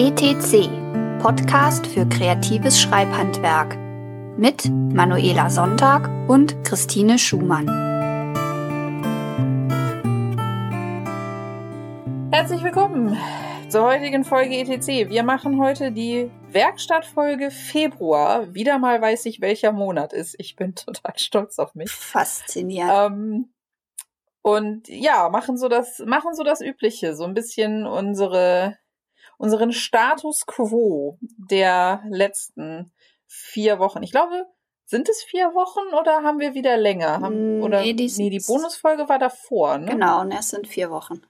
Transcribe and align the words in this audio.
ETC, 0.00 0.70
Podcast 1.20 1.84
für 1.84 2.06
kreatives 2.06 2.80
Schreibhandwerk 2.80 3.76
mit 4.38 4.70
Manuela 4.70 5.50
Sonntag 5.50 6.08
und 6.28 6.54
Christine 6.62 7.18
Schumann. 7.18 7.66
Herzlich 12.30 12.62
willkommen 12.62 13.18
zur 13.68 13.82
heutigen 13.82 14.22
Folge 14.22 14.58
ETC. 14.58 15.10
Wir 15.10 15.24
machen 15.24 15.60
heute 15.60 15.90
die 15.90 16.30
Werkstattfolge 16.52 17.50
Februar. 17.50 18.54
Wieder 18.54 18.78
mal 18.78 19.02
weiß 19.02 19.26
ich, 19.26 19.40
welcher 19.40 19.72
Monat 19.72 20.12
ist. 20.12 20.36
Ich 20.38 20.54
bin 20.54 20.74
total 20.76 21.18
stolz 21.18 21.58
auf 21.58 21.74
mich. 21.74 21.90
Faszinierend. 21.90 23.12
Ähm, 23.12 23.52
und 24.42 24.86
ja, 24.86 25.28
machen 25.28 25.58
so 25.58 25.68
das, 25.68 25.98
machen 26.06 26.34
so 26.34 26.44
das 26.44 26.60
Übliche, 26.60 27.16
so 27.16 27.24
ein 27.24 27.34
bisschen 27.34 27.84
unsere 27.84 28.78
unseren 29.38 29.72
Status 29.72 30.44
quo 30.46 31.18
der 31.20 32.02
letzten 32.10 32.92
vier 33.26 33.78
Wochen. 33.78 34.02
Ich 34.02 34.10
glaube, 34.10 34.46
sind 34.84 35.08
es 35.08 35.22
vier 35.22 35.54
Wochen 35.54 35.94
oder 35.94 36.22
haben 36.22 36.40
wir 36.40 36.54
wieder 36.54 36.76
länger? 36.76 37.20
Haben, 37.20 37.62
oder, 37.62 37.82
nee, 37.82 37.92
die, 37.92 38.12
nee, 38.16 38.30
die 38.30 38.44
Bonusfolge 38.44 39.08
war 39.08 39.18
davor, 39.18 39.78
ne? 39.78 39.92
Genau, 39.92 40.20
und 40.20 40.32
es 40.32 40.50
sind 40.50 40.66
vier 40.66 40.90
Wochen. 40.90 41.22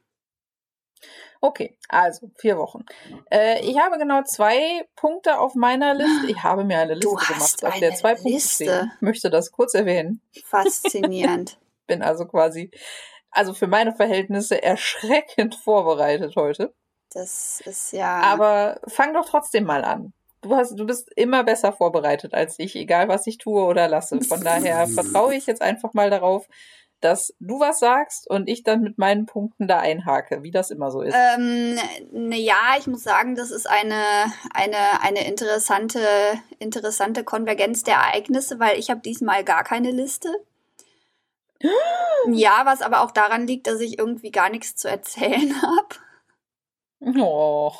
Okay, 1.40 1.76
also 1.88 2.30
vier 2.36 2.58
Wochen. 2.58 2.84
Äh, 3.30 3.64
ich 3.64 3.78
habe 3.78 3.98
genau 3.98 4.22
zwei 4.22 4.88
Punkte 4.96 5.38
auf 5.38 5.54
meiner 5.54 5.94
Liste. 5.94 6.26
Ich 6.28 6.42
habe 6.42 6.64
mir 6.64 6.78
eine 6.78 6.94
Liste 6.94 7.14
gemacht, 7.14 7.64
auf 7.64 7.78
der 7.78 7.94
zwei 7.94 8.14
Punkte 8.14 8.40
stehen. 8.40 8.92
Ich 8.96 9.02
möchte 9.02 9.30
das 9.30 9.52
kurz 9.52 9.74
erwähnen. 9.74 10.20
Faszinierend. 10.44 11.58
Bin 11.86 12.02
also 12.02 12.26
quasi, 12.26 12.70
also 13.30 13.54
für 13.54 13.68
meine 13.68 13.94
Verhältnisse 13.94 14.60
erschreckend 14.62 15.54
vorbereitet 15.54 16.34
heute. 16.36 16.74
Das 17.12 17.62
ist 17.64 17.92
ja. 17.92 18.20
Aber 18.20 18.80
fang 18.86 19.14
doch 19.14 19.28
trotzdem 19.28 19.64
mal 19.64 19.84
an. 19.84 20.12
Du, 20.42 20.54
hast, 20.54 20.78
du 20.78 20.86
bist 20.86 21.10
immer 21.16 21.42
besser 21.42 21.72
vorbereitet 21.72 22.32
als 22.32 22.58
ich, 22.58 22.76
egal 22.76 23.08
was 23.08 23.26
ich 23.26 23.38
tue 23.38 23.62
oder 23.62 23.88
lasse. 23.88 24.20
Von 24.20 24.42
daher 24.42 24.86
vertraue 24.94 25.34
ich 25.34 25.46
jetzt 25.46 25.62
einfach 25.62 25.94
mal 25.94 26.10
darauf, 26.10 26.46
dass 27.00 27.34
du 27.38 27.60
was 27.60 27.78
sagst 27.78 28.28
und 28.28 28.48
ich 28.48 28.64
dann 28.64 28.80
mit 28.80 28.98
meinen 28.98 29.26
Punkten 29.26 29.68
da 29.68 29.78
einhake, 29.78 30.42
wie 30.42 30.50
das 30.50 30.70
immer 30.70 30.90
so 30.90 31.02
ist. 31.02 31.14
Ähm, 31.14 31.78
ne, 32.10 32.36
ja, 32.36 32.74
ich 32.78 32.86
muss 32.86 33.02
sagen, 33.02 33.36
das 33.36 33.50
ist 33.50 33.68
eine, 33.68 34.02
eine, 34.52 35.00
eine 35.02 35.26
interessante, 35.26 36.00
interessante 36.58 37.24
Konvergenz 37.24 37.84
der 37.84 37.94
Ereignisse, 37.94 38.58
weil 38.58 38.78
ich 38.78 38.90
habe 38.90 39.00
diesmal 39.00 39.44
gar 39.44 39.64
keine 39.64 39.90
Liste. 39.90 40.28
Ja, 42.32 42.62
was 42.64 42.82
aber 42.82 43.02
auch 43.02 43.12
daran 43.12 43.46
liegt, 43.46 43.68
dass 43.68 43.80
ich 43.80 43.96
irgendwie 43.96 44.32
gar 44.32 44.50
nichts 44.50 44.74
zu 44.74 44.88
erzählen 44.88 45.62
habe. 45.62 46.07
Oh. 47.16 47.72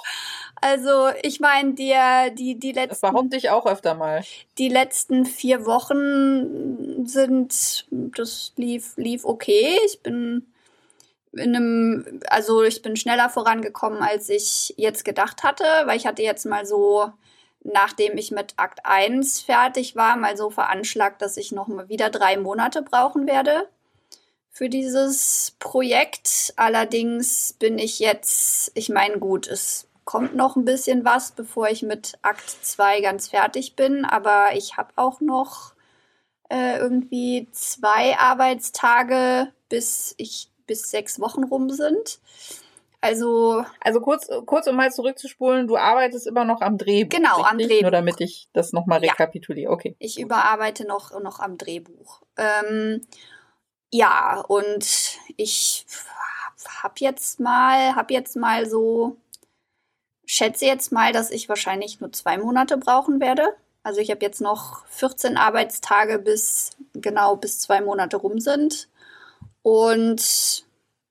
Also, 0.61 1.09
ich 1.23 1.41
meine, 1.41 1.75
die, 1.75 1.95
die, 2.35 2.59
die 2.59 2.73
letzten. 2.73 2.89
Das 2.91 3.01
behaupte 3.01 3.37
ich 3.37 3.51
auch 3.51 3.67
öfter 3.67 3.95
mal. 3.95 4.25
Die 4.59 4.69
letzten 4.69 5.25
vier 5.25 5.67
Wochen 5.67 7.07
sind, 7.07 7.87
das 7.91 8.53
lief, 8.57 8.97
lief 8.97 9.25
okay. 9.25 9.79
Ich 9.87 10.03
bin 10.03 10.47
in 11.33 11.55
einem, 11.55 12.21
also 12.29 12.63
ich 12.63 12.83
bin 12.83 12.97
schneller 12.97 13.29
vorangekommen, 13.29 14.03
als 14.03 14.29
ich 14.29 14.75
jetzt 14.77 15.05
gedacht 15.05 15.43
hatte, 15.45 15.65
weil 15.85 15.97
ich 15.97 16.07
hatte 16.07 16.23
jetzt 16.23 16.47
mal 16.47 16.67
so, 16.67 17.13
nachdem 17.63 18.17
ich 18.17 18.31
mit 18.31 18.55
Akt 18.57 18.81
1 18.85 19.43
fertig 19.43 19.95
war, 19.95 20.17
mal 20.17 20.37
so 20.37 20.51
veranschlagt, 20.51 21.23
dass 21.23 21.37
ich 21.37 21.53
noch 21.53 21.69
mal 21.69 21.89
wieder 21.89 22.11
drei 22.11 22.37
Monate 22.37 22.83
brauchen 22.83 23.27
werde 23.27 23.69
für 24.59 24.69
dieses 24.69 25.55
Projekt. 25.61 26.53
Allerdings 26.57 27.53
bin 27.53 27.79
ich 27.79 28.01
jetzt, 28.01 28.73
ich 28.75 28.89
meine, 28.89 29.21
gut, 29.21 29.47
es 29.47 29.87
kommt 30.05 30.35
noch 30.35 30.57
ein 30.57 30.65
bisschen 30.65 31.05
was, 31.05 31.31
bevor 31.31 31.69
ich 31.69 31.85
mit 31.85 32.19
Akt 32.23 32.51
2 32.51 33.01
ganz 33.01 33.29
fertig 33.29 33.77
bin, 33.77 34.05
aber 34.05 34.49
ich 34.55 34.77
habe 34.77 34.89
auch 34.97 35.21
noch 35.21 35.75
äh, 36.51 36.77
irgendwie 36.77 37.47
zwei 37.53 38.19
Arbeitstage, 38.19 39.53
bis 39.69 40.17
ich 40.19 40.51
bis 40.67 40.91
sechs 40.91 41.21
Wochen 41.21 41.45
rum 41.45 41.71
sind. 41.71 42.19
Also, 43.01 43.65
also 43.81 44.01
kurz, 44.01 44.29
kurz 44.45 44.67
um 44.67 44.75
mal 44.75 44.91
zurückzuspulen, 44.91 45.69
du 45.69 45.77
arbeitest 45.77 46.27
immer 46.27 46.45
noch 46.45 46.63
am 46.63 46.79
Drehbuch. 46.79 47.17
Genau, 47.17 47.37
richtig? 47.37 47.53
am 47.53 47.59
Drehbuch. 47.59 47.83
Nur 47.83 47.91
damit 47.93 48.21
ich 48.21 48.49
das 48.53 48.73
nochmal 48.73 48.99
rekapituliere. 48.99 49.71
Okay. 49.71 49.95
Ich 50.01 50.19
überarbeite 50.19 50.85
noch, 50.85 51.13
noch 51.23 51.39
am 51.39 51.59
Drehbuch. 51.59 52.23
Ähm, 52.37 53.03
ja, 53.91 54.41
und 54.41 55.19
ich 55.37 55.87
hab 56.83 57.01
jetzt 57.01 57.41
mal, 57.41 57.95
hab 57.97 58.11
jetzt 58.11 58.37
mal 58.37 58.69
so, 58.69 59.17
schätze 60.27 60.67
jetzt 60.67 60.93
mal, 60.93 61.13
dass 61.13 61.31
ich 61.31 61.49
wahrscheinlich 61.49 62.01
nur 62.01 62.13
zwei 62.13 62.39
Monate 62.39 62.77
brauchen 62.77 63.21
werde. 63.21 63.57
Also 63.83 64.01
ich 64.01 64.11
habe 64.11 64.25
jetzt 64.25 64.41
noch 64.41 64.85
14 64.87 65.37
Arbeitstage 65.37 66.19
bis 66.19 66.77
genau 66.95 67.37
bis 67.37 67.61
zwei 67.61 67.81
Monate 67.81 68.19
rum 68.19 68.41
sind. 68.41 68.89
Und 69.63 70.65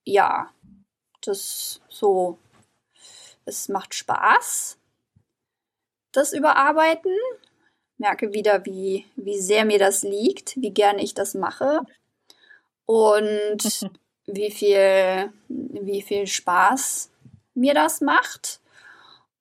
ja, 0.03 0.51
das 1.21 1.81
so, 1.89 2.37
es 3.45 3.69
macht 3.69 3.95
Spaß, 3.95 4.77
das 6.11 6.33
Überarbeiten. 6.33 7.11
Merke 7.97 8.33
wieder, 8.33 8.63
wie, 8.65 9.05
wie 9.15 9.39
sehr 9.39 9.65
mir 9.65 9.79
das 9.79 10.03
liegt, 10.03 10.55
wie 10.57 10.69
gerne 10.71 11.01
ich 11.01 11.15
das 11.15 11.33
mache 11.33 11.81
und 12.87 13.59
wie 14.25 14.49
viel, 14.49 15.31
wie 15.47 16.01
viel 16.01 16.25
Spaß 16.25 17.11
mir 17.53 17.75
das 17.75 18.01
macht. 18.01 18.59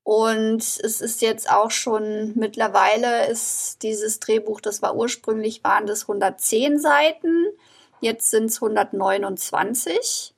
Und 0.03 0.59
es 0.59 1.01
ist 1.01 1.23
jetzt 1.23 1.51
auch 1.51 1.71
schon 1.71 2.33
mittlerweile 2.37 3.27
ist 3.27 3.83
dieses 3.83 4.21
Drehbuch, 4.21 4.61
das 4.61 4.81
war 4.81 4.95
ursprünglich 4.95 5.65
waren 5.65 5.87
das 5.87 6.03
110 6.03 6.79
Seiten, 6.79 7.47
jetzt 8.01 8.31
sind 8.31 8.47
es 8.47 8.62
129. 8.62 10.33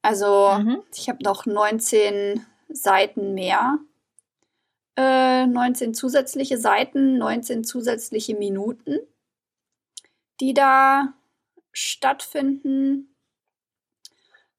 Also 0.00 0.54
mhm. 0.58 0.82
ich 0.94 1.10
habe 1.10 1.22
noch 1.22 1.44
19 1.44 2.46
Seiten 2.70 3.34
mehr. 3.34 3.78
Äh, 4.96 5.46
19 5.46 5.92
zusätzliche 5.92 6.56
Seiten, 6.56 7.18
19 7.18 7.64
zusätzliche 7.64 8.34
Minuten, 8.34 8.98
die 10.40 10.54
da 10.54 11.12
stattfinden. 11.74 13.14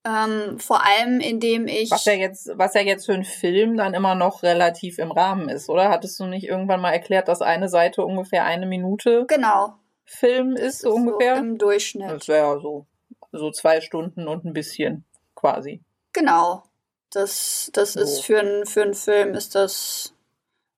Ähm, 0.05 0.59
vor 0.59 0.85
allem, 0.85 1.19
indem 1.19 1.67
ich. 1.67 1.89
Was 1.89 2.05
ja 2.05 2.13
jetzt, 2.13 2.51
was 2.53 2.75
ja 2.75 2.81
jetzt 2.81 3.07
für 3.07 3.13
einen 3.13 3.23
Film 3.23 3.75
dann 3.75 3.95
immer 3.95 4.13
noch 4.13 4.43
relativ 4.43 4.99
im 4.99 5.11
Rahmen 5.11 5.49
ist, 5.49 5.67
oder? 5.67 5.89
Hattest 5.89 6.19
du 6.19 6.27
nicht 6.27 6.45
irgendwann 6.45 6.81
mal 6.81 6.91
erklärt, 6.91 7.27
dass 7.27 7.41
eine 7.41 7.69
Seite 7.69 8.05
ungefähr 8.05 8.45
eine 8.45 8.67
Minute 8.67 9.25
genau. 9.27 9.73
Film 10.05 10.55
ist, 10.55 10.81
so 10.81 10.91
ungefähr? 10.91 11.37
So 11.37 11.41
Im 11.41 11.57
Durchschnitt. 11.57 12.11
Das 12.11 12.27
wäre 12.27 12.61
so, 12.61 12.85
so 13.31 13.49
zwei 13.49 13.81
Stunden 13.81 14.27
und 14.27 14.45
ein 14.45 14.53
bisschen 14.53 15.05
quasi. 15.33 15.81
Genau. 16.13 16.63
Das, 17.09 17.71
das 17.73 17.93
so. 17.93 18.01
ist 18.01 18.23
für, 18.23 18.41
ein, 18.41 18.65
für 18.65 18.83
einen 18.83 18.93
Film 18.93 19.33
ist 19.33 19.55
das, 19.55 20.13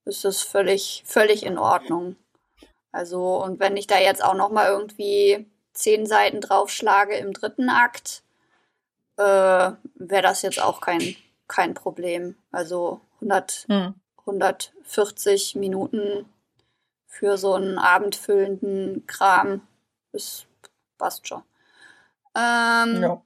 ist 0.05 0.23
das 0.23 0.41
völlig, 0.41 1.03
völlig 1.05 1.45
in 1.45 1.57
Ordnung. 1.57 2.15
Also, 2.93 3.43
und 3.43 3.59
wenn 3.59 3.75
ich 3.75 3.87
da 3.87 3.99
jetzt 3.99 4.23
auch 4.23 4.35
noch 4.35 4.51
mal 4.51 4.67
irgendwie 4.67 5.45
zehn 5.77 6.05
Seiten 6.05 6.41
draufschlage 6.41 7.15
im 7.15 7.33
dritten 7.33 7.69
Akt, 7.69 8.23
äh, 9.17 9.23
wäre 9.23 10.21
das 10.21 10.41
jetzt 10.41 10.59
auch 10.59 10.81
kein, 10.81 11.15
kein 11.47 11.73
Problem. 11.73 12.35
Also 12.51 13.01
100, 13.15 13.65
hm. 13.67 13.93
140 14.19 15.55
Minuten 15.55 16.25
für 17.05 17.37
so 17.37 17.53
einen 17.53 17.77
abendfüllenden 17.77 19.05
Kram, 19.07 19.67
das 20.11 20.45
passt 20.97 21.27
schon. 21.27 21.43
Ähm, 22.35 23.01
ja. 23.01 23.21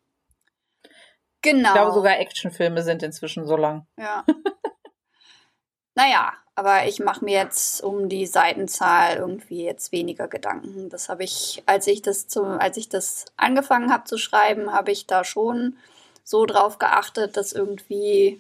Genau. 1.42 1.70
Ich 1.70 1.74
glaube, 1.74 1.94
sogar 1.94 2.20
Actionfilme 2.20 2.84
sind 2.84 3.02
inzwischen 3.02 3.48
so 3.48 3.56
lang. 3.56 3.88
Ja. 3.98 4.24
naja, 5.96 6.34
aber 6.62 6.86
ich 6.88 7.00
mache 7.00 7.26
mir 7.26 7.40
jetzt 7.40 7.84
um 7.84 8.08
die 8.08 8.28
Seitenzahl 8.28 9.18
irgendwie 9.18 9.64
jetzt 9.64 9.92
weniger 9.92 10.28
Gedanken. 10.28 10.90
Das 10.90 11.10
habe 11.10 11.24
ich, 11.24 11.64
als 11.66 11.88
ich 11.88 12.04
das 12.04 12.28
zum, 12.28 12.46
als 12.46 12.78
ich 12.78 12.88
das 12.88 13.26
angefangen 13.36 13.92
habe 13.92 14.04
zu 14.04 14.20
schreiben, 14.20 14.72
habe 14.72 14.92
ich 14.92 15.08
da 15.08 15.24
schon 15.24 15.76
so 16.24 16.46
drauf 16.46 16.78
geachtet, 16.78 17.36
dass 17.36 17.52
irgendwie 17.52 18.40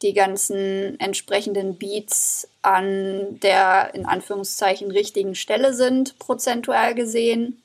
die 0.00 0.14
ganzen 0.14 0.98
entsprechenden 1.00 1.76
Beats 1.76 2.48
an 2.62 3.38
der 3.40 3.90
in 3.94 4.06
Anführungszeichen 4.06 4.90
richtigen 4.90 5.34
Stelle 5.34 5.74
sind, 5.74 6.18
prozentual 6.18 6.94
gesehen. 6.94 7.62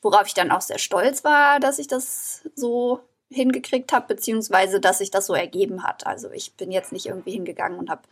Worauf 0.00 0.28
ich 0.28 0.34
dann 0.34 0.50
auch 0.50 0.62
sehr 0.62 0.78
stolz 0.78 1.24
war, 1.24 1.60
dass 1.60 1.78
ich 1.78 1.88
das 1.88 2.40
so 2.54 3.00
hingekriegt 3.30 3.92
habe, 3.92 4.14
beziehungsweise 4.14 4.80
dass 4.80 4.98
sich 4.98 5.10
das 5.10 5.26
so 5.26 5.34
ergeben 5.34 5.82
hat. 5.82 6.06
Also 6.06 6.30
ich 6.30 6.54
bin 6.54 6.70
jetzt 6.70 6.92
nicht 6.92 7.06
irgendwie 7.06 7.32
hingegangen 7.32 7.78
und 7.78 7.90
habe 7.90 8.02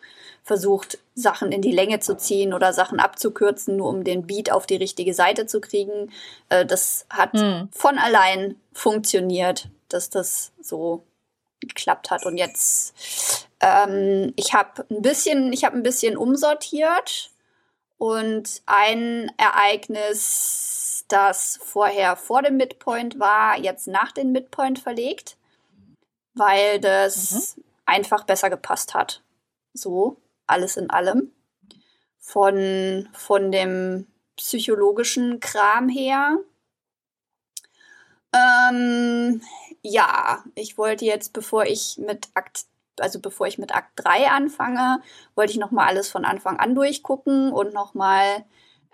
versucht, 0.43 0.99
Sachen 1.15 1.53
in 1.53 1.63
die 1.63 1.73
Länge 1.73 2.01
zu 2.01 2.17
ziehen 2.17 2.53
oder 2.53 2.73
Sachen 2.73 2.99
abzukürzen, 2.99 3.77
nur 3.77 3.89
um 3.89 4.05
den 4.05 4.27
Beat 4.27 4.51
auf 4.51 4.67
die 4.67 4.77
richtige 4.77 5.15
Seite 5.15 5.47
zu 5.47 5.61
kriegen. 5.61 6.11
Äh, 6.49 6.67
das 6.67 7.07
hat 7.11 7.33
hm. 7.33 7.69
von 7.73 7.99
allein 7.99 8.57
funktioniert, 8.73 9.69
dass 9.89 10.11
das 10.11 10.53
so 10.61 11.05
geklappt 11.61 12.11
hat. 12.11 12.27
Und 12.27 12.37
jetzt 12.37 12.95
ähm, 13.65 14.33
ich 14.37 14.53
habe 14.53 14.85
ein 14.91 15.01
bisschen, 15.01 15.53
ich 15.53 15.65
habe 15.65 15.77
ein 15.77 15.83
bisschen 15.83 16.17
umsortiert 16.17 17.31
und 17.97 18.63
ein 18.67 19.31
Ereignis, 19.39 20.84
das 21.09 21.59
vorher 21.63 22.17
vor 22.17 22.43
dem 22.43 22.57
Midpoint 22.57 23.19
war, 23.19 23.59
jetzt 23.59 23.87
nach 23.87 24.13
dem 24.13 24.33
Midpoint 24.33 24.79
verlegt, 24.79 25.37
weil 26.35 26.81
das 26.81 27.57
mhm. 27.57 27.65
einfach 27.87 28.25
besser 28.25 28.51
gepasst 28.51 28.95
hat. 28.95 29.23
So, 29.73 30.17
alles 30.47 30.77
in 30.77 30.91
allem. 30.91 31.33
Von, 32.19 33.09
von 33.13 33.53
dem 33.53 34.07
psychologischen 34.37 35.41
Kram 35.41 35.89
her. 35.89 36.39
Ähm, 38.33 39.43
ja, 39.83 40.43
ich 40.55 40.79
wollte 40.79 41.05
jetzt, 41.05 41.33
bevor 41.33 41.65
ich 41.65 41.99
mit 41.99 42.29
Akt, 42.35 42.65
also 42.99 43.21
bevor 43.21 43.47
ich 43.47 43.59
mit 43.59 43.75
Akt 43.75 43.93
3 43.97 44.31
anfange, 44.31 45.03
wollte 45.35 45.53
ich 45.53 45.59
nochmal 45.59 45.89
alles 45.89 46.09
von 46.09 46.25
Anfang 46.25 46.59
an 46.59 46.75
durchgucken 46.75 47.53
und 47.53 47.75
nochmal 47.75 48.45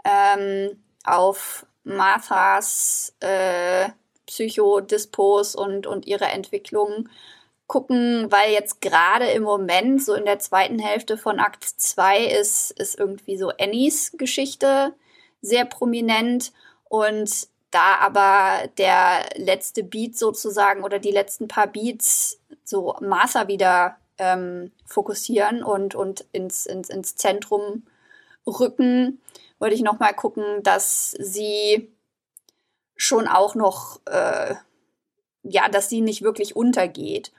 ähm, 0.04 0.82
auf 1.04 1.66
Marthas 1.84 3.14
äh, 3.20 3.88
Psychodispos 4.26 5.54
und, 5.54 5.86
und 5.86 6.06
ihre 6.06 6.26
Entwicklung 6.26 7.08
gucken, 7.66 8.30
weil 8.30 8.52
jetzt 8.52 8.80
gerade 8.80 9.26
im 9.26 9.42
Moment, 9.44 10.02
so 10.02 10.14
in 10.14 10.24
der 10.24 10.40
zweiten 10.40 10.78
Hälfte 10.78 11.16
von 11.16 11.38
Akt 11.38 11.64
2, 11.64 12.24
ist, 12.26 12.72
ist 12.72 12.98
irgendwie 12.98 13.36
so 13.38 13.50
Annies 13.60 14.12
Geschichte 14.18 14.92
sehr 15.40 15.64
prominent 15.64 16.52
und 16.88 17.48
da 17.70 17.96
aber 18.00 18.66
der 18.78 19.24
letzte 19.36 19.84
Beat 19.84 20.18
sozusagen 20.18 20.82
oder 20.82 20.98
die 20.98 21.12
letzten 21.12 21.46
paar 21.46 21.68
Beats 21.68 22.40
so 22.64 22.96
Maßer 23.00 23.46
wieder 23.46 23.96
ähm, 24.18 24.72
fokussieren 24.84 25.62
und, 25.62 25.94
und 25.94 26.26
ins, 26.32 26.66
ins, 26.66 26.90
ins 26.90 27.16
Zentrum 27.16 27.84
rücken, 28.46 29.20
wollte 29.60 29.76
ich 29.76 29.82
nochmal 29.82 30.14
gucken, 30.14 30.62
dass 30.64 31.12
sie 31.12 31.92
schon 32.96 33.28
auch 33.28 33.54
noch, 33.54 34.00
äh, 34.06 34.56
ja, 35.42 35.68
dass 35.68 35.88
sie 35.88 36.00
nicht 36.00 36.22
wirklich 36.22 36.56
untergeht. 36.56 37.32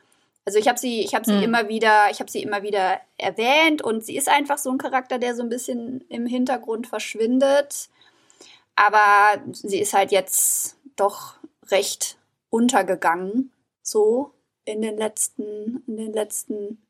Also 0.46 0.58
ich 0.58 0.68
habe 0.68 0.80
sie, 0.80 1.02
ich 1.02 1.14
habe 1.14 1.26
sie 1.26 1.36
hm. 1.36 1.44
immer 1.44 1.68
wieder, 1.68 2.10
ich 2.10 2.20
habe 2.20 2.32
sie 2.32 2.42
immer 2.42 2.64
wieder 2.64 3.00
erwähnt 3.18 3.82
und 3.82 4.04
sie 4.04 4.18
ist 4.18 4.30
einfach 4.30 4.58
so 4.58 4.72
ein 4.72 4.78
Charakter, 4.78 5.20
der 5.20 5.36
so 5.36 5.44
ein 5.44 5.50
bisschen 5.50 6.02
im 6.10 6.26
Hintergrund 6.26 6.88
verschwindet. 6.88 7.90
Aber 8.76 9.42
sie 9.52 9.80
ist 9.80 9.94
halt 9.94 10.12
jetzt 10.12 10.78
doch 10.96 11.36
recht 11.70 12.18
untergegangen, 12.50 13.52
so 13.84 14.32
in 14.66 14.82
den 14.82 14.98
letzten, 14.98 15.84
in 15.88 15.98
den 15.98 16.14
letzten 16.14 16.82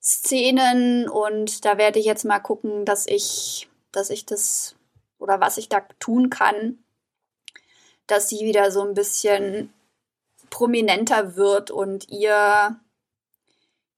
Szenen. 0.00 1.08
Und 1.08 1.64
da 1.64 1.78
werde 1.78 1.98
ich 1.98 2.06
jetzt 2.06 2.24
mal 2.24 2.38
gucken, 2.38 2.84
dass 2.84 3.06
ich, 3.06 3.68
dass 3.96 4.10
ich 4.10 4.26
das 4.26 4.76
oder 5.18 5.40
was 5.40 5.58
ich 5.58 5.68
da 5.68 5.80
tun 5.98 6.30
kann, 6.30 6.78
dass 8.06 8.28
sie 8.28 8.44
wieder 8.44 8.70
so 8.70 8.82
ein 8.82 8.94
bisschen 8.94 9.72
prominenter 10.50 11.36
wird 11.36 11.70
und 11.70 12.08
ihr 12.10 12.78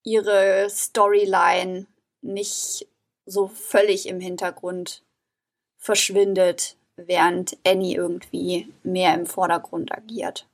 ihre 0.05 0.71
Storyline 0.71 1.87
nicht 2.23 2.87
so 3.27 3.49
völlig 3.49 4.09
im 4.09 4.21
Hintergrund 4.21 5.03
verschwindet, 5.77 6.77
während 6.97 7.59
Annie 7.67 7.95
irgendwie 7.95 8.73
mehr 8.83 9.15
im 9.15 9.27
Vordergrund 9.27 9.93
agiert. 9.93 10.47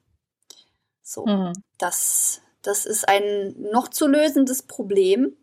So, 1.03 1.27
mhm. 1.27 1.53
das, 1.79 2.41
das 2.63 2.85
ist 2.87 3.09
ein 3.09 3.55
noch 3.71 3.89
zu 3.89 4.09
lösendes 4.09 4.63
Problem. 4.63 5.37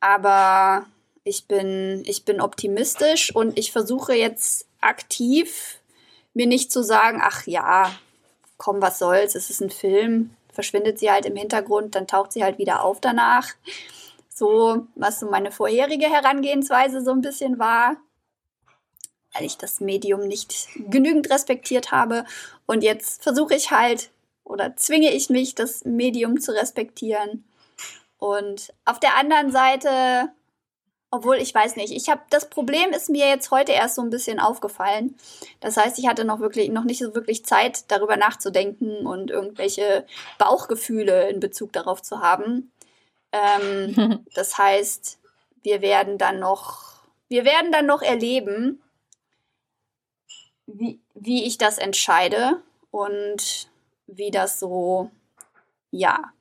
Aber 0.00 0.86
ich 1.26 1.46
bin, 1.46 2.04
ich 2.06 2.24
bin 2.24 2.40
optimistisch 2.40 3.34
und 3.34 3.58
ich 3.58 3.72
versuche 3.72 4.14
jetzt 4.14 4.64
aktiv 4.80 5.80
mir 6.34 6.46
nicht 6.46 6.70
zu 6.70 6.84
sagen, 6.84 7.20
ach 7.20 7.46
ja, 7.48 7.90
komm, 8.58 8.80
was 8.80 9.00
soll's, 9.00 9.34
es 9.34 9.50
ist 9.50 9.60
ein 9.60 9.70
Film, 9.70 10.30
verschwindet 10.52 11.00
sie 11.00 11.10
halt 11.10 11.26
im 11.26 11.34
Hintergrund, 11.34 11.96
dann 11.96 12.06
taucht 12.06 12.32
sie 12.32 12.44
halt 12.44 12.58
wieder 12.58 12.84
auf 12.84 13.00
danach. 13.00 13.48
So, 14.28 14.86
was 14.94 15.18
so 15.18 15.28
meine 15.28 15.50
vorherige 15.50 16.06
Herangehensweise 16.06 17.02
so 17.02 17.10
ein 17.10 17.22
bisschen 17.22 17.58
war, 17.58 17.96
weil 19.34 19.46
ich 19.46 19.58
das 19.58 19.80
Medium 19.80 20.28
nicht 20.28 20.68
genügend 20.76 21.28
respektiert 21.28 21.90
habe. 21.90 22.24
Und 22.66 22.84
jetzt 22.84 23.24
versuche 23.24 23.56
ich 23.56 23.72
halt 23.72 24.10
oder 24.44 24.76
zwinge 24.76 25.12
ich 25.12 25.28
mich, 25.28 25.56
das 25.56 25.84
Medium 25.84 26.40
zu 26.40 26.54
respektieren. 26.54 27.44
Und 28.18 28.72
auf 28.84 29.00
der 29.00 29.16
anderen 29.16 29.50
Seite 29.50 30.30
obwohl, 31.16 31.36
ich 31.36 31.54
weiß 31.54 31.76
nicht. 31.76 31.92
Ich 31.92 32.10
habe 32.10 32.20
das 32.28 32.50
Problem 32.50 32.90
ist 32.90 33.08
mir 33.08 33.26
jetzt 33.26 33.50
heute 33.50 33.72
erst 33.72 33.94
so 33.94 34.02
ein 34.02 34.10
bisschen 34.10 34.38
aufgefallen. 34.38 35.16
Das 35.60 35.78
heißt, 35.78 35.98
ich 35.98 36.06
hatte 36.06 36.26
noch 36.26 36.40
wirklich 36.40 36.68
noch 36.70 36.84
nicht 36.84 36.98
so 36.98 37.14
wirklich 37.14 37.44
Zeit, 37.44 37.90
darüber 37.90 38.16
nachzudenken 38.16 39.06
und 39.06 39.30
irgendwelche 39.30 40.06
Bauchgefühle 40.38 41.30
in 41.30 41.40
Bezug 41.40 41.72
darauf 41.72 42.02
zu 42.02 42.20
haben. 42.20 42.70
Ähm, 43.32 44.24
das 44.34 44.58
heißt, 44.58 45.18
wir 45.62 45.80
werden 45.80 46.18
dann 46.18 46.38
noch, 46.38 47.00
wir 47.28 47.46
werden 47.46 47.72
dann 47.72 47.86
noch 47.86 48.02
erleben, 48.02 48.82
wie, 50.66 51.00
wie 51.14 51.44
ich 51.44 51.56
das 51.56 51.78
entscheide 51.78 52.62
und 52.90 53.68
wie 54.06 54.30
das 54.30 54.60
so, 54.60 55.10
ja, 55.90 56.32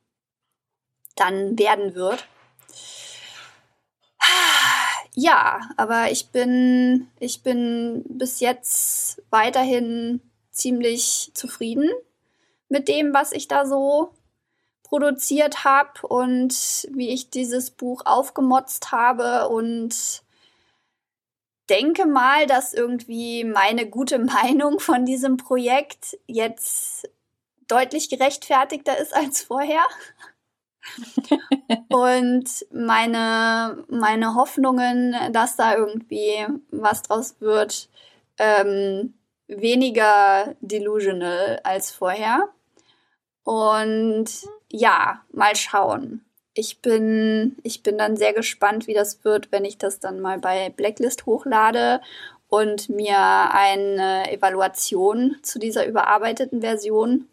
dann 1.15 1.57
werden 1.57 1.95
wird. 1.95 2.27
Ja, 5.15 5.61
aber 5.77 6.11
ich 6.11 6.29
bin, 6.29 7.07
ich 7.19 7.41
bin 7.41 8.03
bis 8.07 8.41
jetzt 8.41 9.21
weiterhin 9.29 10.19
ziemlich 10.51 11.31
zufrieden 11.33 11.89
mit 12.67 12.89
dem, 12.89 13.13
was 13.13 13.31
ich 13.31 13.47
da 13.47 13.65
so 13.65 14.11
produziert 14.83 15.63
habe 15.63 16.05
und 16.07 16.87
wie 16.91 17.09
ich 17.09 17.29
dieses 17.29 17.71
Buch 17.71 18.01
aufgemotzt 18.05 18.91
habe 18.91 19.47
und 19.47 20.21
denke 21.69 22.05
mal, 22.05 22.45
dass 22.45 22.73
irgendwie 22.73 23.45
meine 23.45 23.89
gute 23.89 24.19
Meinung 24.19 24.79
von 24.79 25.05
diesem 25.05 25.37
Projekt 25.37 26.17
jetzt 26.27 27.09
deutlich 27.67 28.09
gerechtfertigter 28.09 28.97
ist 28.97 29.15
als 29.15 29.41
vorher 29.41 29.81
und 31.89 32.65
meine, 32.71 33.83
meine 33.89 34.35
Hoffnungen, 34.35 35.15
dass 35.31 35.55
da 35.55 35.75
irgendwie 35.75 36.45
was 36.71 37.03
draus 37.03 37.35
wird, 37.39 37.89
ähm, 38.37 39.13
weniger 39.47 40.55
delusional 40.61 41.59
als 41.63 41.91
vorher. 41.91 42.49
Und 43.43 44.25
ja, 44.71 45.21
mal 45.31 45.55
schauen. 45.55 46.25
Ich 46.53 46.81
bin, 46.81 47.57
ich 47.63 47.83
bin 47.83 47.97
dann 47.97 48.17
sehr 48.17 48.33
gespannt, 48.33 48.87
wie 48.87 48.93
das 48.93 49.23
wird, 49.23 49.51
wenn 49.51 49.65
ich 49.65 49.77
das 49.77 49.99
dann 49.99 50.21
mal 50.21 50.39
bei 50.39 50.69
Blacklist 50.69 51.25
hochlade 51.25 52.01
und 52.47 52.89
mir 52.89 53.19
eine 53.19 54.31
Evaluation 54.31 55.37
zu 55.41 55.59
dieser 55.59 55.85
überarbeiteten 55.85 56.61
Version 56.61 57.27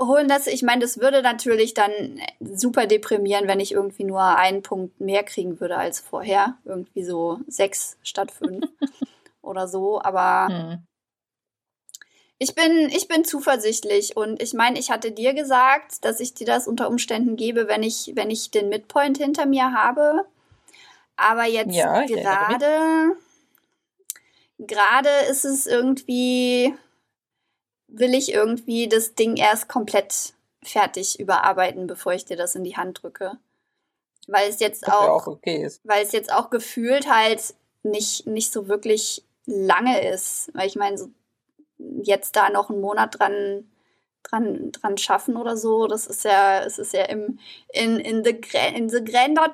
holen 0.00 0.28
das, 0.28 0.46
ich 0.46 0.62
meine, 0.62 0.80
das 0.80 0.98
würde 0.98 1.22
natürlich 1.22 1.74
dann 1.74 1.92
super 2.40 2.86
deprimieren, 2.86 3.46
wenn 3.46 3.60
ich 3.60 3.72
irgendwie 3.72 4.04
nur 4.04 4.22
einen 4.22 4.62
Punkt 4.62 5.00
mehr 5.00 5.22
kriegen 5.22 5.60
würde 5.60 5.76
als 5.76 6.00
vorher. 6.00 6.56
Irgendwie 6.64 7.04
so 7.04 7.40
sechs 7.46 7.96
statt 8.02 8.30
fünf 8.30 8.66
oder 9.42 9.68
so. 9.68 10.02
Aber 10.02 10.48
hm. 10.48 10.78
ich 12.38 12.54
bin, 12.54 12.88
ich 12.88 13.08
bin 13.08 13.24
zuversichtlich 13.24 14.16
und 14.16 14.42
ich 14.42 14.54
meine, 14.54 14.78
ich 14.78 14.90
hatte 14.90 15.12
dir 15.12 15.34
gesagt, 15.34 16.04
dass 16.04 16.20
ich 16.20 16.34
dir 16.34 16.46
das 16.46 16.66
unter 16.66 16.88
Umständen 16.88 17.36
gebe, 17.36 17.68
wenn 17.68 17.82
ich, 17.82 18.12
wenn 18.14 18.30
ich 18.30 18.50
den 18.50 18.68
Midpoint 18.68 19.18
hinter 19.18 19.46
mir 19.46 19.72
habe. 19.72 20.26
Aber 21.16 21.44
jetzt 21.44 21.74
ja, 21.74 22.04
gerade, 22.06 23.16
gerade 24.58 25.10
ist 25.30 25.44
es 25.44 25.66
irgendwie 25.66 26.74
will 27.92 28.14
ich 28.14 28.32
irgendwie 28.32 28.88
das 28.88 29.14
Ding 29.14 29.36
erst 29.36 29.68
komplett 29.68 30.34
fertig 30.62 31.20
überarbeiten, 31.20 31.86
bevor 31.86 32.12
ich 32.12 32.24
dir 32.24 32.36
das 32.36 32.54
in 32.54 32.64
die 32.64 32.76
Hand 32.76 33.02
drücke. 33.02 33.38
Weil 34.28 34.48
es 34.48 34.60
jetzt 34.60 34.86
auch, 34.86 35.08
auch 35.08 35.26
okay 35.26 35.68
weil 35.84 36.04
es 36.04 36.12
jetzt 36.12 36.32
auch 36.32 36.50
gefühlt 36.50 37.10
halt 37.12 37.54
nicht, 37.82 38.26
nicht 38.26 38.52
so 38.52 38.68
wirklich 38.68 39.24
lange 39.46 40.08
ist. 40.08 40.50
Weil 40.54 40.68
ich 40.68 40.76
meine, 40.76 40.96
so 40.96 41.10
jetzt 42.02 42.36
da 42.36 42.48
noch 42.50 42.70
einen 42.70 42.80
Monat 42.80 43.18
dran, 43.18 43.68
dran, 44.22 44.70
dran 44.70 44.96
schaffen 44.98 45.36
oder 45.36 45.56
so, 45.56 45.88
das 45.88 46.06
ist 46.06 46.24
ja, 46.24 46.62
es 46.62 46.78
ist 46.78 46.92
ja 46.92 47.04
im, 47.06 47.40
in, 47.72 47.98
in 47.98 48.24
the, 48.24 48.38
in 48.74 48.88
the 48.88 49.04
grander, 49.04 49.50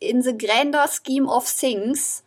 in 0.00 0.22
the 0.22 0.36
grander 0.36 0.86
scheme 0.88 1.28
of 1.28 1.48
things 1.48 2.24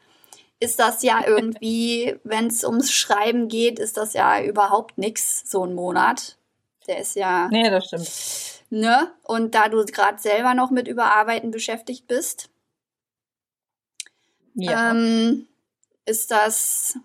ist 0.61 0.77
das 0.77 1.01
ja 1.01 1.25
irgendwie, 1.25 2.19
wenn 2.23 2.45
es 2.45 2.63
ums 2.63 2.91
Schreiben 2.91 3.47
geht, 3.47 3.79
ist 3.79 3.97
das 3.97 4.13
ja 4.13 4.41
überhaupt 4.43 4.99
nichts, 4.99 5.43
so 5.49 5.65
ein 5.65 5.73
Monat. 5.73 6.37
Der 6.87 6.99
ist 6.99 7.15
ja. 7.15 7.47
Nee, 7.49 7.69
das 7.71 7.87
stimmt. 7.87 8.61
Ne? 8.69 9.11
Und 9.23 9.55
da 9.55 9.69
du 9.69 9.83
gerade 9.83 10.19
selber 10.19 10.53
noch 10.53 10.69
mit 10.69 10.87
Überarbeiten 10.87 11.49
beschäftigt 11.49 12.07
bist, 12.07 12.51
ja. 14.53 14.91
ähm, 14.91 15.47
ist 16.05 16.29
das, 16.29 16.97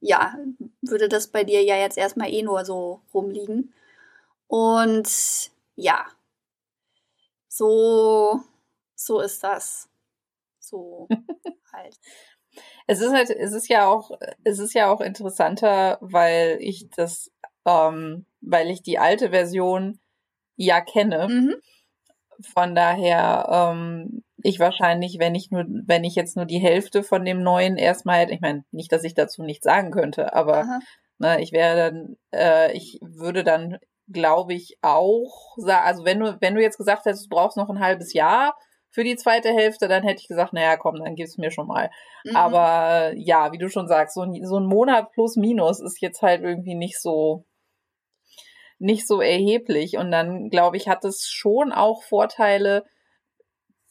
ja, 0.00 0.34
würde 0.80 1.10
das 1.10 1.28
bei 1.28 1.44
dir 1.44 1.62
ja 1.62 1.76
jetzt 1.76 1.98
erstmal 1.98 2.32
eh 2.32 2.42
nur 2.42 2.64
so 2.64 3.02
rumliegen. 3.12 3.74
Und 4.46 5.50
ja, 5.76 6.06
so, 7.48 8.40
so 8.94 9.20
ist 9.20 9.44
das. 9.44 9.90
So 10.58 11.06
halt. 11.72 11.98
Es 12.90 13.00
ist 13.00 13.12
halt, 13.12 13.30
es 13.30 13.52
ist 13.52 13.68
ja 13.68 13.86
auch, 13.86 14.10
es 14.42 14.58
ist 14.58 14.74
ja 14.74 14.90
auch 14.90 15.00
interessanter, 15.00 15.96
weil 16.00 16.56
ich 16.58 16.90
das, 16.90 17.30
ähm, 17.64 18.26
weil 18.40 18.68
ich 18.68 18.82
die 18.82 18.98
alte 18.98 19.30
Version 19.30 20.00
ja 20.56 20.80
kenne. 20.80 21.28
Mhm. 21.28 21.54
Von 22.52 22.74
daher, 22.74 23.46
ähm, 23.48 24.24
ich 24.42 24.58
wahrscheinlich, 24.58 25.20
wenn 25.20 25.36
ich 25.36 25.52
nur, 25.52 25.66
wenn 25.68 26.02
ich 26.02 26.16
jetzt 26.16 26.34
nur 26.34 26.46
die 26.46 26.58
Hälfte 26.58 27.04
von 27.04 27.24
dem 27.24 27.44
neuen 27.44 27.76
erstmal 27.76 28.22
hätte, 28.22 28.32
ich 28.32 28.40
meine, 28.40 28.64
nicht, 28.72 28.90
dass 28.90 29.04
ich 29.04 29.14
dazu 29.14 29.44
nichts 29.44 29.62
sagen 29.62 29.92
könnte, 29.92 30.34
aber 30.34 30.80
ne, 31.18 31.40
ich 31.40 31.52
wäre 31.52 31.92
dann, 31.92 32.16
äh, 32.34 32.72
ich 32.72 32.98
würde 33.02 33.44
dann, 33.44 33.78
glaube 34.08 34.54
ich, 34.54 34.78
auch 34.82 35.54
sagen, 35.58 35.86
also 35.86 36.04
wenn 36.04 36.18
du, 36.18 36.36
wenn 36.40 36.56
du 36.56 36.60
jetzt 36.60 36.78
gesagt 36.78 37.04
hättest, 37.04 37.26
du 37.26 37.36
brauchst 37.36 37.56
noch 37.56 37.70
ein 37.70 37.78
halbes 37.78 38.14
Jahr 38.14 38.56
für 38.90 39.04
die 39.04 39.16
zweite 39.16 39.50
Hälfte, 39.50 39.88
dann 39.88 40.02
hätte 40.02 40.20
ich 40.20 40.28
gesagt, 40.28 40.52
naja, 40.52 40.76
komm, 40.76 40.96
dann 40.96 41.14
gib's 41.14 41.38
mir 41.38 41.50
schon 41.50 41.66
mal. 41.66 41.90
Mhm. 42.24 42.36
Aber 42.36 43.12
ja, 43.16 43.52
wie 43.52 43.58
du 43.58 43.68
schon 43.68 43.88
sagst, 43.88 44.14
so 44.14 44.22
ein, 44.22 44.44
so 44.44 44.58
ein 44.58 44.66
Monat 44.66 45.12
plus 45.12 45.36
minus 45.36 45.80
ist 45.80 46.00
jetzt 46.00 46.22
halt 46.22 46.42
irgendwie 46.42 46.74
nicht 46.74 47.00
so, 47.00 47.44
nicht 48.78 49.06
so 49.06 49.20
erheblich. 49.20 49.96
Und 49.96 50.10
dann, 50.10 50.50
glaube 50.50 50.76
ich, 50.76 50.88
hat 50.88 51.04
es 51.04 51.28
schon 51.28 51.72
auch 51.72 52.02
Vorteile, 52.02 52.84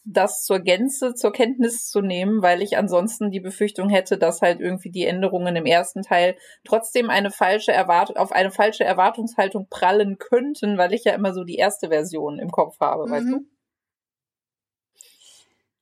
das 0.04 0.44
zur 0.44 0.60
Gänze 0.60 1.14
zur 1.14 1.32
Kenntnis 1.32 1.88
zu 1.88 2.02
nehmen, 2.02 2.42
weil 2.42 2.62
ich 2.62 2.78
ansonsten 2.78 3.32
die 3.32 3.40
Befürchtung 3.40 3.90
hätte, 3.90 4.18
dass 4.18 4.42
halt 4.42 4.60
irgendwie 4.60 4.92
die 4.92 5.06
Änderungen 5.06 5.56
im 5.56 5.66
ersten 5.66 6.02
Teil 6.02 6.36
trotzdem 6.66 7.10
eine 7.10 7.32
falsche 7.32 7.72
Erwartung, 7.72 8.18
auf 8.18 8.32
eine 8.32 8.52
falsche 8.52 8.84
Erwartungshaltung 8.84 9.68
prallen 9.70 10.18
könnten, 10.18 10.78
weil 10.78 10.94
ich 10.94 11.04
ja 11.04 11.14
immer 11.14 11.34
so 11.34 11.44
die 11.44 11.58
erste 11.58 11.90
Version 11.90 12.40
im 12.40 12.50
Kopf 12.50 12.80
habe, 12.80 13.06
mhm. 13.06 13.12
weißt 13.12 13.28
du? 13.28 13.59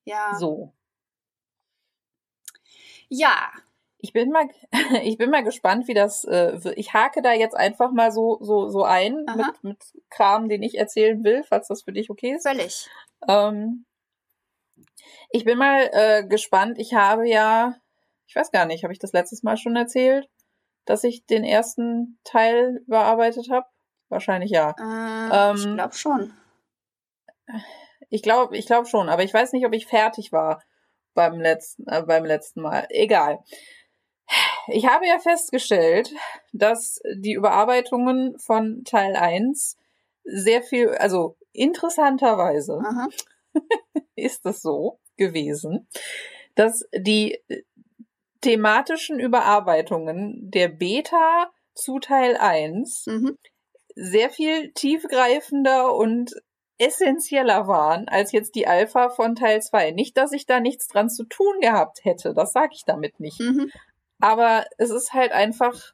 Ja. 0.07 0.35
So. 0.35 0.73
Ja. 3.09 3.51
Ich 3.99 4.13
bin 4.13 4.29
mal, 4.29 4.47
ich 5.03 5.17
bin 5.17 5.29
mal 5.31 5.43
gespannt, 5.43 5.87
wie 5.87 5.93
das, 5.93 6.23
äh, 6.23 6.59
ich 6.75 6.93
hake 6.93 7.21
da 7.21 7.33
jetzt 7.33 7.55
einfach 7.55 7.91
mal 7.91 8.11
so, 8.11 8.37
so, 8.41 8.69
so 8.69 8.83
ein 8.83 9.25
mit, 9.35 9.63
mit 9.63 9.83
Kram, 10.09 10.49
den 10.49 10.61
ich 10.63 10.77
erzählen 10.77 11.23
will, 11.23 11.43
falls 11.43 11.67
das 11.67 11.81
für 11.81 11.91
dich 11.91 12.09
okay 12.09 12.35
ist. 12.35 12.47
Völlig. 12.47 12.89
Ähm, 13.27 13.85
ich 15.31 15.45
bin 15.45 15.57
mal 15.57 15.89
äh, 15.91 16.25
gespannt. 16.27 16.77
Ich 16.77 16.93
habe 16.93 17.27
ja, 17.27 17.75
ich 18.27 18.35
weiß 18.35 18.51
gar 18.51 18.65
nicht, 18.65 18.83
habe 18.83 18.93
ich 18.93 18.99
das 18.99 19.13
letztes 19.13 19.43
Mal 19.43 19.57
schon 19.57 19.75
erzählt, 19.75 20.29
dass 20.85 21.03
ich 21.03 21.25
den 21.25 21.43
ersten 21.43 22.19
Teil 22.23 22.83
überarbeitet 22.85 23.49
habe? 23.49 23.65
Wahrscheinlich 24.09 24.51
ja. 24.51 24.75
Äh, 24.79 25.49
ähm, 25.51 25.55
ich 25.55 25.73
glaube 25.73 25.95
schon. 25.95 26.33
Ich 28.09 28.21
glaube, 28.21 28.57
ich 28.57 28.65
glaube 28.65 28.87
schon, 28.87 29.09
aber 29.09 29.23
ich 29.23 29.33
weiß 29.33 29.53
nicht, 29.53 29.65
ob 29.65 29.73
ich 29.73 29.87
fertig 29.87 30.31
war 30.31 30.63
beim 31.13 31.39
letzten, 31.39 31.87
äh, 31.87 32.03
beim 32.03 32.25
letzten 32.25 32.61
Mal. 32.61 32.87
Egal. 32.89 33.43
Ich 34.67 34.85
habe 34.85 35.07
ja 35.07 35.19
festgestellt, 35.19 36.13
dass 36.51 36.99
die 37.15 37.33
Überarbeitungen 37.33 38.37
von 38.37 38.83
Teil 38.83 39.15
1 39.15 39.77
sehr 40.23 40.61
viel, 40.61 40.89
also 40.89 41.37
interessanterweise 41.53 42.81
ist 44.15 44.45
es 44.45 44.61
so, 44.61 44.99
gewesen, 45.15 45.87
dass 46.55 46.85
die 46.93 47.39
thematischen 48.41 49.19
Überarbeitungen 49.19 50.51
der 50.51 50.67
Beta 50.67 51.51
zu 51.73 51.99
Teil 51.99 52.37
1 52.37 53.05
mhm. 53.07 53.37
sehr 53.95 54.29
viel 54.29 54.71
tiefgreifender 54.73 55.95
und 55.95 56.33
essentieller 56.79 57.67
waren 57.67 58.07
als 58.07 58.31
jetzt 58.31 58.55
die 58.55 58.67
Alpha 58.67 59.09
von 59.09 59.35
Teil 59.35 59.61
2. 59.61 59.91
Nicht, 59.91 60.17
dass 60.17 60.31
ich 60.31 60.45
da 60.45 60.59
nichts 60.59 60.87
dran 60.87 61.09
zu 61.09 61.23
tun 61.23 61.59
gehabt 61.59 62.05
hätte, 62.05 62.33
das 62.33 62.53
sage 62.53 62.73
ich 62.73 62.85
damit 62.85 63.19
nicht. 63.19 63.39
Mhm. 63.39 63.71
Aber 64.19 64.65
es 64.77 64.89
ist 64.89 65.13
halt 65.13 65.31
einfach, 65.31 65.93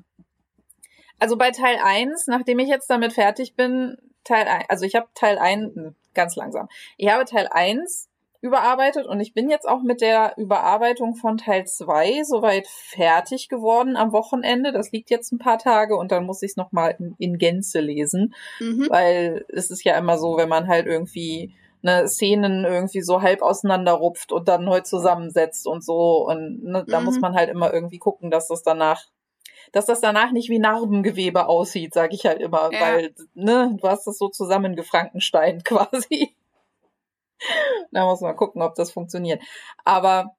also 1.20 1.38
bei 1.38 1.52
Teil 1.52 1.78
1, 1.82 2.28
nachdem 2.28 2.60
ich 2.60 2.70
jetzt 2.70 2.90
damit 2.90 3.13
fertig 3.13 3.56
bin, 3.56 3.98
Teil 4.24 4.48
1, 4.48 4.66
also 4.70 4.86
ich 4.86 4.96
habe 4.96 5.08
Teil 5.13 5.38
1, 5.38 5.75
hm, 5.75 5.96
ganz 6.13 6.36
langsam, 6.36 6.70
ich 6.98 7.10
habe 7.10 7.25
Teil 7.25 7.48
1 7.50 8.10
überarbeitet 8.43 9.07
und 9.07 9.21
ich 9.21 9.33
bin 9.33 9.50
jetzt 9.50 9.67
auch 9.67 9.81
mit 9.81 10.01
der 10.01 10.33
Überarbeitung 10.35 11.15
von 11.15 11.38
Teil 11.38 11.65
2 11.65 12.23
soweit 12.23 12.67
fertig 12.67 13.47
geworden 13.47 13.95
am 13.95 14.12
Wochenende. 14.12 14.73
Das 14.73 14.91
liegt 14.91 15.09
jetzt 15.09 15.31
ein 15.31 15.39
paar 15.39 15.57
Tage 15.57 15.95
und 15.95 16.12
dann 16.12 16.25
muss 16.25 16.43
ich 16.43 16.51
es 16.51 16.57
nochmal 16.57 16.93
in, 17.00 17.15
in 17.19 17.38
Gänze 17.38 17.79
lesen, 17.79 18.33
mhm. 18.59 18.88
weil 18.89 19.45
es 19.47 19.71
ist 19.71 19.85
ja 19.85 19.97
immer 19.97 20.17
so, 20.17 20.35
wenn 20.35 20.50
man 20.50 20.67
halt 20.67 20.88
irgendwie 20.88 21.55
ne, 21.83 22.05
Szenen 22.09 22.65
irgendwie 22.65 23.01
so 23.01 23.21
halb 23.21 23.41
auseinanderrupft 23.41 24.33
und 24.33 24.50
dann 24.50 24.65
neu 24.65 24.81
zusammensetzt 24.81 25.65
und 25.65 25.81
so 25.81 26.27
und 26.27 26.65
ne, 26.65 26.83
da 26.85 27.00
muss 27.00 27.15
mhm. 27.15 27.21
man 27.21 27.35
halt 27.35 27.50
immer 27.50 27.73
irgendwie 27.73 27.97
gucken, 27.97 28.29
dass 28.29 28.50
das 28.50 28.62
danach 28.62 29.05
dass 29.71 29.85
das 29.85 30.01
danach 30.01 30.33
nicht 30.33 30.50
wie 30.50 30.59
Narbengewebe 30.59 31.47
aussieht, 31.47 31.93
sage 31.93 32.13
ich 32.13 32.25
halt 32.25 32.41
immer, 32.41 32.69
ja. 32.73 32.81
weil 32.81 33.15
ne, 33.35 33.77
du 33.81 33.88
hast 33.88 34.05
das 34.05 34.17
so 34.17 34.27
zusammengefrankenstein 34.27 35.63
quasi 35.63 36.35
da 37.93 38.05
muss 38.05 38.21
man 38.21 38.35
gucken, 38.35 38.62
ob 38.62 38.75
das 38.75 38.91
funktioniert. 38.91 39.41
Aber 39.85 40.35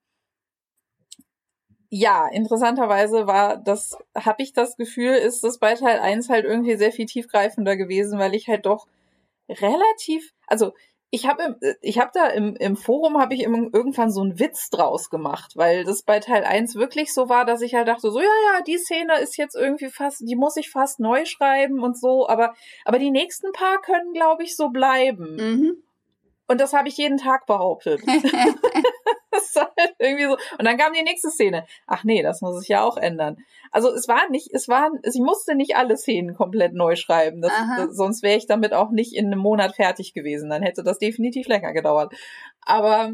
ja, 1.97 2.27
interessanterweise 2.29 3.29
war 3.29 3.57
das, 3.57 3.97
habe 4.17 4.43
ich 4.43 4.53
das 4.53 4.77
Gefühl, 4.77 5.13
ist 5.15 5.45
das 5.45 5.59
bei 5.59 5.75
Teil 5.75 6.01
1 6.01 6.29
halt 6.29 6.45
irgendwie 6.45 6.77
sehr 6.77 6.91
viel 6.91 7.07
tiefgreifender 7.07 7.77
gewesen, 7.77 8.19
weil 8.19 8.35
ich 8.35 8.49
halt 8.49 8.67
doch 8.67 8.89
relativ, 9.49 10.33
also 10.49 10.73
ich 11.11 11.29
habe 11.29 11.57
ich 11.81 12.01
hab 12.01 12.13
da 12.13 12.27
im, 12.27 12.57
im 12.57 12.75
Forum 12.77 13.19
habe 13.19 13.35
ich 13.35 13.45
irgendwann 13.45 14.11
so 14.11 14.23
einen 14.23 14.41
Witz 14.41 14.71
draus 14.71 15.11
gemacht, 15.11 15.53
weil 15.55 15.85
das 15.85 16.03
bei 16.03 16.19
Teil 16.19 16.43
1 16.43 16.75
wirklich 16.75 17.15
so 17.15 17.29
war, 17.29 17.45
dass 17.45 17.63
ich 17.63 17.77
halt 17.77 17.87
dachte, 17.87 18.11
so 18.11 18.19
ja, 18.19 18.27
ja, 18.27 18.63
die 18.63 18.79
Szene 18.79 19.21
ist 19.21 19.37
jetzt 19.37 19.55
irgendwie 19.55 19.91
fast, 19.91 20.23
die 20.29 20.35
muss 20.35 20.57
ich 20.57 20.71
fast 20.71 20.99
neu 20.99 21.25
schreiben 21.25 21.85
und 21.85 21.97
so, 21.97 22.29
aber 22.29 22.55
aber 22.85 22.99
die 22.99 23.13
nächsten 23.13 23.53
paar 23.53 23.81
können 23.81 24.13
glaube 24.13 24.43
ich 24.43 24.57
so 24.57 24.71
bleiben. 24.71 25.37
Mhm. 25.37 25.84
Und 26.47 26.61
das 26.61 26.73
habe 26.73 26.89
ich 26.89 26.97
jeden 26.97 27.19
Tag 27.19 27.47
behauptet. 27.47 28.01
das 29.35 29.57
war 29.57 29.73
halt 29.79 29.95
irgendwie 29.99 30.25
so. 30.25 30.37
Und 30.59 30.65
dann 30.65 30.77
kam 30.77 30.93
die 30.93 31.03
nächste 31.03 31.31
Szene. 31.31 31.67
Ach 31.87 32.05
nee, 32.05 32.23
das 32.23 32.41
muss 32.41 32.63
ich 32.63 32.69
ja 32.69 32.83
auch 32.83 32.97
ändern. 32.97 33.37
Also 33.71 33.91
es 33.93 34.09
war 34.09 34.29
nicht, 34.31 34.51
es 34.53 34.69
war, 34.69 34.91
ich 35.03 35.21
musste 35.21 35.55
nicht 35.55 35.77
alle 35.77 35.97
Szenen 35.97 36.35
komplett 36.35 36.75
neu 36.75 36.97
schreiben. 36.97 37.41
Das, 37.41 37.53
das, 37.77 37.97
sonst 37.97 38.23
wäre 38.23 38.37
ich 38.37 38.47
damit 38.47 38.73
auch 38.73 38.91
nicht 38.91 39.15
in 39.15 39.27
einem 39.27 39.41
Monat 39.41 39.75
fertig 39.77 40.15
gewesen. 40.15 40.51
Dann 40.51 40.63
hätte 40.63 40.83
das 40.83 40.99
definitiv 40.99 41.47
länger 41.49 41.73
gedauert. 41.73 42.15
Aber 42.63 43.13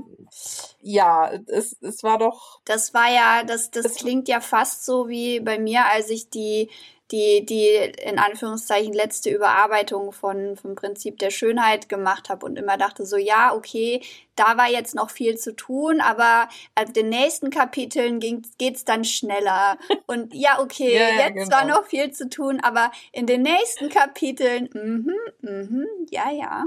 ja, 0.80 1.30
es, 1.46 1.76
es 1.80 2.02
war 2.02 2.18
doch. 2.18 2.60
Das 2.64 2.94
war 2.94 3.10
ja, 3.12 3.42
das, 3.44 3.70
das 3.70 3.96
klingt 3.96 4.28
ja 4.28 4.40
fast 4.40 4.84
so 4.84 5.08
wie 5.08 5.40
bei 5.40 5.58
mir, 5.58 5.86
als 5.86 6.10
ich 6.10 6.30
die 6.30 6.70
die, 7.10 7.44
die 7.44 7.68
in 8.02 8.18
Anführungszeichen 8.18 8.92
letzte 8.92 9.30
Überarbeitung 9.30 10.12
von, 10.12 10.56
vom 10.56 10.74
Prinzip 10.74 11.18
der 11.18 11.30
Schönheit 11.30 11.88
gemacht 11.88 12.28
habe 12.28 12.46
und 12.46 12.56
immer 12.56 12.76
dachte 12.76 13.04
so, 13.04 13.16
ja, 13.16 13.54
okay, 13.54 14.02
da 14.36 14.56
war 14.56 14.68
jetzt 14.68 14.94
noch 14.94 15.10
viel 15.10 15.36
zu 15.36 15.54
tun, 15.54 16.00
aber 16.00 16.48
ab 16.74 16.94
den 16.94 17.08
nächsten 17.08 17.50
Kapiteln 17.50 18.20
geht 18.20 18.76
es 18.76 18.84
dann 18.84 19.04
schneller. 19.04 19.76
Und 20.06 20.32
ja, 20.32 20.60
okay, 20.60 20.94
ja, 20.94 21.08
ja, 21.10 21.28
jetzt 21.28 21.50
genau. 21.50 21.56
war 21.56 21.64
noch 21.66 21.84
viel 21.84 22.10
zu 22.12 22.28
tun, 22.28 22.60
aber 22.60 22.90
in 23.12 23.26
den 23.26 23.42
nächsten 23.42 23.90
Kapiteln, 23.90 24.70
mhm, 24.72 25.14
mhm, 25.42 25.86
ja, 26.10 26.30
ja. 26.30 26.66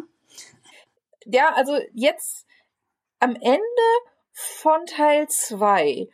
Ja, 1.25 1.53
also 1.53 1.79
jetzt 1.93 2.45
am 3.19 3.35
Ende 3.35 3.61
von 4.33 4.85
Teil 4.85 5.27
2 5.27 6.09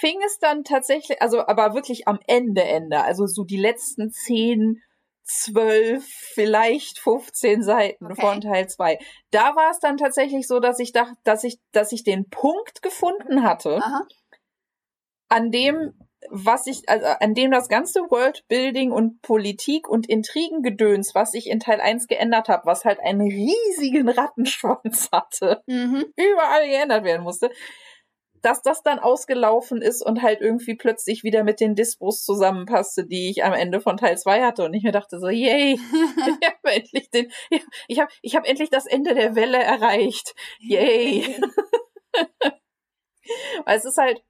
fing 0.00 0.18
es 0.26 0.38
dann 0.38 0.64
tatsächlich, 0.64 1.20
also 1.22 1.46
aber 1.46 1.74
wirklich 1.74 2.08
am 2.08 2.18
Ende, 2.26 2.62
Ende, 2.62 3.02
also 3.02 3.26
so 3.26 3.44
die 3.44 3.56
letzten 3.56 4.10
zehn, 4.10 4.82
zwölf, 5.24 6.04
vielleicht 6.04 6.98
15 6.98 7.62
Seiten 7.62 8.12
okay. 8.12 8.20
von 8.20 8.40
Teil 8.40 8.68
2. 8.68 8.98
Da 9.30 9.54
war 9.56 9.70
es 9.70 9.78
dann 9.78 9.96
tatsächlich 9.96 10.46
so, 10.46 10.60
dass 10.60 10.78
ich 10.78 10.92
dachte, 10.92 11.16
dass 11.24 11.44
ich, 11.44 11.60
dass 11.72 11.92
ich 11.92 12.04
den 12.04 12.28
Punkt 12.28 12.82
gefunden 12.82 13.42
hatte, 13.42 13.76
Aha. 13.76 14.06
an 15.28 15.50
dem 15.50 15.94
was 16.30 16.66
ich, 16.66 16.88
also 16.88 17.06
an 17.20 17.34
dem 17.34 17.50
das 17.50 17.68
ganze 17.68 18.00
Worldbuilding 18.00 18.92
und 18.92 19.22
Politik 19.22 19.88
und 19.88 20.08
Intrigengedöns, 20.08 21.14
was 21.14 21.34
ich 21.34 21.48
in 21.48 21.60
Teil 21.60 21.80
1 21.80 22.06
geändert 22.06 22.48
habe, 22.48 22.66
was 22.66 22.84
halt 22.84 23.00
einen 23.00 23.22
riesigen 23.22 24.08
Rattenschwanz 24.08 25.08
hatte, 25.12 25.62
mhm. 25.66 26.04
überall 26.16 26.66
geändert 26.66 27.04
werden 27.04 27.22
musste, 27.22 27.50
dass 28.42 28.60
das 28.62 28.82
dann 28.82 28.98
ausgelaufen 28.98 29.80
ist 29.80 30.04
und 30.04 30.20
halt 30.20 30.40
irgendwie 30.40 30.74
plötzlich 30.74 31.22
wieder 31.22 31.44
mit 31.44 31.60
den 31.60 31.76
Dispos 31.76 32.24
zusammenpasste, 32.24 33.06
die 33.06 33.30
ich 33.30 33.44
am 33.44 33.52
Ende 33.52 33.80
von 33.80 33.96
Teil 33.96 34.18
2 34.18 34.42
hatte. 34.42 34.64
Und 34.64 34.74
ich 34.74 34.82
mir 34.82 34.92
dachte 34.92 35.20
so, 35.20 35.28
yay, 35.28 35.74
ich 36.40 36.48
habe 36.48 36.72
endlich 36.74 37.10
den, 37.10 37.30
ich 37.86 38.00
habe 38.00 38.10
ich 38.20 38.36
hab 38.36 38.46
endlich 38.46 38.70
das 38.70 38.86
Ende 38.86 39.14
der 39.14 39.36
Welle 39.36 39.62
erreicht. 39.62 40.34
Yay. 40.58 41.40
Weil 43.64 43.78
es 43.78 43.84
ist 43.84 43.98
halt, 43.98 44.22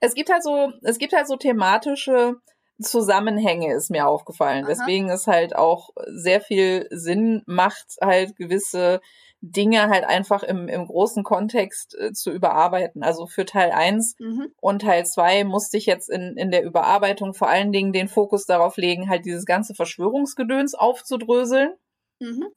es 0.00 0.14
gibt 0.14 0.30
halt 0.30 0.42
so, 0.42 0.72
es 0.82 0.98
gibt 0.98 1.14
halt 1.14 1.26
so 1.26 1.36
thematische 1.36 2.36
Zusammenhänge, 2.80 3.74
ist 3.74 3.90
mir 3.90 4.06
aufgefallen. 4.06 4.64
Aha. 4.64 4.68
Deswegen 4.72 5.08
es 5.08 5.26
halt 5.26 5.56
auch 5.56 5.90
sehr 6.06 6.40
viel 6.40 6.86
Sinn 6.90 7.42
macht, 7.46 7.96
halt 8.00 8.36
gewisse 8.36 9.00
Dinge 9.40 9.88
halt 9.88 10.04
einfach 10.04 10.42
im, 10.42 10.68
im 10.68 10.86
großen 10.86 11.22
Kontext 11.22 11.96
äh, 11.98 12.12
zu 12.12 12.30
überarbeiten. 12.30 13.02
Also 13.02 13.26
für 13.26 13.44
Teil 13.44 13.70
1 13.70 14.16
mhm. 14.18 14.48
und 14.60 14.82
Teil 14.82 15.04
2 15.04 15.44
musste 15.44 15.76
ich 15.76 15.86
jetzt 15.86 16.08
in, 16.08 16.36
in 16.36 16.50
der 16.50 16.64
Überarbeitung 16.64 17.34
vor 17.34 17.48
allen 17.48 17.72
Dingen 17.72 17.92
den 17.92 18.08
Fokus 18.08 18.46
darauf 18.46 18.76
legen, 18.76 19.08
halt 19.08 19.24
dieses 19.24 19.44
ganze 19.44 19.74
Verschwörungsgedöns 19.74 20.74
aufzudröseln. 20.74 21.74
Mhm. 22.18 22.48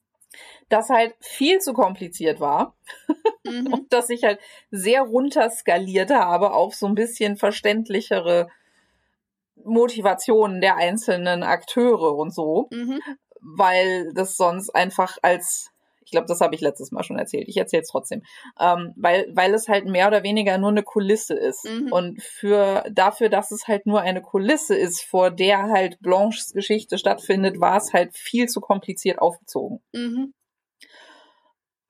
Das 0.69 0.89
halt 0.89 1.15
viel 1.21 1.59
zu 1.59 1.73
kompliziert 1.73 2.39
war. 2.39 2.77
Mhm. 3.45 3.67
und 3.73 3.93
dass 3.93 4.09
ich 4.09 4.23
halt 4.23 4.39
sehr 4.71 5.01
runterskaliert 5.01 6.11
habe 6.11 6.53
auf 6.53 6.75
so 6.75 6.87
ein 6.87 6.95
bisschen 6.95 7.35
verständlichere 7.37 8.47
Motivationen 9.63 10.61
der 10.61 10.77
einzelnen 10.77 11.43
Akteure 11.43 12.15
und 12.15 12.33
so. 12.33 12.67
Mhm. 12.71 12.99
Weil 13.41 14.11
das 14.13 14.35
sonst 14.35 14.69
einfach 14.71 15.17
als 15.21 15.71
ich 16.09 16.11
glaube, 16.11 16.25
das 16.25 16.41
habe 16.41 16.55
ich 16.55 16.61
letztes 16.61 16.91
Mal 16.91 17.03
schon 17.03 17.19
erzählt. 17.19 17.47
Ich 17.47 17.57
erzähle 17.57 17.83
es 17.83 17.89
trotzdem. 17.89 18.23
Ähm, 18.59 18.93
weil, 18.95 19.27
weil 19.31 19.53
es 19.53 19.67
halt 19.67 19.85
mehr 19.85 20.07
oder 20.07 20.23
weniger 20.23 20.57
nur 20.57 20.71
eine 20.71 20.81
Kulisse 20.81 21.35
ist. 21.35 21.65
Mhm. 21.65 21.91
Und 21.91 22.23
für 22.23 22.83
dafür, 22.91 23.29
dass 23.29 23.51
es 23.51 23.67
halt 23.67 23.85
nur 23.85 24.01
eine 24.01 24.23
Kulisse 24.23 24.75
ist, 24.75 25.03
vor 25.03 25.29
der 25.29 25.69
halt 25.69 25.99
Blanches 25.99 26.53
Geschichte 26.53 26.97
stattfindet, 26.97 27.61
war 27.61 27.77
es 27.77 27.93
halt 27.93 28.17
viel 28.17 28.47
zu 28.47 28.59
kompliziert 28.59 29.19
aufgezogen. 29.19 29.81
Mhm. 29.93 30.33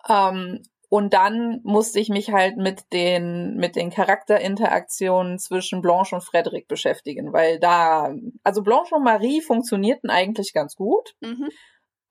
Ähm, 0.09 0.63
und 0.89 1.13
dann 1.13 1.61
musste 1.63 1.99
ich 1.99 2.09
mich 2.09 2.31
halt 2.31 2.57
mit 2.57 2.91
den, 2.91 3.55
mit 3.55 3.75
den 3.75 3.91
Charakterinteraktionen 3.91 5.37
zwischen 5.37 5.81
Blanche 5.81 6.15
und 6.15 6.23
Frederick 6.23 6.67
beschäftigen, 6.67 7.31
weil 7.31 7.59
da, 7.59 8.13
also 8.43 8.63
Blanche 8.63 8.95
und 8.95 9.03
Marie 9.03 9.41
funktionierten 9.41 10.09
eigentlich 10.09 10.51
ganz 10.51 10.75
gut. 10.75 11.13
Mhm. 11.21 11.49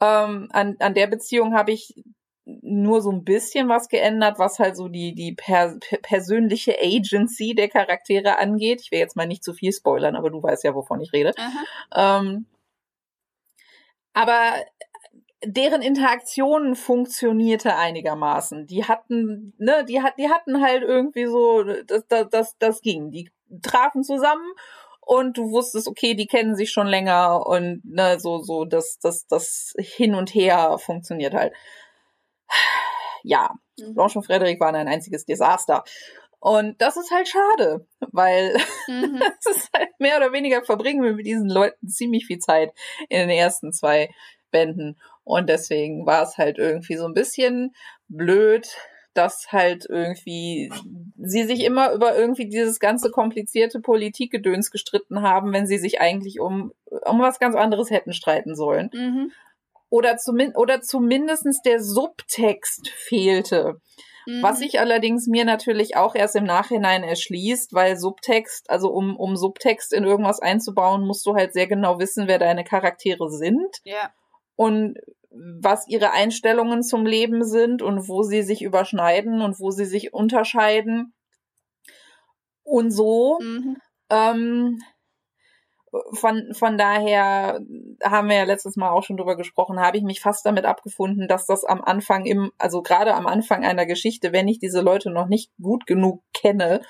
Ähm, 0.00 0.48
an, 0.52 0.76
an 0.78 0.94
der 0.94 1.08
Beziehung 1.08 1.54
habe 1.54 1.72
ich 1.72 1.92
nur 2.44 3.02
so 3.02 3.10
ein 3.10 3.24
bisschen 3.24 3.68
was 3.68 3.88
geändert, 3.88 4.38
was 4.38 4.60
halt 4.60 4.76
so 4.76 4.88
die, 4.88 5.12
die 5.12 5.34
per, 5.34 5.76
per 5.80 5.98
persönliche 5.98 6.76
Agency 6.80 7.54
der 7.54 7.68
Charaktere 7.68 8.38
angeht. 8.38 8.80
Ich 8.82 8.92
will 8.92 9.00
jetzt 9.00 9.16
mal 9.16 9.26
nicht 9.26 9.42
zu 9.42 9.52
viel 9.52 9.72
spoilern, 9.72 10.14
aber 10.14 10.30
du 10.30 10.42
weißt 10.42 10.62
ja, 10.64 10.74
wovon 10.74 11.00
ich 11.00 11.12
rede. 11.12 11.34
Ähm, 11.94 12.46
aber 14.14 14.54
deren 15.44 15.82
Interaktion 15.82 16.74
funktionierte 16.74 17.76
einigermaßen. 17.76 18.66
Die 18.66 18.84
hatten, 18.84 19.54
ne, 19.58 19.84
die, 19.84 20.02
hat, 20.02 20.14
die 20.18 20.28
hatten 20.28 20.62
halt 20.62 20.82
irgendwie 20.82 21.26
so, 21.26 21.62
das, 21.62 22.06
das, 22.08 22.28
das, 22.30 22.58
das 22.58 22.80
ging. 22.80 23.10
Die 23.10 23.30
trafen 23.62 24.02
zusammen 24.02 24.46
und 25.00 25.38
du 25.38 25.50
wusstest, 25.50 25.88
okay, 25.88 26.14
die 26.14 26.26
kennen 26.26 26.56
sich 26.56 26.70
schon 26.70 26.86
länger 26.86 27.46
und 27.46 27.80
ne, 27.84 28.18
so, 28.18 28.38
so, 28.42 28.64
das, 28.64 28.98
das, 29.00 29.26
das 29.26 29.74
Hin 29.78 30.14
und 30.14 30.34
Her 30.34 30.76
funktioniert 30.78 31.34
halt. 31.34 31.54
Ja, 33.22 33.54
mhm. 33.78 33.94
Blanche 33.94 34.18
und 34.18 34.24
Frederik 34.24 34.60
waren 34.60 34.74
ein 34.74 34.88
einziges 34.88 35.24
Desaster. 35.24 35.84
Und 36.40 36.80
das 36.80 36.96
ist 36.96 37.10
halt 37.10 37.28
schade, 37.28 37.86
weil 38.12 38.56
mhm. 38.86 39.20
es 39.40 39.56
ist 39.56 39.70
halt 39.74 39.90
mehr 39.98 40.16
oder 40.16 40.32
weniger 40.32 40.62
verbringen 40.62 41.02
wir 41.02 41.12
mit 41.12 41.26
diesen 41.26 41.48
Leuten 41.48 41.88
ziemlich 41.88 42.26
viel 42.26 42.38
Zeit 42.38 42.72
in 43.08 43.20
den 43.20 43.30
ersten 43.30 43.72
zwei 43.72 44.10
Bänden. 44.50 44.98
Und 45.28 45.50
deswegen 45.50 46.06
war 46.06 46.22
es 46.22 46.38
halt 46.38 46.56
irgendwie 46.56 46.96
so 46.96 47.04
ein 47.04 47.12
bisschen 47.12 47.74
blöd, 48.08 48.66
dass 49.12 49.52
halt 49.52 49.84
irgendwie 49.86 50.72
sie 51.18 51.44
sich 51.44 51.64
immer 51.64 51.92
über 51.92 52.16
irgendwie 52.16 52.48
dieses 52.48 52.80
ganze 52.80 53.10
komplizierte 53.10 53.80
Politikgedöns 53.80 54.70
gestritten 54.70 55.20
haben, 55.20 55.52
wenn 55.52 55.66
sie 55.66 55.76
sich 55.76 56.00
eigentlich 56.00 56.40
um, 56.40 56.72
um 57.04 57.20
was 57.20 57.38
ganz 57.38 57.54
anderes 57.56 57.90
hätten 57.90 58.14
streiten 58.14 58.56
sollen. 58.56 58.88
Mhm. 58.94 59.32
Oder, 59.90 60.16
zumin 60.16 60.56
oder 60.56 60.80
zumindestens 60.80 61.60
der 61.60 61.82
Subtext 61.82 62.88
fehlte. 62.88 63.82
Mhm. 64.24 64.42
Was 64.42 64.60
sich 64.60 64.80
allerdings 64.80 65.26
mir 65.26 65.44
natürlich 65.44 65.94
auch 65.98 66.14
erst 66.14 66.36
im 66.36 66.44
Nachhinein 66.44 67.02
erschließt, 67.02 67.74
weil 67.74 67.98
Subtext, 67.98 68.70
also 68.70 68.88
um, 68.88 69.14
um 69.14 69.36
Subtext 69.36 69.92
in 69.92 70.04
irgendwas 70.04 70.40
einzubauen, 70.40 71.06
musst 71.06 71.26
du 71.26 71.34
halt 71.34 71.52
sehr 71.52 71.66
genau 71.66 71.98
wissen, 71.98 72.28
wer 72.28 72.38
deine 72.38 72.64
Charaktere 72.64 73.28
sind. 73.28 73.76
Ja. 73.84 74.10
Und 74.56 74.98
was 75.30 75.86
ihre 75.88 76.12
Einstellungen 76.12 76.82
zum 76.82 77.06
Leben 77.06 77.44
sind 77.44 77.82
und 77.82 78.08
wo 78.08 78.22
sie 78.22 78.42
sich 78.42 78.62
überschneiden 78.62 79.42
und 79.42 79.60
wo 79.60 79.70
sie 79.70 79.84
sich 79.84 80.12
unterscheiden. 80.12 81.14
Und 82.62 82.90
so. 82.90 83.38
Mhm. 83.40 83.76
Ähm, 84.10 84.78
von, 86.12 86.52
von 86.52 86.76
daher 86.76 87.60
haben 88.04 88.28
wir 88.28 88.36
ja 88.36 88.44
letztes 88.44 88.76
Mal 88.76 88.90
auch 88.90 89.02
schon 89.04 89.16
drüber 89.16 89.36
gesprochen, 89.36 89.80
habe 89.80 89.96
ich 89.96 90.02
mich 90.02 90.20
fast 90.20 90.44
damit 90.44 90.64
abgefunden, 90.64 91.28
dass 91.28 91.46
das 91.46 91.64
am 91.64 91.82
Anfang 91.82 92.26
im, 92.26 92.52
also 92.58 92.82
gerade 92.82 93.14
am 93.14 93.26
Anfang 93.26 93.64
einer 93.64 93.86
Geschichte, 93.86 94.32
wenn 94.32 94.48
ich 94.48 94.58
diese 94.58 94.80
Leute 94.80 95.10
noch 95.10 95.28
nicht 95.28 95.50
gut 95.60 95.86
genug 95.86 96.22
kenne, 96.34 96.82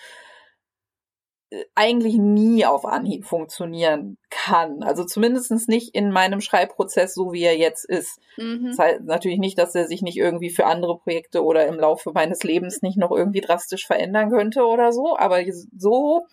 eigentlich 1.74 2.16
nie 2.16 2.66
auf 2.66 2.84
Anhieb 2.84 3.24
funktionieren 3.24 4.18
kann. 4.28 4.82
Also 4.82 5.04
zumindestens 5.04 5.66
nicht 5.66 5.94
in 5.94 6.10
meinem 6.10 6.40
Schreibprozess, 6.40 7.14
so 7.14 7.32
wie 7.32 7.42
er 7.42 7.56
jetzt 7.56 7.84
ist. 7.86 8.20
Mhm. 8.36 8.66
Das 8.66 8.78
heißt 8.78 9.00
natürlich 9.04 9.38
nicht, 9.38 9.58
dass 9.58 9.74
er 9.74 9.86
sich 9.86 10.02
nicht 10.02 10.18
irgendwie 10.18 10.50
für 10.50 10.66
andere 10.66 10.98
Projekte 10.98 11.42
oder 11.42 11.66
im 11.66 11.76
Laufe 11.76 12.12
meines 12.12 12.42
Lebens 12.42 12.82
nicht 12.82 12.98
noch 12.98 13.10
irgendwie 13.10 13.40
drastisch 13.40 13.86
verändern 13.86 14.30
könnte 14.30 14.66
oder 14.66 14.92
so. 14.92 15.16
Aber 15.16 15.40
so, 15.76 16.26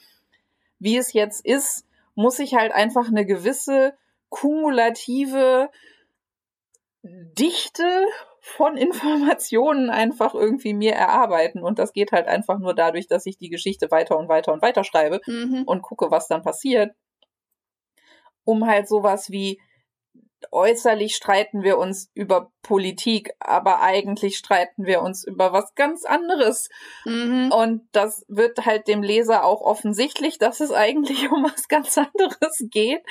wie 0.80 0.98
es 0.98 1.14
jetzt 1.14 1.46
ist, 1.46 1.86
muss 2.16 2.40
ich 2.40 2.56
halt 2.56 2.74
einfach 2.74 3.08
eine 3.08 3.26
gewisse 3.26 3.94
kumulative 4.30 5.70
Dichte 7.04 8.06
von 8.48 8.78
Informationen 8.78 9.90
einfach 9.90 10.36
irgendwie 10.36 10.76
mir 10.76 10.94
erarbeiten. 10.94 11.64
Und 11.64 11.80
das 11.80 11.94
geht 11.94 12.12
halt 12.12 12.28
einfach 12.28 12.60
nur 12.60 12.76
dadurch, 12.76 13.08
dass 13.08 13.26
ich 13.26 13.40
die 13.40 13.50
Geschichte 13.50 13.90
weiter 13.90 14.18
und 14.18 14.30
weiter 14.30 14.54
und 14.54 14.62
weiter 14.62 14.84
schreibe 14.84 15.20
mhm. 15.26 15.64
und 15.66 15.82
gucke, 15.82 16.12
was 16.12 16.28
dann 16.28 16.44
passiert. 16.44 16.96
Um 18.44 18.68
halt 18.68 18.88
sowas 18.88 19.32
wie 19.32 19.60
äußerlich 20.52 21.16
streiten 21.16 21.64
wir 21.64 21.80
uns 21.80 22.12
über 22.14 22.52
Politik, 22.62 23.32
aber 23.40 23.82
eigentlich 23.82 24.38
streiten 24.38 24.86
wir 24.86 25.02
uns 25.02 25.26
über 25.26 25.52
was 25.52 25.74
ganz 25.74 26.06
anderes. 26.06 26.70
Mhm. 27.06 27.52
Und 27.52 27.90
das 27.94 28.26
wird 28.28 28.64
halt 28.64 28.88
dem 28.88 29.02
Leser 29.02 29.44
auch 29.44 29.62
offensichtlich, 29.62 30.38
dass 30.38 30.60
es 30.60 30.72
eigentlich 30.72 31.30
um 31.32 31.44
was 31.44 31.68
ganz 31.68 31.98
anderes 31.98 32.64
geht. 32.70 33.02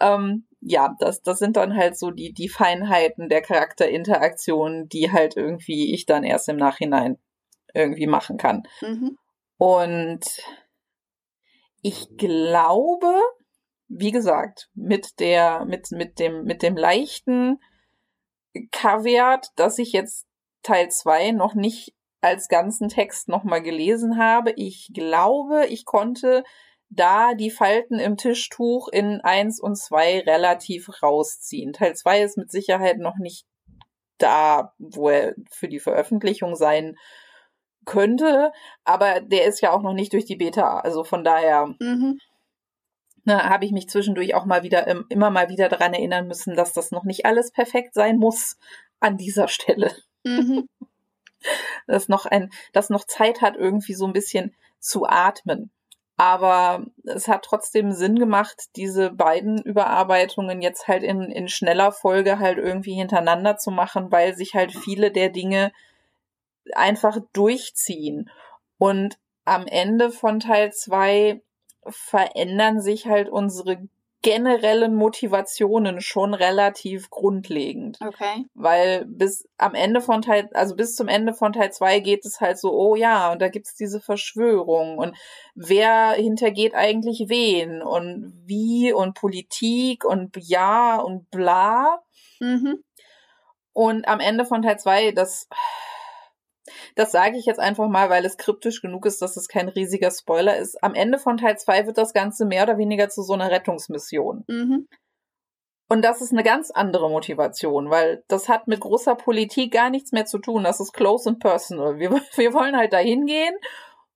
Ähm, 0.00 0.46
ja, 0.68 0.96
das, 0.98 1.22
das 1.22 1.38
sind 1.38 1.56
dann 1.56 1.76
halt 1.76 1.96
so 1.96 2.10
die, 2.10 2.32
die 2.32 2.48
Feinheiten 2.48 3.28
der 3.28 3.40
Charakterinteraktion, 3.40 4.88
die 4.88 5.12
halt 5.12 5.36
irgendwie 5.36 5.94
ich 5.94 6.06
dann 6.06 6.24
erst 6.24 6.48
im 6.48 6.56
Nachhinein 6.56 7.18
irgendwie 7.72 8.08
machen 8.08 8.36
kann. 8.36 8.64
Mhm. 8.80 9.16
Und 9.58 10.24
ich 11.82 12.08
glaube, 12.16 13.14
wie 13.86 14.10
gesagt, 14.10 14.68
mit 14.74 15.20
der, 15.20 15.64
mit, 15.66 15.92
mit 15.92 16.18
dem, 16.18 16.42
mit 16.42 16.62
dem 16.62 16.76
leichten 16.76 17.60
Kaviat, 18.72 19.50
dass 19.54 19.78
ich 19.78 19.92
jetzt 19.92 20.26
Teil 20.64 20.90
2 20.90 21.30
noch 21.30 21.54
nicht 21.54 21.94
als 22.20 22.48
ganzen 22.48 22.88
Text 22.88 23.28
nochmal 23.28 23.62
gelesen 23.62 24.18
habe. 24.18 24.52
Ich 24.56 24.90
glaube, 24.92 25.66
ich 25.66 25.84
konnte 25.84 26.42
da 26.88 27.34
die 27.34 27.50
Falten 27.50 27.98
im 27.98 28.16
Tischtuch 28.16 28.88
in 28.88 29.20
eins 29.20 29.60
und 29.60 29.76
zwei 29.76 30.20
relativ 30.20 31.02
rausziehen. 31.02 31.72
Teil 31.72 31.94
zwei 31.94 32.22
ist 32.22 32.36
mit 32.36 32.50
Sicherheit 32.50 32.98
noch 32.98 33.16
nicht 33.18 33.46
da, 34.18 34.72
wo 34.78 35.10
er 35.10 35.34
für 35.50 35.68
die 35.68 35.80
Veröffentlichung 35.80 36.54
sein 36.54 36.96
könnte, 37.84 38.52
aber 38.84 39.20
der 39.20 39.44
ist 39.46 39.60
ja 39.60 39.70
auch 39.70 39.82
noch 39.82 39.92
nicht 39.92 40.12
durch 40.12 40.24
die 40.24 40.36
Beta, 40.36 40.80
also 40.80 41.04
von 41.04 41.22
daher 41.22 41.74
mhm. 41.78 42.18
ne, 43.24 43.44
habe 43.44 43.64
ich 43.64 43.72
mich 43.72 43.88
zwischendurch 43.88 44.34
auch 44.34 44.44
mal 44.44 44.62
wieder 44.62 44.86
immer 45.08 45.30
mal 45.30 45.48
wieder 45.48 45.68
daran 45.68 45.94
erinnern 45.94 46.26
müssen, 46.26 46.56
dass 46.56 46.72
das 46.72 46.90
noch 46.90 47.04
nicht 47.04 47.26
alles 47.26 47.52
perfekt 47.52 47.94
sein 47.94 48.18
muss 48.18 48.56
an 48.98 49.16
dieser 49.16 49.48
Stelle. 49.48 49.94
Mhm. 50.24 50.68
dass 51.86 52.08
noch 52.08 52.26
ein, 52.26 52.50
dass 52.72 52.90
noch 52.90 53.04
Zeit 53.04 53.40
hat, 53.40 53.56
irgendwie 53.56 53.94
so 53.94 54.06
ein 54.06 54.12
bisschen 54.12 54.56
zu 54.80 55.06
atmen. 55.06 55.70
Aber 56.16 56.86
es 57.04 57.28
hat 57.28 57.44
trotzdem 57.44 57.92
Sinn 57.92 58.18
gemacht, 58.18 58.70
diese 58.76 59.10
beiden 59.10 59.58
Überarbeitungen 59.60 60.62
jetzt 60.62 60.88
halt 60.88 61.02
in, 61.02 61.22
in 61.30 61.48
schneller 61.48 61.92
Folge 61.92 62.38
halt 62.38 62.56
irgendwie 62.58 62.94
hintereinander 62.94 63.58
zu 63.58 63.70
machen, 63.70 64.10
weil 64.10 64.34
sich 64.34 64.54
halt 64.54 64.72
viele 64.72 65.10
der 65.10 65.28
Dinge 65.28 65.72
einfach 66.72 67.18
durchziehen. 67.34 68.30
Und 68.78 69.18
am 69.44 69.66
Ende 69.66 70.10
von 70.10 70.40
Teil 70.40 70.72
2 70.72 71.42
verändern 71.88 72.80
sich 72.80 73.06
halt 73.06 73.28
unsere 73.28 73.86
generellen 74.26 74.96
Motivationen 74.96 76.00
schon 76.00 76.34
relativ 76.34 77.10
grundlegend. 77.10 78.00
Okay. 78.04 78.44
Weil 78.54 79.04
bis 79.04 79.48
am 79.56 79.76
Ende 79.76 80.00
von 80.00 80.20
Teil, 80.20 80.50
also 80.52 80.74
bis 80.74 80.96
zum 80.96 81.06
Ende 81.06 81.32
von 81.32 81.52
Teil 81.52 81.72
2 81.72 82.00
geht 82.00 82.26
es 82.26 82.40
halt 82.40 82.58
so, 82.58 82.72
oh 82.72 82.96
ja, 82.96 83.30
und 83.30 83.40
da 83.40 83.46
gibt's 83.46 83.76
diese 83.76 84.00
Verschwörung 84.00 84.98
und 84.98 85.16
wer 85.54 86.14
hintergeht 86.14 86.74
eigentlich 86.74 87.28
wen 87.28 87.82
und 87.82 88.32
wie 88.44 88.92
und 88.92 89.14
Politik 89.14 90.04
und 90.04 90.36
ja 90.36 90.96
und 90.96 91.30
bla. 91.30 92.02
Mhm. 92.40 92.82
Und 93.72 94.08
am 94.08 94.18
Ende 94.18 94.44
von 94.44 94.62
Teil 94.62 94.80
2, 94.80 95.12
das 95.12 95.46
das 96.94 97.12
sage 97.12 97.36
ich 97.38 97.46
jetzt 97.46 97.60
einfach 97.60 97.88
mal, 97.88 98.10
weil 98.10 98.24
es 98.24 98.36
kryptisch 98.36 98.80
genug 98.80 99.06
ist, 99.06 99.22
dass 99.22 99.36
es 99.36 99.48
kein 99.48 99.68
riesiger 99.68 100.10
Spoiler 100.10 100.56
ist. 100.56 100.82
Am 100.82 100.94
Ende 100.94 101.18
von 101.18 101.36
Teil 101.36 101.58
2 101.58 101.86
wird 101.86 101.98
das 101.98 102.12
Ganze 102.12 102.46
mehr 102.46 102.64
oder 102.64 102.78
weniger 102.78 103.08
zu 103.08 103.22
so 103.22 103.34
einer 103.34 103.50
Rettungsmission. 103.50 104.44
Mhm. 104.48 104.86
Und 105.88 106.04
das 106.04 106.20
ist 106.20 106.32
eine 106.32 106.42
ganz 106.42 106.70
andere 106.70 107.08
Motivation, 107.08 107.90
weil 107.90 108.24
das 108.28 108.48
hat 108.48 108.66
mit 108.66 108.80
großer 108.80 109.14
Politik 109.14 109.72
gar 109.72 109.88
nichts 109.88 110.10
mehr 110.12 110.26
zu 110.26 110.38
tun. 110.38 110.64
Das 110.64 110.80
ist 110.80 110.92
close 110.92 111.28
and 111.28 111.38
personal. 111.38 111.98
Wir, 111.98 112.10
wir 112.36 112.52
wollen 112.52 112.76
halt 112.76 112.92
da 112.92 112.98
hingehen 112.98 113.54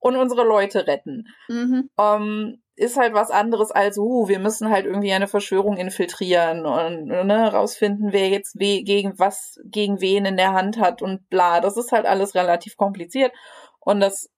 und 0.00 0.16
unsere 0.16 0.44
Leute 0.44 0.86
retten. 0.86 1.28
Mhm. 1.48 1.90
Ähm, 1.98 2.62
ist 2.80 2.96
halt 2.96 3.12
was 3.12 3.30
anderes 3.30 3.70
als, 3.70 3.98
uh, 3.98 4.26
wir 4.26 4.38
müssen 4.38 4.70
halt 4.70 4.86
irgendwie 4.86 5.12
eine 5.12 5.28
Verschwörung 5.28 5.76
infiltrieren 5.76 6.64
und 6.64 7.04
ne, 7.06 7.52
rausfinden, 7.52 8.12
wer 8.12 8.30
jetzt 8.30 8.58
we 8.58 8.82
gegen 8.82 9.18
was, 9.18 9.60
gegen 9.64 10.00
wen 10.00 10.24
in 10.24 10.38
der 10.38 10.54
Hand 10.54 10.80
hat 10.80 11.02
und 11.02 11.28
bla. 11.28 11.60
Das 11.60 11.76
ist 11.76 11.92
halt 11.92 12.06
alles 12.06 12.34
relativ 12.34 12.78
kompliziert 12.78 13.32
und 13.80 14.00
das 14.00 14.30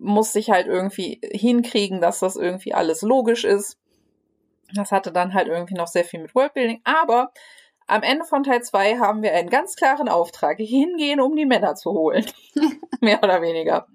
muss 0.00 0.32
sich 0.32 0.50
halt 0.50 0.66
irgendwie 0.66 1.20
hinkriegen, 1.22 2.00
dass 2.00 2.18
das 2.18 2.34
irgendwie 2.34 2.74
alles 2.74 3.02
logisch 3.02 3.44
ist. 3.44 3.78
Das 4.74 4.90
hatte 4.90 5.12
dann 5.12 5.32
halt 5.32 5.46
irgendwie 5.46 5.74
noch 5.74 5.86
sehr 5.86 6.04
viel 6.04 6.20
mit 6.20 6.34
Worldbuilding, 6.34 6.80
aber 6.82 7.32
am 7.86 8.02
Ende 8.02 8.24
von 8.24 8.42
Teil 8.42 8.62
2 8.62 8.98
haben 8.98 9.22
wir 9.22 9.32
einen 9.32 9.48
ganz 9.48 9.76
klaren 9.76 10.08
Auftrag, 10.08 10.58
hingehen, 10.58 11.20
um 11.20 11.36
die 11.36 11.46
Männer 11.46 11.76
zu 11.76 11.92
holen. 11.92 12.26
Mehr 13.00 13.22
oder 13.22 13.42
weniger. 13.42 13.86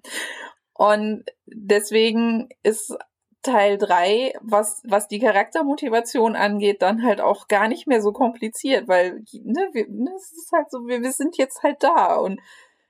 Und 0.73 1.25
deswegen 1.45 2.47
ist 2.63 2.95
Teil 3.41 3.77
3, 3.77 4.33
was, 4.41 4.81
was 4.85 5.07
die 5.07 5.19
Charaktermotivation 5.19 6.35
angeht, 6.35 6.81
dann 6.81 7.03
halt 7.03 7.21
auch 7.21 7.47
gar 7.47 7.67
nicht 7.67 7.87
mehr 7.87 8.01
so 8.01 8.11
kompliziert, 8.11 8.87
weil 8.87 9.23
ne, 9.31 9.69
wir, 9.71 9.87
ne, 9.89 10.11
es 10.17 10.33
ist 10.33 10.51
halt 10.51 10.69
so, 10.69 10.87
wir, 10.87 11.01
wir 11.01 11.13
sind 11.13 11.37
jetzt 11.37 11.63
halt 11.63 11.81
da 11.81 12.15
und 12.15 12.41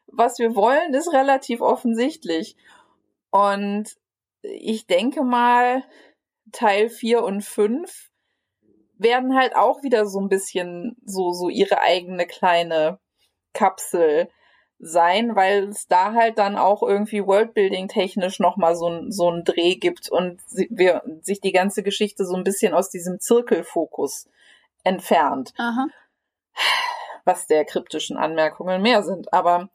was 0.07 0.39
wir 0.39 0.55
wollen, 0.55 0.93
ist 0.93 1.13
relativ 1.13 1.61
offensichtlich. 1.61 2.55
Und 3.29 3.95
ich 4.41 4.87
denke 4.87 5.23
mal, 5.23 5.83
Teil 6.51 6.89
4 6.89 7.23
und 7.23 7.43
5 7.43 8.09
werden 8.97 9.35
halt 9.35 9.55
auch 9.55 9.83
wieder 9.83 10.05
so 10.07 10.19
ein 10.19 10.29
bisschen 10.29 10.97
so, 11.05 11.31
so 11.31 11.49
ihre 11.49 11.81
eigene 11.81 12.25
kleine 12.25 12.99
Kapsel 13.53 14.29
sein, 14.79 15.35
weil 15.35 15.67
es 15.67 15.87
da 15.87 16.13
halt 16.13 16.37
dann 16.37 16.57
auch 16.57 16.81
irgendwie 16.81 17.25
Worldbuilding 17.25 17.89
technisch 17.89 18.39
nochmal 18.39 18.75
so, 18.75 19.09
so 19.09 19.29
einen 19.29 19.43
Dreh 19.43 19.75
gibt 19.75 20.09
und 20.09 20.39
sie, 20.47 20.69
wir, 20.71 21.03
sich 21.21 21.41
die 21.41 21.51
ganze 21.51 21.83
Geschichte 21.83 22.25
so 22.25 22.35
ein 22.35 22.45
bisschen 22.45 22.73
aus 22.73 22.89
diesem 22.89 23.19
Zirkelfokus 23.19 24.29
entfernt. 24.83 25.53
Aha. 25.57 25.87
Was 27.25 27.45
der 27.47 27.65
kryptischen 27.65 28.15
Anmerkungen 28.15 28.81
mehr 28.81 29.03
sind. 29.03 29.33
Aber 29.33 29.69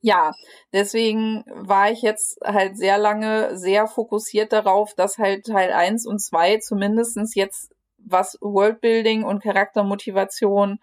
ja, 0.00 0.32
deswegen 0.72 1.44
war 1.54 1.90
ich 1.92 2.02
jetzt 2.02 2.38
halt 2.42 2.76
sehr 2.76 2.98
lange 2.98 3.56
sehr 3.56 3.86
fokussiert 3.86 4.52
darauf, 4.52 4.94
dass 4.94 5.18
halt 5.18 5.46
Teil 5.46 5.72
1 5.72 6.04
und 6.06 6.20
2 6.20 6.58
zumindestens 6.58 7.34
jetzt 7.36 7.72
was 7.98 8.38
Worldbuilding 8.40 9.22
und 9.22 9.42
Charaktermotivation 9.42 10.80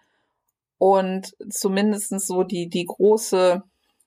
und 0.78 1.34
zumindestens 1.50 2.26
so 2.26 2.44
die, 2.44 2.68
die 2.68 2.86
große 2.86 3.62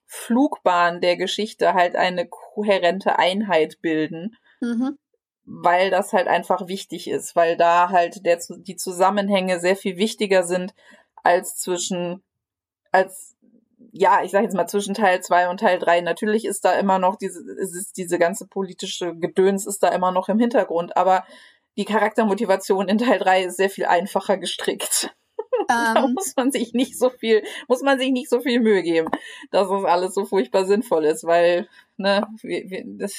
Flugbahn 0.06 1.02
der 1.02 1.18
Geschichte 1.18 1.74
halt 1.74 1.96
eine 1.96 2.28
kohärente 2.28 3.20
Einheit 3.20 3.82
bilden. 3.82 4.36
Mhm. 4.60 4.98
Weil 5.44 5.90
das 5.90 6.14
halt 6.14 6.28
einfach 6.28 6.68
wichtig 6.68 7.10
ist, 7.10 7.36
weil 7.36 7.58
da 7.58 7.90
halt 7.90 8.26
der, 8.26 8.40
die 8.50 8.76
Zusammenhänge 8.76 9.60
sehr 9.60 9.76
viel 9.76 9.98
wichtiger 9.98 10.44
sind 10.44 10.74
als 11.24 11.58
zwischen, 11.58 12.24
als, 12.92 13.36
ja, 13.92 14.22
ich 14.24 14.32
sag 14.32 14.44
jetzt 14.44 14.56
mal 14.56 14.68
zwischen 14.68 14.94
Teil 14.94 15.22
2 15.22 15.50
und 15.50 15.60
Teil 15.60 15.80
3. 15.80 16.02
Natürlich 16.02 16.46
ist 16.46 16.64
da 16.64 16.74
immer 16.74 17.00
noch 17.00 17.16
diese, 17.16 17.42
ist 17.58 17.98
diese 17.98 18.20
ganze 18.20 18.48
politische 18.48 19.16
Gedöns 19.16 19.66
ist 19.66 19.82
da 19.82 19.90
immer 19.90 20.12
noch 20.12 20.30
im 20.30 20.40
Hintergrund, 20.40 20.96
aber 20.96 21.26
die 21.78 21.86
Charaktermotivation 21.86 22.88
in 22.88 22.98
Teil 22.98 23.20
3 23.20 23.46
ist 23.46 23.58
sehr 23.58 23.70
viel 23.70 23.86
einfacher 23.86 24.38
gestrickt. 24.38 25.14
da 25.68 26.04
Ähm, 26.04 26.14
muss 26.14 26.34
man 26.36 26.52
sich 26.52 26.74
nicht 26.74 26.98
so 26.98 27.10
viel, 27.10 27.44
muss 27.68 27.82
man 27.82 28.00
sich 28.00 28.12
nicht 28.12 28.30
so 28.30 28.42
viel 28.42 28.60
Mühe 28.60 28.84
geben, 28.84 29.10
dass 29.52 29.70
das 29.70 29.84
alles 29.86 30.14
so 30.14 30.26
furchtbar 30.26 30.66
sinnvoll 30.66 31.06
ist, 31.06 31.24
weil, 31.24 31.68
ne, 31.98 32.28
wir, 32.42 32.70
wir, 32.70 32.84
das, 32.86 33.16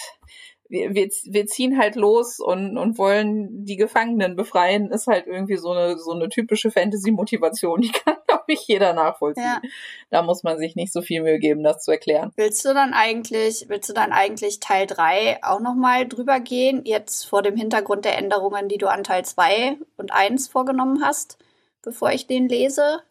wir, 0.73 0.95
wir, 0.95 1.09
wir 1.25 1.47
ziehen 1.47 1.79
halt 1.79 1.97
los 1.97 2.41
und, 2.41 2.79
und 2.79 2.97
wollen 2.97 3.65
die 3.67 3.77
Gefangenen 3.77 4.37
befreien, 4.37 4.91
ist 4.91 5.07
halt 5.07 5.27
irgendwie 5.27 5.59
so 5.59 5.71
eine, 5.71 5.99
so 5.99 6.13
eine 6.13 6.31
typische 6.31 6.71
Fantasy-Motivation, 6.71 7.83
die 7.83 7.93
kann, 8.05 8.17
glaube 8.27 8.45
ich, 8.47 8.67
jeder 8.67 8.95
nachvollziehen. 8.95 9.45
Ja. 9.45 9.61
Da 10.09 10.23
muss 10.23 10.43
man 10.43 10.59
sich 10.59 10.75
nicht 10.75 10.93
so 10.93 11.03
viel 11.03 11.23
Mühe 11.23 11.39
geben, 11.39 11.63
das 11.63 11.85
zu 11.85 11.91
erklären. 11.91 12.33
willst 12.37 12.65
du 12.65 12.73
dann 12.73 12.95
eigentlich, 12.95 13.67
willst 13.69 13.91
du 13.91 13.93
dann 13.93 14.13
eigentlich 14.13 14.61
Teil 14.61 14.87
3 14.87 15.41
auch 15.43 15.61
nochmal 15.61 16.09
drüber 16.09 16.41
gehen, 16.41 16.83
jetzt 16.87 17.25
vor 17.25 17.43
dem 17.43 17.57
Hintergrund 17.57 18.07
der 18.07 18.17
Änderungen, 18.17 18.69
die 18.69 18.79
du 18.79 18.91
an 18.91 19.05
Teil 19.05 19.27
2 19.27 19.77
und 19.99 20.13
1 20.13 20.49
vorgenommen 20.49 21.05
hast, 21.05 21.37
bevor 21.83 22.13
ich 22.13 22.27
den 22.27 22.49
lese? 22.49 23.03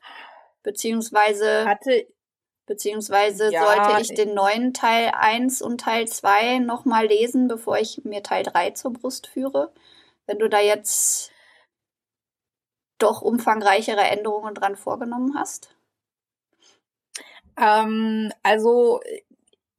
Beziehungsweise, 0.63 1.65
Hatte, 1.65 2.07
beziehungsweise 2.65 3.51
Ja, 3.51 3.65
sollte 3.65 4.01
ich 4.01 4.15
den 4.15 4.33
neuen 4.33 4.73
Teil 4.73 5.11
1 5.13 5.61
und 5.61 5.81
Teil 5.81 6.07
2 6.07 6.59
nochmal 6.59 7.07
lesen, 7.07 7.47
bevor 7.47 7.77
ich 7.77 8.03
mir 8.03 8.23
Teil 8.23 8.43
3 8.43 8.71
zur 8.71 8.93
Brust 8.93 9.27
führe? 9.27 9.73
Wenn 10.25 10.39
du 10.39 10.49
da 10.49 10.59
jetzt 10.59 11.31
doch 12.99 13.21
umfangreichere 13.21 14.01
Änderungen 14.01 14.53
dran 14.53 14.75
vorgenommen 14.75 15.35
hast? 15.35 15.75
Ähm, 17.57 18.31
also 18.43 19.01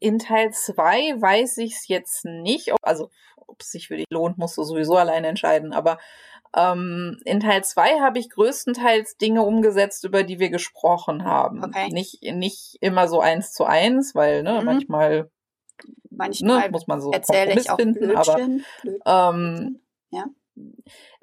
in 0.00 0.18
Teil 0.18 0.52
2 0.52 1.20
weiß 1.20 1.58
ich 1.58 1.74
es 1.74 1.88
jetzt 1.88 2.24
nicht, 2.24 2.72
ob, 2.72 2.78
also 2.82 3.10
ob 3.52 3.60
es 3.60 3.70
sich 3.70 3.88
für 3.88 3.96
dich 3.96 4.06
lohnt, 4.10 4.38
musst 4.38 4.56
du 4.58 4.64
sowieso 4.64 4.96
alleine 4.96 5.28
entscheiden, 5.28 5.72
aber 5.72 5.98
ähm, 6.56 7.18
in 7.24 7.40
Teil 7.40 7.64
2 7.64 8.00
habe 8.00 8.18
ich 8.18 8.28
größtenteils 8.30 9.16
Dinge 9.16 9.42
umgesetzt, 9.42 10.04
über 10.04 10.22
die 10.22 10.38
wir 10.38 10.50
gesprochen 10.50 11.24
haben. 11.24 11.64
Okay. 11.64 11.88
Nicht, 11.92 12.22
nicht 12.22 12.76
immer 12.80 13.08
so 13.08 13.20
eins 13.20 13.52
zu 13.52 13.64
eins, 13.64 14.14
weil 14.14 14.42
ne, 14.42 14.58
Mhm. 14.60 14.66
manchmal 14.66 15.30
Manchmal 16.10 16.60
ne, 16.60 16.70
muss 16.70 16.86
man 16.86 17.00
so 17.00 17.10
erzähle 17.10 17.58
ich 17.58 17.70
auch 17.70 17.76
finden, 17.76 18.14
aber 18.16 18.34
Blödsinn. 18.34 18.64
Blöd. 18.82 19.00
ähm, 19.06 19.80
Ja. 20.10 20.26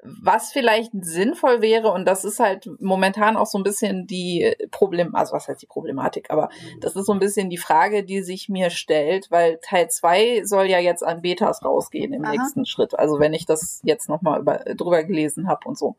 Was 0.02 0.52
vielleicht 0.52 0.90
sinnvoll 1.00 1.62
wäre, 1.62 1.92
und 1.92 2.04
das 2.04 2.24
ist 2.24 2.40
halt 2.40 2.68
momentan 2.80 3.36
auch 3.36 3.46
so 3.46 3.58
ein 3.58 3.64
bisschen 3.64 4.06
die 4.06 4.54
Problem, 4.70 5.14
also 5.14 5.34
was 5.34 5.46
heißt 5.46 5.62
die 5.62 5.66
Problematik, 5.66 6.30
aber 6.30 6.48
das 6.80 6.96
ist 6.96 7.06
so 7.06 7.12
ein 7.12 7.20
bisschen 7.20 7.48
die 7.48 7.58
Frage, 7.58 8.04
die 8.04 8.22
sich 8.22 8.48
mir 8.48 8.70
stellt, 8.70 9.30
weil 9.30 9.58
Teil 9.62 9.88
2 9.88 10.42
soll 10.44 10.66
ja 10.66 10.78
jetzt 10.78 11.04
an 11.04 11.22
Betas 11.22 11.64
rausgehen 11.64 12.12
im 12.12 12.24
Aha. 12.24 12.32
nächsten 12.32 12.66
Schritt. 12.66 12.98
Also 12.98 13.20
wenn 13.20 13.34
ich 13.34 13.46
das 13.46 13.80
jetzt 13.84 14.08
nochmal 14.08 14.42
drüber 14.74 15.04
gelesen 15.04 15.48
habe 15.48 15.68
und 15.68 15.78
so. 15.78 15.96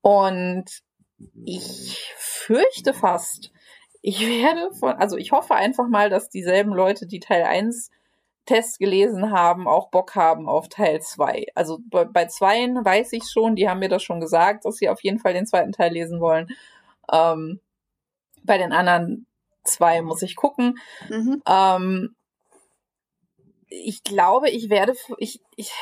Und 0.00 0.64
ich 1.44 2.12
fürchte 2.16 2.94
fast, 2.94 3.52
ich 4.02 4.20
werde 4.26 4.74
von, 4.74 4.92
also 4.92 5.16
ich 5.16 5.32
hoffe 5.32 5.54
einfach 5.54 5.88
mal, 5.88 6.10
dass 6.10 6.30
dieselben 6.30 6.72
Leute, 6.72 7.06
die 7.06 7.20
Teil 7.20 7.44
1 7.44 7.90
Test 8.46 8.78
gelesen 8.78 9.30
haben, 9.30 9.68
auch 9.68 9.90
Bock 9.90 10.14
haben 10.14 10.48
auf 10.48 10.68
Teil 10.68 11.00
2. 11.00 11.46
Also 11.54 11.78
bei, 11.90 12.04
bei 12.04 12.26
Zweien 12.26 12.84
weiß 12.84 13.12
ich 13.12 13.24
schon, 13.30 13.54
die 13.54 13.68
haben 13.68 13.80
mir 13.80 13.88
das 13.88 14.02
schon 14.02 14.20
gesagt, 14.20 14.64
dass 14.64 14.76
sie 14.76 14.88
auf 14.88 15.02
jeden 15.02 15.18
Fall 15.18 15.34
den 15.34 15.46
zweiten 15.46 15.72
Teil 15.72 15.92
lesen 15.92 16.20
wollen. 16.20 16.48
Ähm, 17.12 17.60
bei 18.42 18.58
den 18.58 18.72
anderen 18.72 19.26
zwei 19.64 20.02
muss 20.02 20.22
ich 20.22 20.36
gucken. 20.36 20.78
Mhm. 21.08 21.42
Ähm, 21.46 22.16
ich 23.68 24.02
glaube, 24.02 24.50
ich 24.50 24.68
werde, 24.68 24.94
ich, 25.18 25.40
ich, 25.54 25.72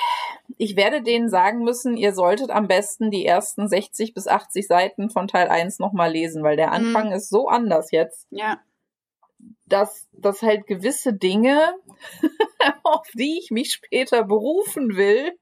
ich 0.58 0.76
werde 0.76 1.02
denen 1.02 1.30
sagen 1.30 1.64
müssen, 1.64 1.96
ihr 1.96 2.12
solltet 2.12 2.50
am 2.50 2.68
besten 2.68 3.10
die 3.10 3.24
ersten 3.24 3.66
60 3.66 4.12
bis 4.12 4.28
80 4.28 4.66
Seiten 4.66 5.08
von 5.08 5.26
Teil 5.26 5.48
1 5.48 5.78
nochmal 5.78 6.12
lesen, 6.12 6.42
weil 6.42 6.56
der 6.56 6.72
Anfang 6.72 7.12
ist 7.12 7.30
so 7.30 7.48
anders 7.48 7.90
jetzt 7.90 8.26
Ja. 8.30 8.60
Dass, 9.68 10.08
dass 10.12 10.42
halt 10.42 10.66
gewisse 10.66 11.14
Dinge, 11.14 11.74
auf 12.82 13.06
die 13.14 13.38
ich 13.38 13.50
mich 13.50 13.72
später 13.72 14.24
berufen 14.24 14.96
will, 14.96 15.32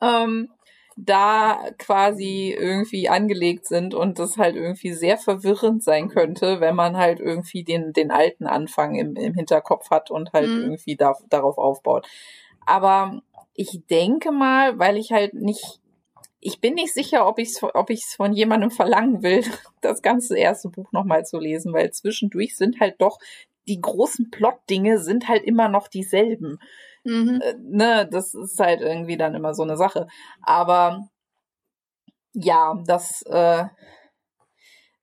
ähm, 0.00 0.48
da 0.96 1.70
quasi 1.78 2.54
irgendwie 2.56 3.08
angelegt 3.08 3.66
sind 3.66 3.94
und 3.94 4.18
das 4.18 4.36
halt 4.36 4.56
irgendwie 4.56 4.92
sehr 4.92 5.16
verwirrend 5.16 5.82
sein 5.82 6.08
könnte, 6.08 6.60
wenn 6.60 6.76
man 6.76 6.96
halt 6.96 7.18
irgendwie 7.18 7.64
den, 7.64 7.92
den 7.92 8.10
alten 8.10 8.46
Anfang 8.46 8.94
im, 8.94 9.16
im 9.16 9.34
Hinterkopf 9.34 9.90
hat 9.90 10.10
und 10.10 10.32
halt 10.32 10.48
mhm. 10.48 10.62
irgendwie 10.62 10.96
da, 10.96 11.14
darauf 11.30 11.58
aufbaut. 11.58 12.06
Aber 12.66 13.22
ich 13.54 13.82
denke 13.90 14.32
mal, 14.32 14.78
weil 14.78 14.96
ich 14.96 15.12
halt 15.12 15.34
nicht, 15.34 15.80
ich 16.44 16.60
bin 16.60 16.74
nicht 16.74 16.92
sicher, 16.92 17.26
ob 17.26 17.38
ich 17.38 17.50
es 17.50 17.62
ob 17.62 17.88
ich's 17.88 18.16
von 18.16 18.32
jemandem 18.32 18.70
verlangen 18.70 19.22
will, 19.22 19.44
das 19.80 20.02
ganze 20.02 20.36
erste 20.36 20.68
Buch 20.68 20.90
nochmal 20.92 21.24
zu 21.24 21.38
lesen, 21.38 21.72
weil 21.72 21.92
zwischendurch 21.92 22.56
sind 22.56 22.80
halt 22.80 23.00
doch 23.00 23.18
die 23.68 23.80
großen 23.80 24.30
Plot-Dinge 24.30 24.98
sind 24.98 25.28
halt 25.28 25.44
immer 25.44 25.68
noch 25.68 25.86
dieselben. 25.86 26.58
Mhm. 27.04 27.40
Äh, 27.40 27.54
ne, 27.58 28.08
das 28.10 28.34
ist 28.34 28.58
halt 28.58 28.80
irgendwie 28.80 29.16
dann 29.16 29.36
immer 29.36 29.54
so 29.54 29.62
eine 29.62 29.76
Sache. 29.76 30.08
Aber 30.42 31.08
ja, 32.32 32.74
das, 32.86 33.22
äh, 33.22 33.64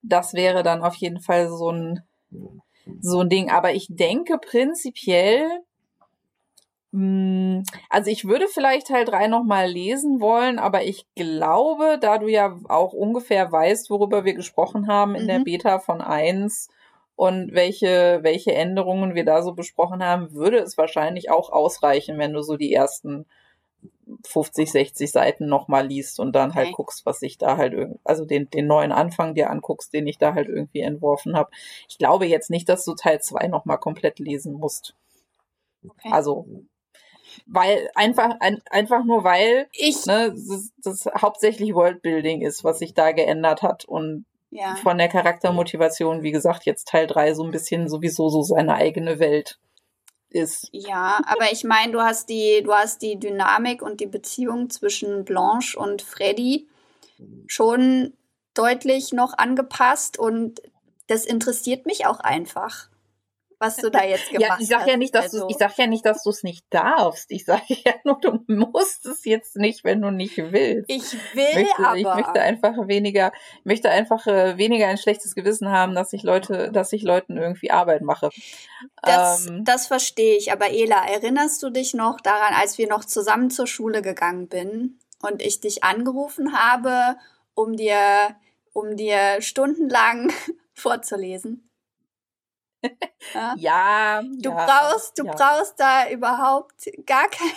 das 0.01 0.33
wäre 0.33 0.61
dann 0.61 0.81
auf 0.81 0.95
jeden 0.95 1.21
Fall 1.21 1.47
so 1.49 1.71
ein, 1.71 2.01
so 2.99 3.21
ein 3.21 3.29
Ding. 3.29 3.49
Aber 3.49 3.73
ich 3.73 3.87
denke 3.89 4.37
prinzipiell, 4.39 5.47
also 6.91 8.09
ich 8.09 8.25
würde 8.25 8.47
vielleicht 8.47 8.87
Teil 8.87 9.05
3 9.05 9.27
nochmal 9.27 9.69
lesen 9.69 10.19
wollen, 10.19 10.57
aber 10.57 10.83
ich 10.83 11.05
glaube, 11.15 11.99
da 12.01 12.17
du 12.17 12.27
ja 12.27 12.57
auch 12.67 12.93
ungefähr 12.93 13.51
weißt, 13.51 13.91
worüber 13.91 14.25
wir 14.25 14.33
gesprochen 14.33 14.87
haben 14.87 15.13
in 15.13 15.23
mhm. 15.23 15.27
der 15.27 15.39
Beta 15.39 15.79
von 15.79 16.01
1, 16.01 16.69
und 17.19 17.53
welche, 17.53 18.19
welche 18.21 18.55
Änderungen 18.55 19.13
wir 19.13 19.25
da 19.25 19.43
so 19.43 19.51
besprochen 19.51 20.01
haben, 20.01 20.31
würde 20.31 20.59
es 20.59 20.77
wahrscheinlich 20.77 21.29
auch 21.29 21.49
ausreichen, 21.49 22.17
wenn 22.17 22.31
du 22.31 22.41
so 22.41 22.55
die 22.55 22.71
ersten 22.71 23.25
50, 24.25 24.71
60 24.71 25.11
Seiten 25.11 25.47
nochmal 25.47 25.85
liest 25.85 26.21
und 26.21 26.33
dann 26.33 26.55
halt 26.55 26.55
okay. 26.55 26.65
halt 26.67 26.75
guckst, 26.77 27.05
was 27.05 27.21
ich 27.21 27.37
da 27.37 27.57
halt 27.57 27.73
irgendwie, 27.73 27.99
also 28.05 28.23
den, 28.23 28.49
den 28.49 28.67
neuen 28.67 28.93
Anfang 28.93 29.35
dir 29.35 29.49
anguckst, 29.49 29.93
den 29.93 30.07
ich 30.07 30.17
da 30.17 30.33
halt 30.33 30.47
irgendwie 30.47 30.79
entworfen 30.79 31.35
habe. 31.35 31.49
Ich 31.89 31.97
glaube 31.97 32.25
jetzt 32.25 32.49
nicht, 32.49 32.69
dass 32.69 32.85
du 32.85 32.95
Teil 32.95 33.19
2 33.19 33.47
nochmal 33.47 33.79
komplett 33.79 34.19
lesen 34.19 34.53
musst. 34.53 34.95
Okay. 35.85 36.09
Also, 36.13 36.47
weil 37.45 37.89
einfach, 37.95 38.35
ein, 38.39 38.61
einfach 38.69 39.03
nur 39.03 39.23
weil 39.23 39.67
ich 39.71 40.05
ne, 40.05 40.31
das, 40.31 40.71
das 40.83 41.05
hauptsächlich 41.21 41.73
Worldbuilding 41.73 42.41
ist, 42.41 42.63
was 42.63 42.79
sich 42.79 42.93
da 42.93 43.11
geändert 43.11 43.61
hat 43.61 43.85
und 43.85 44.25
ja. 44.51 44.75
von 44.75 44.97
der 44.97 45.09
Charaktermotivation, 45.09 46.23
wie 46.23 46.31
gesagt, 46.31 46.65
jetzt 46.65 46.87
Teil 46.87 47.07
3 47.07 47.33
so 47.33 47.43
ein 47.43 47.51
bisschen 47.51 47.87
sowieso 47.87 48.29
so 48.29 48.41
seine 48.41 48.75
eigene 48.75 49.19
Welt 49.19 49.59
ist. 50.29 50.69
Ja, 50.71 51.19
aber 51.25 51.51
ich 51.51 51.63
meine, 51.63 51.91
du 51.91 52.01
hast 52.01 52.29
die, 52.29 52.61
du 52.63 52.73
hast 52.73 53.01
die 53.01 53.19
Dynamik 53.19 53.81
und 53.81 53.99
die 53.99 54.07
Beziehung 54.07 54.69
zwischen 54.69 55.25
Blanche 55.25 55.77
und 55.77 56.01
Freddy 56.01 56.67
schon 57.47 58.13
deutlich 58.53 59.11
noch 59.13 59.37
angepasst 59.37 60.17
und 60.17 60.61
das 61.07 61.25
interessiert 61.25 61.85
mich 61.85 62.05
auch 62.05 62.19
einfach 62.19 62.89
was 63.59 63.75
du 63.75 63.91
da 63.91 64.03
jetzt 64.03 64.31
gemacht 64.31 64.49
hast. 64.51 64.59
Ja, 64.59 64.63
ich 64.63 64.67
sag 64.67 64.87
ja 64.87 64.97
nicht, 64.97 65.13
dass 65.13 65.25
also. 65.25 65.41
du, 65.41 65.47
ich 65.49 65.57
sag 65.57 65.77
ja 65.77 65.85
nicht, 65.85 66.05
dass 66.05 66.23
du 66.23 66.29
es 66.29 66.43
nicht 66.43 66.65
darfst. 66.69 67.29
Ich 67.29 67.45
sage 67.45 67.61
ja 67.85 67.93
nur, 68.03 68.19
du 68.19 68.39
musst 68.47 69.05
es 69.05 69.25
jetzt 69.25 69.57
nicht, 69.57 69.83
wenn 69.83 70.01
du 70.01 70.09
nicht 70.11 70.37
willst. 70.37 70.89
Ich 70.89 71.13
will 71.35 71.45
ich 71.49 71.55
möchte, 71.55 71.85
aber. 71.85 71.97
Ich 71.97 72.05
möchte 72.05 72.41
einfach 72.41 72.87
weniger, 72.87 73.31
möchte 73.63 73.89
einfach 73.89 74.25
äh, 74.27 74.57
weniger 74.57 74.87
ein 74.87 74.97
schlechtes 74.97 75.35
Gewissen 75.35 75.69
haben, 75.69 75.93
dass 75.93 76.13
ich 76.13 76.23
Leute, 76.23 76.71
dass 76.71 76.93
ich 76.93 77.03
Leuten 77.03 77.37
irgendwie 77.37 77.71
Arbeit 77.71 78.01
mache. 78.01 78.29
Das, 79.03 79.47
ähm, 79.47 79.65
das 79.65 79.87
verstehe 79.87 80.37
ich. 80.37 80.51
Aber 80.51 80.71
Ela, 80.71 81.05
erinnerst 81.05 81.61
du 81.61 81.69
dich 81.69 81.93
noch 81.93 82.19
daran, 82.21 82.53
als 82.53 82.77
wir 82.77 82.87
noch 82.87 83.03
zusammen 83.03 83.51
zur 83.51 83.67
Schule 83.67 84.01
gegangen 84.01 84.47
bin 84.47 84.99
und 85.21 85.41
ich 85.41 85.59
dich 85.59 85.83
angerufen 85.83 86.57
habe, 86.57 87.17
um 87.53 87.75
dir, 87.75 88.35
um 88.71 88.95
dir 88.95 89.41
stundenlang 89.41 90.31
vorzulesen? 90.73 91.68
Ja, 93.33 93.53
ja 93.57 94.21
du 94.23 94.49
ja, 94.49 94.65
brauchst, 94.65 95.19
du 95.19 95.25
ja. 95.25 95.33
brauchst 95.33 95.79
da 95.79 96.09
überhaupt 96.09 96.89
gar 97.05 97.27
kein 97.29 97.51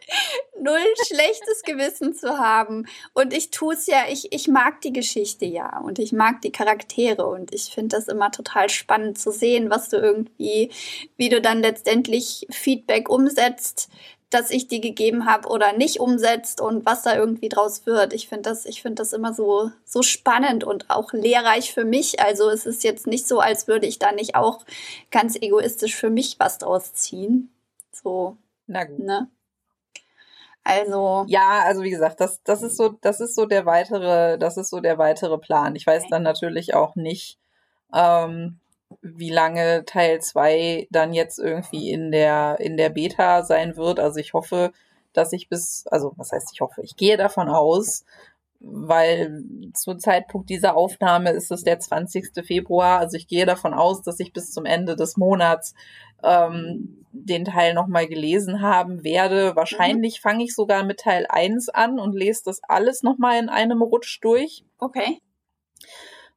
null 0.60 0.94
schlechtes 1.06 1.62
Gewissen 1.64 2.14
zu 2.14 2.38
haben. 2.38 2.86
Und 3.14 3.32
ich 3.32 3.50
tue 3.50 3.74
es 3.74 3.86
ja, 3.86 4.04
ich, 4.08 4.32
ich 4.32 4.48
mag 4.48 4.80
die 4.80 4.92
Geschichte 4.92 5.44
ja 5.44 5.78
und 5.78 5.98
ich 5.98 6.12
mag 6.12 6.40
die 6.42 6.52
Charaktere 6.52 7.26
und 7.26 7.52
ich 7.54 7.64
finde 7.64 7.96
das 7.96 8.08
immer 8.08 8.30
total 8.30 8.68
spannend 8.68 9.18
zu 9.18 9.30
sehen, 9.30 9.70
was 9.70 9.88
du 9.88 9.96
irgendwie, 9.96 10.70
wie 11.16 11.28
du 11.28 11.40
dann 11.40 11.60
letztendlich 11.60 12.46
Feedback 12.50 13.08
umsetzt, 13.08 13.90
das 14.34 14.50
ich 14.50 14.68
dir 14.68 14.80
gegeben 14.80 15.26
habe 15.26 15.48
oder 15.48 15.72
nicht 15.72 16.00
umsetzt 16.00 16.60
und 16.60 16.86
was 16.86 17.02
da 17.02 17.16
irgendwie 17.16 17.48
draus 17.48 17.86
wird. 17.86 18.12
Ich 18.12 18.28
finde 18.28 18.50
das, 18.50 18.64
ich 18.64 18.82
finde 18.82 18.96
das 18.96 19.12
immer 19.12 19.34
so, 19.34 19.70
so 19.84 20.02
spannend 20.02 20.64
und 20.64 20.90
auch 20.90 21.12
lehrreich 21.12 21.72
für 21.72 21.84
mich. 21.84 22.20
Also 22.20 22.48
es 22.48 22.66
ist 22.66 22.84
jetzt 22.84 23.06
nicht 23.06 23.28
so, 23.28 23.40
als 23.40 23.68
würde 23.68 23.86
ich 23.86 23.98
da 23.98 24.12
nicht 24.12 24.34
auch 24.34 24.64
ganz 25.10 25.36
egoistisch 25.36 25.94
für 25.94 26.10
mich 26.10 26.36
was 26.38 26.58
draus 26.58 26.94
ziehen. 26.94 27.52
So. 27.92 28.36
Na 28.66 28.84
gut. 28.84 28.98
Ne? 28.98 29.28
Also. 30.64 31.24
Ja, 31.26 31.62
also 31.64 31.82
wie 31.82 31.90
gesagt, 31.90 32.20
das, 32.20 32.42
das 32.44 32.62
ist 32.62 32.76
so, 32.76 32.90
das 33.00 33.20
ist 33.20 33.34
so 33.34 33.46
der 33.46 33.66
weitere, 33.66 34.38
das 34.38 34.56
ist 34.56 34.70
so 34.70 34.80
der 34.80 34.98
weitere 34.98 35.38
Plan. 35.38 35.74
Ich 35.76 35.86
weiß 35.86 36.02
okay. 36.02 36.10
dann 36.10 36.22
natürlich 36.22 36.74
auch 36.74 36.94
nicht, 36.94 37.38
ähm, 37.92 38.60
wie 39.02 39.30
lange 39.30 39.84
Teil 39.84 40.20
2 40.20 40.86
dann 40.90 41.12
jetzt 41.12 41.38
irgendwie 41.38 41.90
in 41.90 42.12
der, 42.12 42.56
in 42.60 42.76
der 42.76 42.88
Beta 42.88 43.42
sein 43.42 43.76
wird. 43.76 43.98
Also 43.98 44.20
ich 44.20 44.32
hoffe, 44.32 44.72
dass 45.12 45.32
ich 45.32 45.48
bis, 45.48 45.84
also 45.88 46.12
was 46.16 46.32
heißt 46.32 46.50
ich 46.52 46.60
hoffe, 46.60 46.82
ich 46.82 46.96
gehe 46.96 47.16
davon 47.16 47.48
aus, 47.48 48.04
weil 48.60 49.44
zum 49.74 49.98
Zeitpunkt 49.98 50.48
dieser 50.48 50.76
Aufnahme 50.76 51.30
ist 51.30 51.50
es 51.50 51.64
der 51.64 51.80
20. 51.80 52.46
Februar. 52.46 53.00
Also 53.00 53.16
ich 53.16 53.26
gehe 53.26 53.44
davon 53.44 53.74
aus, 53.74 54.02
dass 54.02 54.20
ich 54.20 54.32
bis 54.32 54.52
zum 54.52 54.64
Ende 54.64 54.94
des 54.94 55.16
Monats 55.16 55.74
ähm, 56.22 57.04
den 57.10 57.44
Teil 57.44 57.74
nochmal 57.74 58.06
gelesen 58.06 58.62
haben 58.62 59.02
werde. 59.02 59.56
Wahrscheinlich 59.56 60.20
mhm. 60.20 60.22
fange 60.22 60.44
ich 60.44 60.54
sogar 60.54 60.84
mit 60.84 61.00
Teil 61.00 61.26
1 61.28 61.70
an 61.70 61.98
und 61.98 62.14
lese 62.14 62.42
das 62.44 62.60
alles 62.62 63.02
nochmal 63.02 63.40
in 63.40 63.48
einem 63.48 63.82
Rutsch 63.82 64.20
durch. 64.22 64.64
Okay. 64.78 65.18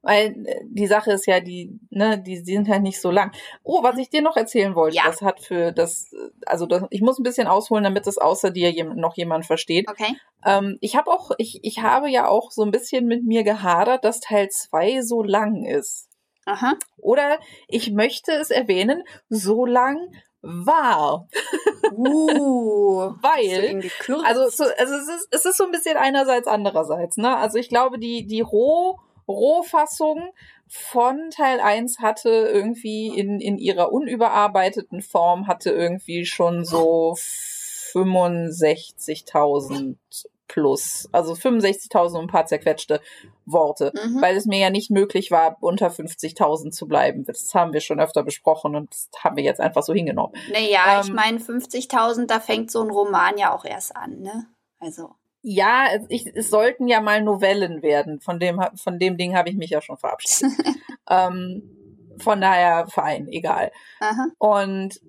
Weil 0.06 0.46
äh, 0.46 0.60
die 0.70 0.86
Sache 0.86 1.10
ist 1.10 1.26
ja, 1.26 1.40
die, 1.40 1.80
ne, 1.90 2.16
die 2.16 2.36
sind 2.36 2.68
halt 2.68 2.82
nicht 2.82 3.00
so 3.00 3.10
lang. 3.10 3.32
Oh, 3.64 3.82
was 3.82 3.98
ich 3.98 4.08
dir 4.08 4.22
noch 4.22 4.36
erzählen 4.36 4.76
wollte, 4.76 4.98
ja. 4.98 5.02
das 5.06 5.20
hat 5.20 5.40
für 5.40 5.72
das, 5.72 6.12
also 6.46 6.64
das, 6.66 6.84
ich 6.90 7.00
muss 7.00 7.18
ein 7.18 7.24
bisschen 7.24 7.48
ausholen, 7.48 7.82
damit 7.82 8.06
das 8.06 8.16
außer 8.16 8.52
dir 8.52 8.72
noch 8.94 9.16
jemand 9.16 9.46
versteht. 9.46 9.90
Okay. 9.90 10.16
Ähm, 10.44 10.78
ich 10.80 10.94
habe 10.94 11.10
auch, 11.10 11.32
ich, 11.38 11.58
ich 11.64 11.82
habe 11.82 12.08
ja 12.08 12.28
auch 12.28 12.52
so 12.52 12.62
ein 12.62 12.70
bisschen 12.70 13.06
mit 13.06 13.24
mir 13.24 13.42
gehadert, 13.42 14.04
dass 14.04 14.20
Teil 14.20 14.48
2 14.48 15.02
so 15.02 15.24
lang 15.24 15.64
ist. 15.64 16.08
Aha. 16.44 16.74
Oder 16.98 17.40
ich 17.66 17.90
möchte 17.90 18.30
es 18.30 18.50
erwähnen, 18.50 19.02
so 19.28 19.66
lang 19.66 19.98
war. 20.40 21.26
Uh, 21.90 23.10
weil, 23.22 23.82
also, 24.24 24.48
so, 24.50 24.64
also 24.78 24.94
es, 24.94 25.08
ist, 25.08 25.28
es 25.32 25.44
ist 25.46 25.56
so 25.56 25.64
ein 25.64 25.72
bisschen 25.72 25.96
einerseits, 25.96 26.46
andererseits. 26.46 27.16
Ne? 27.16 27.36
Also 27.36 27.58
ich 27.58 27.68
glaube, 27.68 27.98
die, 27.98 28.24
die 28.24 28.42
Roh- 28.42 29.00
Rohfassung 29.28 30.32
von 30.68 31.30
Teil 31.30 31.60
1 31.60 32.00
hatte 32.00 32.28
irgendwie 32.28 33.06
in, 33.08 33.40
in 33.40 33.56
ihrer 33.58 33.92
unüberarbeiteten 33.92 35.02
Form 35.02 35.46
hatte 35.46 35.70
irgendwie 35.70 36.26
schon 36.26 36.64
so 36.64 37.14
65.000 37.16 39.96
plus, 40.48 41.08
also 41.12 41.34
65.000 41.34 42.14
und 42.14 42.22
ein 42.22 42.26
paar 42.28 42.46
zerquetschte 42.46 43.00
Worte, 43.44 43.92
mhm. 43.94 44.20
weil 44.20 44.36
es 44.36 44.46
mir 44.46 44.58
ja 44.58 44.70
nicht 44.70 44.90
möglich 44.90 45.30
war, 45.30 45.56
unter 45.60 45.88
50.000 45.88 46.70
zu 46.70 46.86
bleiben. 46.86 47.24
Das 47.24 47.54
haben 47.54 47.72
wir 47.72 47.80
schon 47.80 48.00
öfter 48.00 48.22
besprochen 48.22 48.76
und 48.76 48.90
das 48.90 49.08
haben 49.22 49.36
wir 49.36 49.44
jetzt 49.44 49.60
einfach 49.60 49.82
so 49.82 49.92
hingenommen. 49.92 50.34
Naja, 50.52 51.00
ähm, 51.00 51.02
ich 51.04 51.12
meine, 51.12 51.38
50.000, 51.38 52.26
da 52.26 52.40
fängt 52.40 52.70
so 52.70 52.82
ein 52.82 52.90
Roman 52.90 53.38
ja 53.38 53.54
auch 53.54 53.64
erst 53.64 53.96
an, 53.96 54.20
ne? 54.20 54.46
Also. 54.78 55.14
Ja, 55.48 55.86
ich, 56.08 56.26
es 56.34 56.50
sollten 56.50 56.88
ja 56.88 57.00
mal 57.00 57.22
Novellen 57.22 57.80
werden. 57.80 58.18
Von 58.20 58.40
dem, 58.40 58.60
von 58.74 58.98
dem 58.98 59.16
Ding 59.16 59.36
habe 59.36 59.48
ich 59.48 59.54
mich 59.54 59.70
ja 59.70 59.80
schon 59.80 59.96
verabschiedet. 59.96 60.52
ähm, 61.08 61.62
von 62.18 62.40
daher 62.40 62.88
fein, 62.88 63.28
egal. 63.28 63.70
Aha. 64.00 64.26
Und 64.38 65.00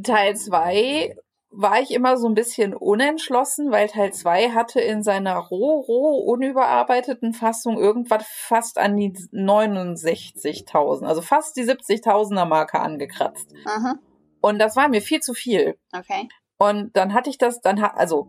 Teil 0.00 0.36
2 0.36 1.16
war 1.50 1.80
ich 1.80 1.90
immer 1.90 2.16
so 2.18 2.28
ein 2.28 2.34
bisschen 2.34 2.72
unentschlossen, 2.72 3.72
weil 3.72 3.88
Teil 3.88 4.12
2 4.12 4.50
hatte 4.50 4.80
in 4.80 5.02
seiner 5.02 5.38
roh, 5.38 5.80
roh, 5.80 6.18
unüberarbeiteten 6.18 7.32
Fassung 7.32 7.76
irgendwas 7.76 8.24
fast 8.28 8.78
an 8.78 8.96
die 8.96 9.10
69.000, 9.10 11.04
also 11.04 11.20
fast 11.20 11.56
die 11.56 11.64
70.000er 11.64 12.44
Marke 12.44 12.78
angekratzt. 12.78 13.52
Aha. 13.64 13.96
Und 14.40 14.60
das 14.60 14.76
war 14.76 14.88
mir 14.88 15.02
viel 15.02 15.18
zu 15.18 15.34
viel. 15.34 15.76
Okay. 15.92 16.28
Und 16.58 16.96
dann 16.96 17.12
hatte 17.12 17.28
ich 17.28 17.38
das, 17.38 17.60
dann 17.60 17.82
hat, 17.82 17.96
also 17.96 18.28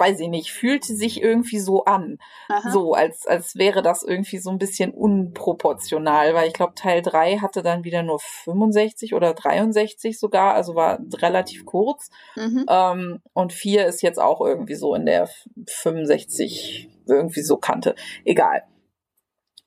weiß 0.00 0.18
ich 0.20 0.28
nicht, 0.28 0.52
fühlte 0.52 0.94
sich 0.96 1.22
irgendwie 1.22 1.60
so 1.60 1.84
an. 1.84 2.18
Aha. 2.48 2.70
So, 2.70 2.94
als, 2.94 3.26
als 3.26 3.56
wäre 3.56 3.82
das 3.82 4.02
irgendwie 4.02 4.38
so 4.38 4.50
ein 4.50 4.58
bisschen 4.58 4.92
unproportional, 4.92 6.34
weil 6.34 6.48
ich 6.48 6.54
glaube, 6.54 6.74
Teil 6.74 7.02
3 7.02 7.38
hatte 7.38 7.62
dann 7.62 7.84
wieder 7.84 8.02
nur 8.02 8.18
65 8.18 9.14
oder 9.14 9.34
63 9.34 10.18
sogar, 10.18 10.54
also 10.54 10.74
war 10.74 10.98
relativ 11.18 11.66
kurz. 11.66 12.10
Mhm. 12.34 12.64
Ähm, 12.68 13.22
und 13.34 13.52
4 13.52 13.86
ist 13.86 14.02
jetzt 14.02 14.18
auch 14.18 14.40
irgendwie 14.40 14.74
so 14.74 14.94
in 14.94 15.06
der 15.06 15.28
65 15.68 16.88
irgendwie 17.06 17.42
so 17.42 17.58
Kante. 17.58 17.94
Egal. 18.24 18.64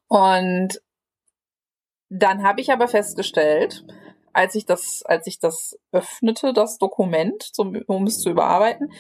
Und 0.08 0.82
dann 2.10 2.44
habe 2.44 2.62
ich 2.62 2.72
aber 2.72 2.88
festgestellt, 2.88 3.86
als 4.34 4.56
ich 4.56 4.66
das, 4.66 5.04
als 5.06 5.28
ich 5.28 5.40
das 5.40 5.78
öffnete, 5.92 6.54
das 6.54 6.78
Dokument, 6.78 7.42
zum, 7.42 7.76
um 7.88 8.06
es 8.06 8.20
zu 8.20 8.30
überarbeiten, 8.30 8.92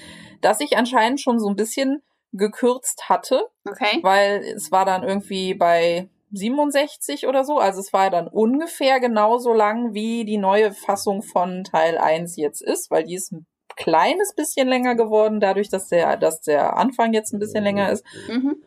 dass 0.41 0.59
ich 0.59 0.77
anscheinend 0.77 1.19
schon 1.21 1.39
so 1.39 1.49
ein 1.49 1.55
bisschen 1.55 2.01
gekürzt 2.31 3.09
hatte, 3.09 3.47
Okay. 3.67 3.99
weil 4.01 4.43
es 4.55 4.71
war 4.71 4.85
dann 4.85 5.03
irgendwie 5.03 5.53
bei 5.53 6.09
67 6.31 7.27
oder 7.27 7.43
so, 7.43 7.59
also 7.59 7.79
es 7.79 7.93
war 7.93 8.09
dann 8.09 8.27
ungefähr 8.27 8.99
genauso 8.99 9.53
lang, 9.53 9.93
wie 9.93 10.25
die 10.25 10.37
neue 10.37 10.73
Fassung 10.73 11.21
von 11.21 11.63
Teil 11.63 11.97
1 11.97 12.35
jetzt 12.37 12.61
ist, 12.61 12.89
weil 12.89 13.03
die 13.03 13.15
ist 13.15 13.31
ein 13.31 13.45
kleines 13.75 14.33
bisschen 14.33 14.67
länger 14.67 14.95
geworden, 14.95 15.39
dadurch, 15.39 15.69
dass 15.69 15.87
der, 15.89 16.17
dass 16.17 16.41
der 16.41 16.77
Anfang 16.77 17.13
jetzt 17.13 17.33
ein 17.33 17.39
bisschen 17.39 17.63
länger 17.63 17.91
ist. 17.91 18.03
Mhm. 18.27 18.63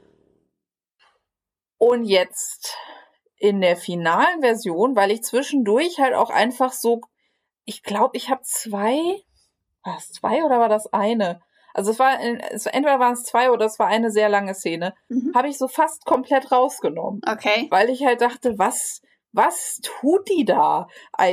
Und 1.78 2.04
jetzt 2.04 2.74
in 3.38 3.60
der 3.60 3.76
finalen 3.76 4.40
Version, 4.40 4.96
weil 4.96 5.10
ich 5.10 5.22
zwischendurch 5.22 5.98
halt 5.98 6.14
auch 6.14 6.30
einfach 6.30 6.72
so, 6.72 7.00
ich 7.64 7.82
glaube, 7.82 8.16
ich 8.16 8.30
habe 8.30 8.42
zwei, 8.42 8.98
war 9.84 9.96
es 9.98 10.12
zwei 10.12 10.44
oder 10.44 10.58
war 10.60 10.68
das 10.68 10.92
eine? 10.92 11.40
Also 11.74 11.90
es 11.90 11.98
war, 11.98 12.18
es, 12.50 12.64
entweder 12.66 12.98
waren 12.98 13.12
es 13.12 13.24
zwei 13.24 13.50
oder 13.50 13.66
es 13.66 13.78
war 13.78 13.88
eine 13.88 14.10
sehr 14.10 14.28
lange 14.30 14.54
Szene, 14.54 14.94
Mhm. 15.08 15.32
habe 15.34 15.48
ich 15.48 15.58
so 15.58 15.68
fast 15.68 16.06
komplett 16.06 16.50
rausgenommen, 16.50 17.20
Okay. 17.28 17.66
weil 17.70 17.90
ich 17.90 18.04
halt 18.06 18.22
dachte, 18.22 18.58
was, 18.58 19.02
was 19.32 19.80
tut 19.82 20.26
die 20.30 20.46
da? 20.46 20.88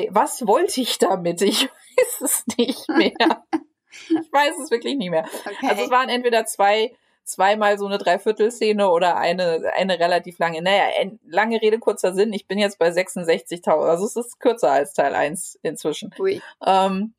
Was 0.09 0.45
wollte 0.45 0.81
ich 0.81 0.97
damit? 0.97 1.41
Ich 1.41 1.69
weiß 1.97 2.21
es 2.21 2.43
nicht 2.57 2.89
mehr. 2.89 3.13
ich 4.09 4.33
weiß 4.33 4.57
es 4.61 4.71
wirklich 4.71 4.97
nicht 4.97 5.11
mehr. 5.11 5.25
Okay. 5.45 5.67
Also 5.69 5.83
es 5.83 5.89
waren 5.89 6.09
entweder 6.09 6.45
zwei, 6.45 6.93
zweimal 7.23 7.77
so 7.77 7.85
eine 7.85 7.97
Dreiviertelszene 7.97 8.89
oder 8.89 9.17
eine, 9.17 9.71
eine 9.75 9.99
relativ 9.99 10.39
lange. 10.39 10.61
Naja, 10.61 10.85
lange 11.25 11.61
Rede, 11.61 11.79
kurzer 11.79 12.13
Sinn. 12.13 12.33
Ich 12.33 12.47
bin 12.47 12.57
jetzt 12.59 12.79
bei 12.79 12.89
66.000. 12.89 13.69
Also 13.69 14.05
es 14.05 14.15
ist 14.15 14.39
kürzer 14.39 14.71
als 14.71 14.93
Teil 14.93 15.15
1 15.15 15.59
inzwischen. 15.61 16.13
Ui. 16.19 16.41
Ähm, 16.65 17.13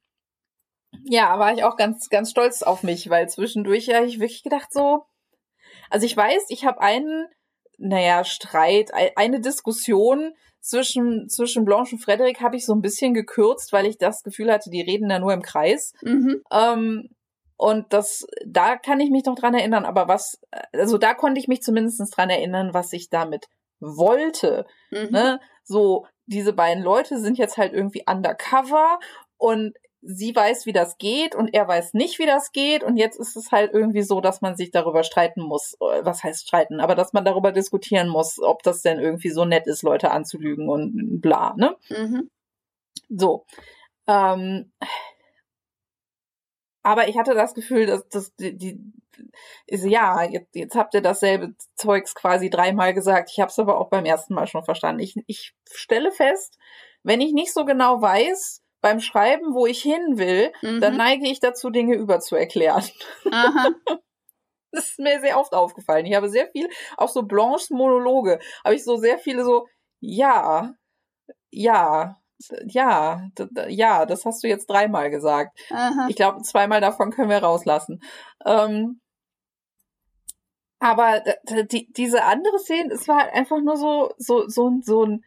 ja, 1.05 1.39
war 1.39 1.53
ich 1.53 1.65
auch 1.65 1.77
ganz, 1.77 2.09
ganz 2.09 2.31
stolz 2.31 2.63
auf 2.63 2.83
mich, 2.83 3.11
weil 3.11 3.29
zwischendurch 3.29 3.87
ja 3.87 4.03
ich 4.05 4.21
wirklich 4.21 4.43
gedacht 4.43 4.73
so, 4.73 5.05
also 5.91 6.07
ich 6.07 6.17
weiß, 6.17 6.45
ich 6.49 6.65
habe 6.65 6.81
einen, 6.81 7.27
naja, 7.79 8.25
Streit, 8.25 8.95
ei- 8.95 9.13
eine 9.17 9.41
Diskussion 9.41 10.35
zwischen, 10.61 11.29
zwischen 11.29 11.65
Blanche 11.65 11.97
und 11.97 12.03
Frederik 12.03 12.41
habe 12.41 12.57
ich 12.57 12.65
so 12.65 12.75
ein 12.75 12.81
bisschen 12.81 13.13
gekürzt, 13.13 13.73
weil 13.73 13.87
ich 13.87 13.99
das 13.99 14.23
Gefühl 14.23 14.51
hatte, 14.53 14.71
die 14.71 14.81
reden 14.81 15.09
da 15.09 15.19
nur 15.19 15.33
im 15.33 15.43
Kreis. 15.43 15.93
Mhm. 16.03 16.43
Ähm, 16.51 17.11
und 17.57 17.93
das, 17.93 18.27
da 18.45 18.77
kann 18.77 19.01
ich 19.01 19.11
mich 19.11 19.25
noch 19.25 19.37
dran 19.37 19.55
erinnern, 19.55 19.85
aber 19.85 20.09
was, 20.09 20.41
also 20.73 20.99
da 20.99 21.15
konnte 21.15 21.41
ich 21.41 21.49
mich 21.49 21.63
zumindest 21.63 22.17
dran 22.17 22.31
erinnern, 22.31 22.75
was 22.75 22.93
ich 22.93 23.11
damit 23.11 23.47
wollte. 23.81 24.67
Mhm. 24.91 25.09
Ne? 25.11 25.41
So, 25.63 26.07
diese 26.27 26.53
beiden 26.53 26.83
Leute 26.83 27.19
sind 27.19 27.39
jetzt 27.39 27.57
halt 27.57 27.73
irgendwie 27.73 28.05
undercover 28.07 28.99
und 29.37 29.75
sie 30.07 30.35
weiß, 30.37 30.67
wie 30.67 30.73
das 30.73 30.99
geht 30.99 31.35
und 31.35 31.55
er 31.55 31.67
weiß 31.67 31.95
nicht, 31.95 32.19
wie 32.19 32.27
das 32.27 32.53
geht 32.53 32.83
und 32.83 32.97
jetzt 32.97 33.19
ist 33.19 33.37
es 33.37 33.51
halt 33.53 33.73
irgendwie 33.73 34.03
so, 34.03 34.21
dass 34.21 34.43
man 34.43 34.57
sich 34.57 34.71
darüber 34.71 35.03
streiten 35.03 35.41
muss. 35.41 35.75
Äh, 35.81 36.05
Was 36.05 36.23
heißt 36.23 36.47
streiten? 36.47 36.81
Aber 36.81 36.95
dass 36.95 37.13
man 37.13 37.25
darüber 37.25 37.53
diskutieren 37.53 38.09
muss, 38.09 38.39
ob 38.39 38.63
das 38.63 38.83
denn 38.83 39.01
irgendwie 39.01 39.31
so 39.31 39.45
nett 39.45 39.67
ist, 39.67 39.83
Leute 39.83 40.11
anzulügen 40.11 40.69
und 40.69 41.21
bla, 41.21 41.55
ne? 41.57 41.77
Mhm. 41.89 42.31
So. 43.09 43.47
Ähm, 44.07 44.73
aber 46.85 47.09
ich 47.09 47.19
hatte 47.19 47.35
das 47.35 47.55
Gefühl, 47.55 47.87
dass 47.87 48.09
das 48.09 48.35
die, 48.37 48.57
die 48.57 48.81
ist, 49.67 49.85
ja, 49.85 50.23
jetzt, 50.25 50.55
jetzt 50.55 50.77
habt 50.77 50.95
ihr 50.95 51.01
dasselbe 51.01 51.55
Zeugs 51.77 52.15
quasi 52.15 52.51
dreimal 52.51 52.95
gesagt. 52.95 53.31
Ich 53.33 53.41
habe 53.41 53.51
es 53.51 53.59
aber 53.59 53.79
auch 53.81 53.89
beim 53.89 54.05
ersten 54.05 54.35
Mal 54.35 54.47
schon 54.47 54.65
verstanden. 54.65 55.01
Ich, 55.01 55.15
ich 55.27 55.55
stelle 55.73 56.11
fest, 56.13 56.59
wenn 57.03 57.21
ich 57.21 57.33
nicht 57.33 57.53
so 57.53 57.65
genau 57.65 58.01
weiß 58.01 58.63
beim 58.81 59.01
Schreiben, 59.01 59.55
wo 59.55 59.67
ich 59.67 59.83
hin 59.83 60.19
will, 60.19 60.53
Mhm. 60.63 60.81
dann 60.81 60.97
neige 60.97 61.27
ich 61.29 61.41
dazu, 61.41 61.71
Dinge 61.71 61.95
überzuerklären. 61.97 62.85
Aha. 63.33 63.71
Das 64.73 64.87
ist 64.91 64.99
mir 64.99 65.21
sehr 65.21 65.39
oft 65.39 65.53
aufgefallen. 65.55 66.05
Ich 66.05 66.17
habe 66.17 66.29
sehr 66.29 66.49
viel, 66.49 66.69
auch 66.97 67.09
so 67.09 67.23
Blanches 67.23 67.71
Monologe, 67.71 68.41
habe 68.65 68.75
ich 68.75 68.83
so 68.83 68.97
sehr 68.97 69.19
viele 69.19 69.45
so, 69.45 69.69
ja, 70.01 70.75
ja, 71.53 72.17
ja, 72.67 73.29
ja, 73.69 74.07
das 74.07 74.25
hast 74.25 74.43
du 74.43 74.49
jetzt 74.49 74.67
dreimal 74.71 75.11
gesagt. 75.11 75.59
Aha. 75.71 76.07
Ich 76.09 76.17
glaube, 76.17 76.43
zweimal 76.43 76.81
davon 76.81 77.11
können 77.11 77.31
wir 77.31 77.39
rauslassen. 77.43 78.03
Ähm, 78.45 79.01
aber 80.79 81.23
die, 81.71 81.91
diese 81.93 82.25
andere 82.25 82.59
Szene, 82.59 82.93
es 82.93 83.09
war 83.09 83.19
halt 83.23 83.33
einfach 83.35 83.61
nur 83.61 83.77
so, 83.77 84.13
so, 84.19 84.49
so, 84.49 84.69
ein- 84.69 84.83
so 84.83 85.05
ein, 85.05 85.25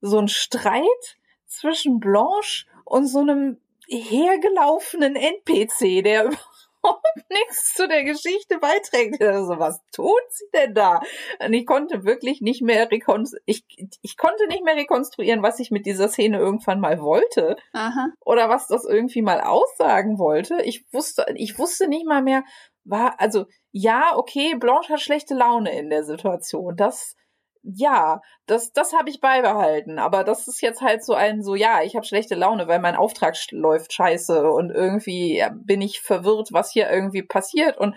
so 0.00 0.18
ein 0.18 0.28
Streit 0.28 1.18
zwischen 1.46 1.98
Blanche 1.98 2.66
und 2.84 3.06
so 3.06 3.20
einem 3.20 3.60
hergelaufenen 3.88 5.16
NPC, 5.16 6.02
der 6.02 6.30
überhaupt 6.82 7.02
nichts 7.30 7.74
zu 7.74 7.88
der 7.88 8.04
Geschichte 8.04 8.58
beiträgt. 8.58 9.22
Also, 9.22 9.58
was 9.58 9.80
tut 9.92 10.20
sie 10.30 10.46
denn 10.54 10.74
da? 10.74 11.00
Und 11.44 11.52
ich 11.52 11.66
konnte 11.66 12.04
wirklich 12.04 12.40
nicht 12.40 12.62
mehr 12.62 12.90
rekonstruieren, 12.90 13.42
ich, 13.46 13.64
ich 14.02 14.16
konnte 14.16 14.46
nicht 14.48 14.64
mehr 14.64 14.76
rekonstruieren, 14.76 15.42
was 15.42 15.58
ich 15.58 15.70
mit 15.70 15.86
dieser 15.86 16.08
Szene 16.08 16.38
irgendwann 16.38 16.80
mal 16.80 17.00
wollte 17.00 17.56
Aha. 17.72 18.08
oder 18.20 18.48
was 18.48 18.66
das 18.66 18.84
irgendwie 18.84 19.22
mal 19.22 19.40
aussagen 19.40 20.18
wollte. 20.18 20.62
Ich 20.64 20.84
wusste, 20.92 21.26
ich 21.36 21.58
wusste 21.58 21.88
nicht 21.88 22.06
mal 22.06 22.22
mehr, 22.22 22.44
war, 22.84 23.20
also, 23.20 23.46
ja, 23.70 24.16
okay, 24.16 24.56
Blanche 24.56 24.94
hat 24.94 25.00
schlechte 25.00 25.34
Laune 25.34 25.76
in 25.78 25.88
der 25.88 26.04
Situation. 26.04 26.76
Das, 26.76 27.14
ja, 27.62 28.20
das, 28.46 28.72
das 28.72 28.92
habe 28.92 29.10
ich 29.10 29.20
beibehalten. 29.20 29.98
Aber 29.98 30.24
das 30.24 30.48
ist 30.48 30.60
jetzt 30.62 30.80
halt 30.80 31.04
so 31.04 31.14
ein, 31.14 31.42
so, 31.42 31.54
ja, 31.54 31.82
ich 31.82 31.94
habe 31.96 32.06
schlechte 32.06 32.34
Laune, 32.34 32.66
weil 32.68 32.80
mein 32.80 32.96
Auftrag 32.96 33.36
läuft 33.50 33.92
scheiße 33.92 34.50
und 34.50 34.70
irgendwie 34.70 35.44
bin 35.54 35.80
ich 35.80 36.00
verwirrt, 36.00 36.48
was 36.52 36.72
hier 36.72 36.90
irgendwie 36.90 37.22
passiert 37.22 37.78
und 37.78 37.94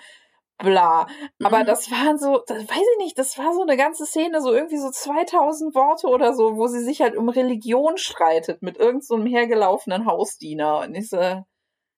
bla. 0.58 1.08
Aber 1.44 1.60
Mhm. 1.60 1.66
das 1.66 1.92
waren 1.92 2.18
so, 2.18 2.42
das 2.48 2.60
weiß 2.60 2.78
ich 2.94 2.98
nicht, 3.04 3.18
das 3.20 3.38
war 3.38 3.54
so 3.54 3.62
eine 3.64 3.76
ganze 3.76 4.06
Szene, 4.06 4.42
so 4.42 4.54
irgendwie 4.54 4.78
so 4.78 4.90
2000 4.90 5.76
Worte 5.76 6.08
oder 6.08 6.34
so, 6.34 6.56
wo 6.58 6.68
sie 6.68 6.84
sich 6.84 7.02
halt 7.02 7.16
um 7.18 7.28
Religion 7.30 7.98
streitet 7.98 8.62
mit 8.62 8.78
irgendeinem 8.78 9.02
so 9.02 9.16
einem 9.16 9.26
hergelaufenen 9.26 10.06
Hausdiener. 10.06 10.80
Und 10.80 10.96
ich 10.96 11.10
so, 11.10 11.44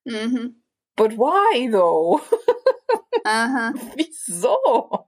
Mhm. 0.06 0.64
but 0.96 1.18
why 1.18 1.70
though? 1.72 2.20
Aha. 3.26 3.74
Wieso? 3.96 5.08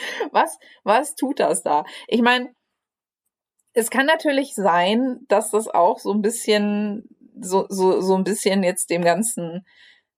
Was, 0.32 0.58
was 0.84 1.14
tut 1.14 1.40
das 1.40 1.62
da? 1.62 1.84
Ich 2.08 2.22
meine, 2.22 2.54
es 3.72 3.90
kann 3.90 4.06
natürlich 4.06 4.54
sein, 4.54 5.20
dass 5.28 5.50
das 5.50 5.68
auch 5.68 5.98
so 5.98 6.12
ein 6.12 6.22
bisschen, 6.22 7.08
so, 7.40 7.66
so, 7.68 8.00
so 8.00 8.16
ein 8.16 8.24
bisschen 8.24 8.62
jetzt 8.62 8.90
dem 8.90 9.02
Ganzen, 9.02 9.64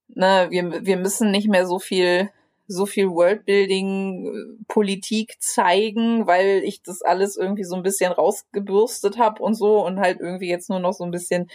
ne, 0.08 0.46
wir, 0.50 0.84
wir 0.84 0.96
müssen 0.96 1.30
nicht 1.30 1.48
mehr 1.48 1.66
so 1.66 1.78
viel, 1.78 2.30
so 2.66 2.86
viel 2.86 3.08
Worldbuilding, 3.10 4.26
äh, 4.26 4.64
Politik 4.68 5.36
zeigen, 5.40 6.26
weil 6.26 6.62
ich 6.64 6.82
das 6.82 7.02
alles 7.02 7.36
irgendwie 7.36 7.64
so 7.64 7.76
ein 7.76 7.82
bisschen 7.82 8.12
rausgebürstet 8.12 9.18
habe 9.18 9.42
und 9.42 9.54
so 9.54 9.84
und 9.84 10.00
halt 10.00 10.20
irgendwie 10.20 10.48
jetzt 10.48 10.70
nur 10.70 10.80
noch 10.80 10.92
so 10.92 11.04
ein 11.04 11.10
bisschen 11.10 11.48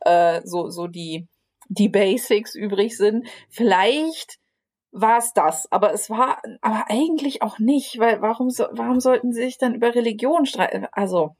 äh, 0.00 0.40
so, 0.44 0.70
so 0.70 0.86
die, 0.86 1.26
die 1.68 1.88
Basics 1.88 2.54
übrig 2.54 2.96
sind. 2.96 3.26
Vielleicht 3.48 4.39
war 4.92 5.18
es 5.18 5.32
das, 5.32 5.70
aber 5.70 5.92
es 5.92 6.10
war 6.10 6.42
aber 6.62 6.84
eigentlich 6.88 7.42
auch 7.42 7.58
nicht, 7.58 7.98
weil 7.98 8.20
warum 8.22 8.50
so, 8.50 8.66
warum 8.72 9.00
sollten 9.00 9.32
sie 9.32 9.42
sich 9.42 9.58
dann 9.58 9.74
über 9.74 9.94
Religion 9.94 10.46
streiten? 10.46 10.86
Also, 10.92 11.36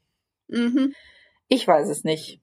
Mhm. 0.49 0.95
ich 1.49 1.67
weiß 1.67 1.89
es 1.89 2.05
nicht. 2.05 2.41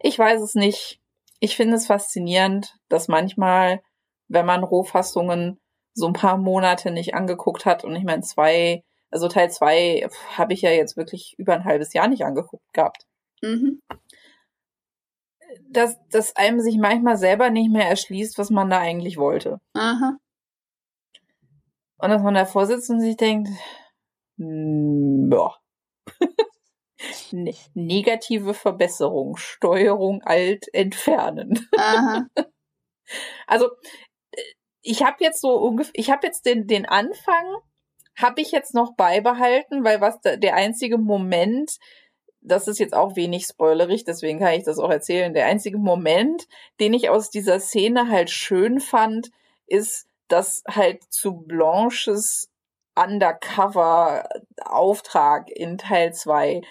Ich 0.00 0.18
weiß 0.18 0.40
es 0.42 0.54
nicht. 0.54 1.00
Ich 1.40 1.56
finde 1.56 1.76
es 1.76 1.86
faszinierend, 1.86 2.74
dass 2.88 3.08
manchmal, 3.08 3.82
wenn 4.28 4.46
man 4.46 4.64
Rohfassungen 4.64 5.58
so 5.94 6.06
ein 6.06 6.12
paar 6.12 6.36
Monate 6.38 6.90
nicht 6.90 7.14
angeguckt 7.14 7.64
hat 7.66 7.84
und 7.84 7.94
ich 7.96 8.04
meine 8.04 8.22
zwei, 8.22 8.82
also 9.10 9.28
Teil 9.28 9.50
zwei 9.50 10.06
habe 10.36 10.52
ich 10.52 10.62
ja 10.62 10.70
jetzt 10.70 10.96
wirklich 10.96 11.34
über 11.38 11.54
ein 11.54 11.64
halbes 11.64 11.92
Jahr 11.92 12.08
nicht 12.08 12.24
angeguckt 12.24 12.64
gehabt, 12.72 13.06
Mhm. 13.42 13.80
dass, 15.70 15.96
dass 16.10 16.34
einem 16.36 16.60
sich 16.60 16.76
manchmal 16.78 17.16
selber 17.16 17.50
nicht 17.50 17.70
mehr 17.70 17.88
erschließt, 17.88 18.38
was 18.38 18.50
man 18.50 18.70
da 18.70 18.78
eigentlich 18.78 19.16
wollte. 19.16 19.60
Aha. 19.74 20.16
Und 21.98 22.10
dass 22.10 22.22
man 22.22 22.34
davor 22.34 22.66
sitzt 22.66 22.90
und 22.90 23.00
sich 23.00 23.16
denkt, 23.16 23.50
mm, 24.36 25.32
ja. 25.32 25.54
Ne- 27.32 27.54
Negative 27.74 28.54
Verbesserung, 28.54 29.36
Steuerung 29.36 30.22
alt 30.22 30.66
entfernen. 30.72 31.68
Also 33.46 33.66
äh, 34.32 34.42
ich 34.82 35.04
habe 35.04 35.18
jetzt 35.20 35.40
so 35.40 35.56
ungefähr, 35.56 35.92
ich 35.94 36.10
habe 36.10 36.26
jetzt 36.26 36.46
den, 36.46 36.66
den 36.66 36.86
Anfang, 36.86 37.56
habe 38.16 38.40
ich 38.40 38.50
jetzt 38.50 38.74
noch 38.74 38.94
beibehalten, 38.96 39.84
weil 39.84 40.00
was 40.00 40.20
da, 40.20 40.36
der 40.36 40.54
einzige 40.54 40.98
Moment, 40.98 41.78
das 42.40 42.68
ist 42.68 42.78
jetzt 42.78 42.94
auch 42.94 43.16
wenig 43.16 43.44
spoilerig, 43.44 44.04
deswegen 44.04 44.38
kann 44.38 44.54
ich 44.54 44.64
das 44.64 44.78
auch 44.78 44.90
erzählen. 44.90 45.34
Der 45.34 45.46
einzige 45.46 45.78
Moment, 45.78 46.46
den 46.80 46.94
ich 46.94 47.10
aus 47.10 47.30
dieser 47.30 47.60
Szene 47.60 48.08
halt 48.08 48.30
schön 48.30 48.80
fand, 48.80 49.30
ist, 49.66 50.08
dass 50.28 50.62
halt 50.68 51.02
zu 51.10 51.32
Blanches 51.32 52.48
Undercover-Auftrag 52.96 55.50
in 55.50 55.78
Teil 55.78 56.12
2 56.14 56.62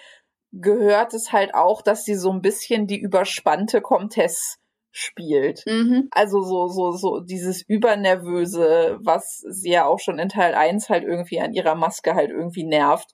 gehört 0.52 1.12
es 1.14 1.32
halt 1.32 1.54
auch, 1.54 1.80
dass 1.82 2.04
sie 2.04 2.14
so 2.14 2.30
ein 2.30 2.42
bisschen 2.42 2.86
die 2.86 2.98
überspannte 2.98 3.80
Comtesse 3.80 4.58
spielt. 4.90 5.64
Mhm. 5.66 6.08
Also 6.10 6.40
so, 6.40 6.68
so, 6.68 6.92
so 6.92 7.20
dieses 7.20 7.60
Übernervöse, 7.62 8.98
was 9.02 9.44
sie 9.48 9.72
ja 9.72 9.84
auch 9.84 10.00
schon 10.00 10.18
in 10.18 10.30
Teil 10.30 10.54
1 10.54 10.88
halt 10.88 11.04
irgendwie 11.04 11.40
an 11.40 11.52
ihrer 11.52 11.74
Maske 11.74 12.14
halt 12.14 12.30
irgendwie 12.30 12.64
nervt. 12.64 13.10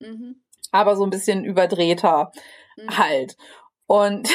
Mhm. 0.00 0.40
Aber 0.72 0.96
so 0.96 1.04
ein 1.04 1.10
bisschen 1.10 1.44
überdrehter 1.44 2.32
mhm. 2.76 2.96
halt. 2.96 3.36
Und 3.86 4.30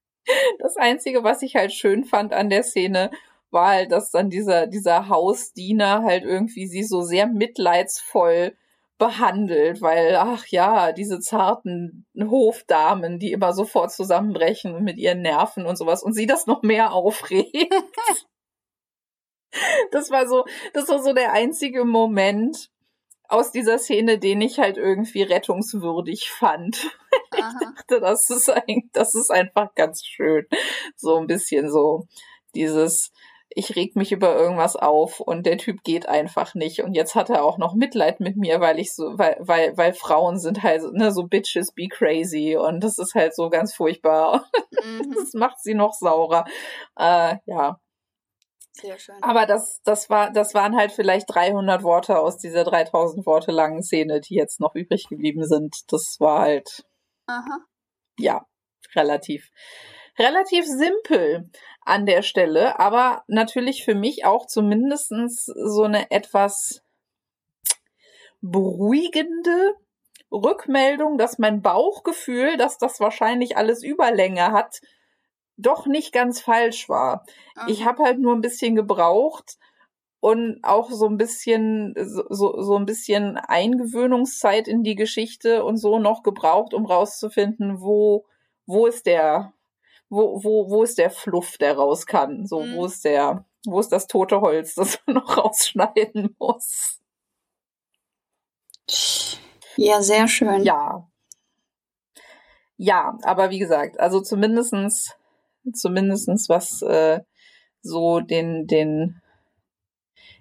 das 0.60 0.76
Einzige, 0.76 1.24
was 1.24 1.42
ich 1.42 1.56
halt 1.56 1.72
schön 1.72 2.04
fand 2.04 2.32
an 2.32 2.48
der 2.48 2.62
Szene, 2.62 3.10
war 3.50 3.68
halt, 3.68 3.92
dass 3.92 4.10
dann 4.10 4.30
dieser, 4.30 4.66
dieser 4.66 5.08
Hausdiener 5.08 6.02
halt 6.02 6.24
irgendwie 6.24 6.66
sie 6.66 6.84
so 6.84 7.02
sehr 7.02 7.26
mitleidsvoll 7.26 8.56
behandelt, 8.98 9.80
weil, 9.80 10.14
ach 10.16 10.46
ja, 10.48 10.92
diese 10.92 11.20
zarten 11.20 12.06
Hofdamen, 12.16 13.18
die 13.18 13.32
immer 13.32 13.54
sofort 13.54 13.92
zusammenbrechen 13.92 14.84
mit 14.84 14.98
ihren 14.98 15.22
Nerven 15.22 15.66
und 15.66 15.76
sowas 15.76 16.02
und 16.02 16.12
sie 16.12 16.26
das 16.26 16.46
noch 16.46 16.62
mehr 16.62 16.92
aufregt. 16.92 17.74
das 19.90 20.10
war 20.10 20.28
so, 20.28 20.44
das 20.74 20.88
war 20.88 21.02
so 21.02 21.14
der 21.14 21.32
einzige 21.32 21.84
Moment 21.84 22.70
aus 23.26 23.52
dieser 23.52 23.78
Szene, 23.78 24.18
den 24.18 24.40
ich 24.40 24.58
halt 24.58 24.76
irgendwie 24.76 25.22
rettungswürdig 25.22 26.30
fand. 26.30 26.90
Aha. 27.30 27.52
Ich 27.60 27.68
dachte, 27.68 28.00
das 28.00 28.28
ist 28.28 28.50
eigentlich, 28.50 28.90
das 28.92 29.14
ist 29.14 29.30
einfach 29.30 29.74
ganz 29.74 30.04
schön. 30.04 30.46
So 30.96 31.16
ein 31.16 31.26
bisschen 31.26 31.70
so 31.70 32.06
dieses, 32.54 33.12
ich 33.52 33.74
reg 33.74 33.96
mich 33.96 34.12
über 34.12 34.36
irgendwas 34.36 34.76
auf 34.76 35.20
und 35.20 35.44
der 35.44 35.58
Typ 35.58 35.82
geht 35.82 36.08
einfach 36.08 36.54
nicht. 36.54 36.82
Und 36.82 36.94
jetzt 36.94 37.14
hat 37.14 37.30
er 37.30 37.44
auch 37.44 37.58
noch 37.58 37.74
Mitleid 37.74 38.20
mit 38.20 38.36
mir, 38.36 38.60
weil 38.60 38.78
ich 38.78 38.94
so, 38.94 39.18
weil, 39.18 39.36
weil, 39.40 39.76
weil 39.76 39.92
Frauen 39.92 40.38
sind 40.38 40.62
halt, 40.62 40.82
ne, 40.92 41.10
so 41.10 41.24
Bitches 41.24 41.72
be 41.72 41.88
crazy 41.88 42.56
und 42.56 42.82
das 42.82 42.98
ist 42.98 43.14
halt 43.14 43.34
so 43.34 43.50
ganz 43.50 43.74
furchtbar. 43.74 44.44
Mhm. 44.82 45.14
Das 45.14 45.34
macht 45.34 45.60
sie 45.60 45.74
noch 45.74 45.92
saurer. 45.92 46.46
Äh, 46.96 47.36
ja. 47.44 47.80
Sehr 48.72 48.98
schön. 48.98 49.16
Aber 49.20 49.44
das, 49.44 49.82
das 49.84 50.08
war, 50.08 50.30
das 50.30 50.54
waren 50.54 50.74
halt 50.74 50.92
vielleicht 50.92 51.26
300 51.28 51.82
Worte 51.82 52.18
aus 52.18 52.38
dieser 52.38 52.64
3000 52.64 53.26
Worte 53.26 53.50
langen 53.52 53.82
Szene, 53.82 54.20
die 54.20 54.36
jetzt 54.36 54.58
noch 54.58 54.74
übrig 54.74 55.08
geblieben 55.08 55.44
sind. 55.44 55.76
Das 55.88 56.16
war 56.18 56.40
halt, 56.40 56.84
Aha. 57.26 57.58
ja, 58.18 58.46
relativ, 58.94 59.50
relativ 60.20 60.66
simpel 60.66 61.50
an 61.80 62.06
der 62.06 62.22
Stelle, 62.22 62.78
aber 62.78 63.24
natürlich 63.26 63.84
für 63.84 63.94
mich 63.94 64.24
auch 64.24 64.46
zumindestens 64.46 65.46
so 65.46 65.84
eine 65.84 66.10
etwas 66.10 66.82
beruhigende 68.40 69.74
Rückmeldung, 70.30 71.18
dass 71.18 71.38
mein 71.38 71.62
Bauchgefühl, 71.62 72.56
dass 72.56 72.78
das 72.78 73.00
wahrscheinlich 73.00 73.56
alles 73.56 73.82
Überlänge 73.82 74.52
hat, 74.52 74.80
doch 75.56 75.86
nicht 75.86 76.12
ganz 76.12 76.40
falsch 76.40 76.88
war. 76.88 77.24
Okay. 77.56 77.72
Ich 77.72 77.84
habe 77.84 78.04
halt 78.04 78.18
nur 78.18 78.34
ein 78.34 78.40
bisschen 78.40 78.76
gebraucht 78.76 79.58
und 80.20 80.60
auch 80.62 80.90
so 80.90 81.06
ein 81.06 81.16
bisschen 81.16 81.94
so, 81.96 82.24
so, 82.28 82.62
so 82.62 82.76
ein 82.76 82.86
bisschen 82.86 83.36
Eingewöhnungszeit 83.36 84.68
in 84.68 84.84
die 84.84 84.94
Geschichte 84.94 85.64
und 85.64 85.78
so 85.78 85.98
noch 85.98 86.22
gebraucht, 86.22 86.74
um 86.74 86.86
rauszufinden, 86.86 87.80
wo 87.80 88.26
wo 88.66 88.86
ist 88.86 89.06
der 89.06 89.52
wo, 90.10 90.42
wo, 90.42 90.68
wo 90.68 90.82
ist 90.82 90.98
der 90.98 91.10
Fluff, 91.10 91.56
der 91.56 91.76
raus 91.76 92.04
kann? 92.04 92.46
So, 92.46 92.62
mhm. 92.62 92.76
wo 92.76 92.86
ist 92.86 93.04
der, 93.04 93.46
wo 93.64 93.78
ist 93.80 93.90
das 93.90 94.08
tote 94.08 94.40
Holz, 94.40 94.74
das 94.76 94.98
man 95.06 95.16
noch 95.16 95.36
rausschneiden 95.38 96.34
muss? 96.38 97.00
Ja, 99.76 100.02
sehr 100.02 100.28
schön. 100.28 100.64
Ja. 100.64 101.08
Ja, 102.76 103.18
aber 103.22 103.50
wie 103.50 103.58
gesagt, 103.58 104.00
also 104.00 104.20
zumindestens, 104.20 105.14
zumindestens 105.72 106.48
was 106.48 106.82
äh, 106.82 107.20
so 107.82 108.20
den, 108.20 108.66
den, 108.66 109.22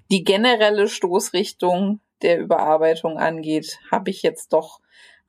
die 0.09 0.23
generelle 0.23 0.87
Stoßrichtung 0.87 1.99
der 2.21 2.39
Überarbeitung 2.39 3.17
angeht, 3.17 3.79
habe 3.91 4.09
ich 4.09 4.23
jetzt 4.23 4.53
doch 4.53 4.79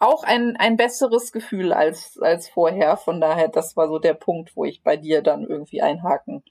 auch 0.00 0.24
ein, 0.24 0.56
ein 0.56 0.76
besseres 0.76 1.30
Gefühl 1.30 1.72
als, 1.72 2.18
als 2.20 2.48
vorher. 2.48 2.96
Von 2.96 3.20
daher, 3.20 3.48
das 3.48 3.76
war 3.76 3.86
so 3.86 3.98
der 3.98 4.14
Punkt, 4.14 4.56
wo 4.56 4.64
ich 4.64 4.82
bei 4.82 4.96
dir 4.96 5.22
dann 5.22 5.44
irgendwie 5.44 5.82
einhaken 5.82 6.42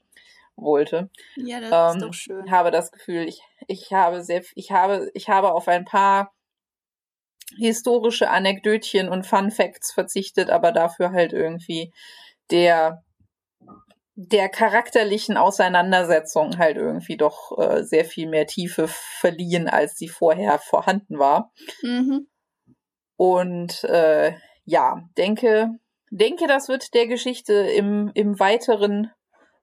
wollte. 0.56 1.10
Ja, 1.36 1.60
das 1.60 1.94
ähm, 1.94 1.98
ist 1.98 2.06
doch 2.06 2.14
schön. 2.14 2.50
Habe 2.50 2.70
das 2.70 2.92
Gefühl, 2.92 3.28
ich, 3.28 3.42
ich 3.66 3.92
habe 3.92 4.22
sehr, 4.22 4.42
ich 4.54 4.70
habe, 4.70 5.10
ich 5.14 5.28
habe 5.28 5.52
auf 5.52 5.68
ein 5.68 5.84
paar 5.84 6.32
historische 7.58 8.30
Anekdötchen 8.30 9.08
und 9.08 9.26
Fun 9.26 9.50
Facts 9.50 9.92
verzichtet, 9.92 10.50
aber 10.50 10.70
dafür 10.70 11.10
halt 11.10 11.32
irgendwie 11.32 11.92
der 12.50 13.02
der 14.22 14.50
charakterlichen 14.50 15.38
Auseinandersetzung 15.38 16.58
halt 16.58 16.76
irgendwie 16.76 17.16
doch 17.16 17.58
äh, 17.58 17.82
sehr 17.84 18.04
viel 18.04 18.28
mehr 18.28 18.46
Tiefe 18.46 18.86
verliehen, 18.86 19.66
als 19.66 19.96
sie 19.96 20.08
vorher 20.08 20.58
vorhanden 20.58 21.18
war. 21.18 21.52
Mhm. 21.80 22.28
Und 23.20 23.84
äh, 23.84 24.32
ja, 24.64 25.02
denke, 25.18 25.78
denke, 26.10 26.46
das 26.46 26.70
wird 26.70 26.94
der 26.94 27.06
Geschichte 27.06 27.52
im, 27.52 28.10
im 28.14 28.40
Weiteren 28.40 29.10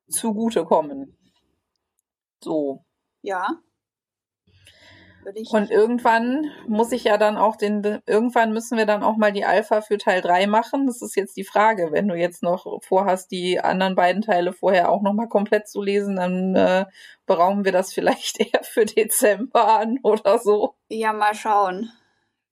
zugutekommen. 0.08 1.18
So. 2.39 2.86
Ja. 3.24 3.47
Und 5.49 5.72
irgendwann 5.72 6.51
muss 6.68 6.91
ich 6.91 7.05
ja 7.05 7.18
dann 7.18 7.36
auch 7.36 7.55
den, 7.55 7.82
irgendwann 8.05 8.53
müssen 8.53 8.78
wir 8.78 8.86
dann 8.86 9.01
auch 9.01 9.18
mal 9.18 9.32
die 9.32 9.43
Alpha 9.43 9.82
für 9.82 9.97
Teil 9.97 10.22
3 10.22 10.45
machen. 10.45 10.86
Das 10.86 11.01
ist 11.01 11.16
jetzt 11.16 11.36
die 11.36 11.43
Frage. 11.43 11.91
Wenn 11.91 12.08
du 12.08 12.14
jetzt 12.14 12.43
noch 12.43 12.84
vorhast, 12.84 13.32
die 13.32 13.60
anderen 13.60 13.95
beiden 13.95 14.22
Teile 14.22 14.53
vorher 14.53 14.91
auch 14.91 15.01
nochmal 15.01 15.30
komplett 15.30 15.68
zu 15.68 15.82
lesen, 15.82 16.18
dann 16.18 16.53
äh, 16.53 16.86
berauben 17.26 17.66
wir 17.66 17.72
das 17.72 17.91
vielleicht 17.95 18.39
eher 18.39 18.64
für 18.64 18.86
Dezember 18.86 19.80
an 19.80 19.97
oder 20.03 20.38
so. 20.38 20.76
Ja, 20.89 21.12
mal 21.12 21.34
schauen 21.34 21.91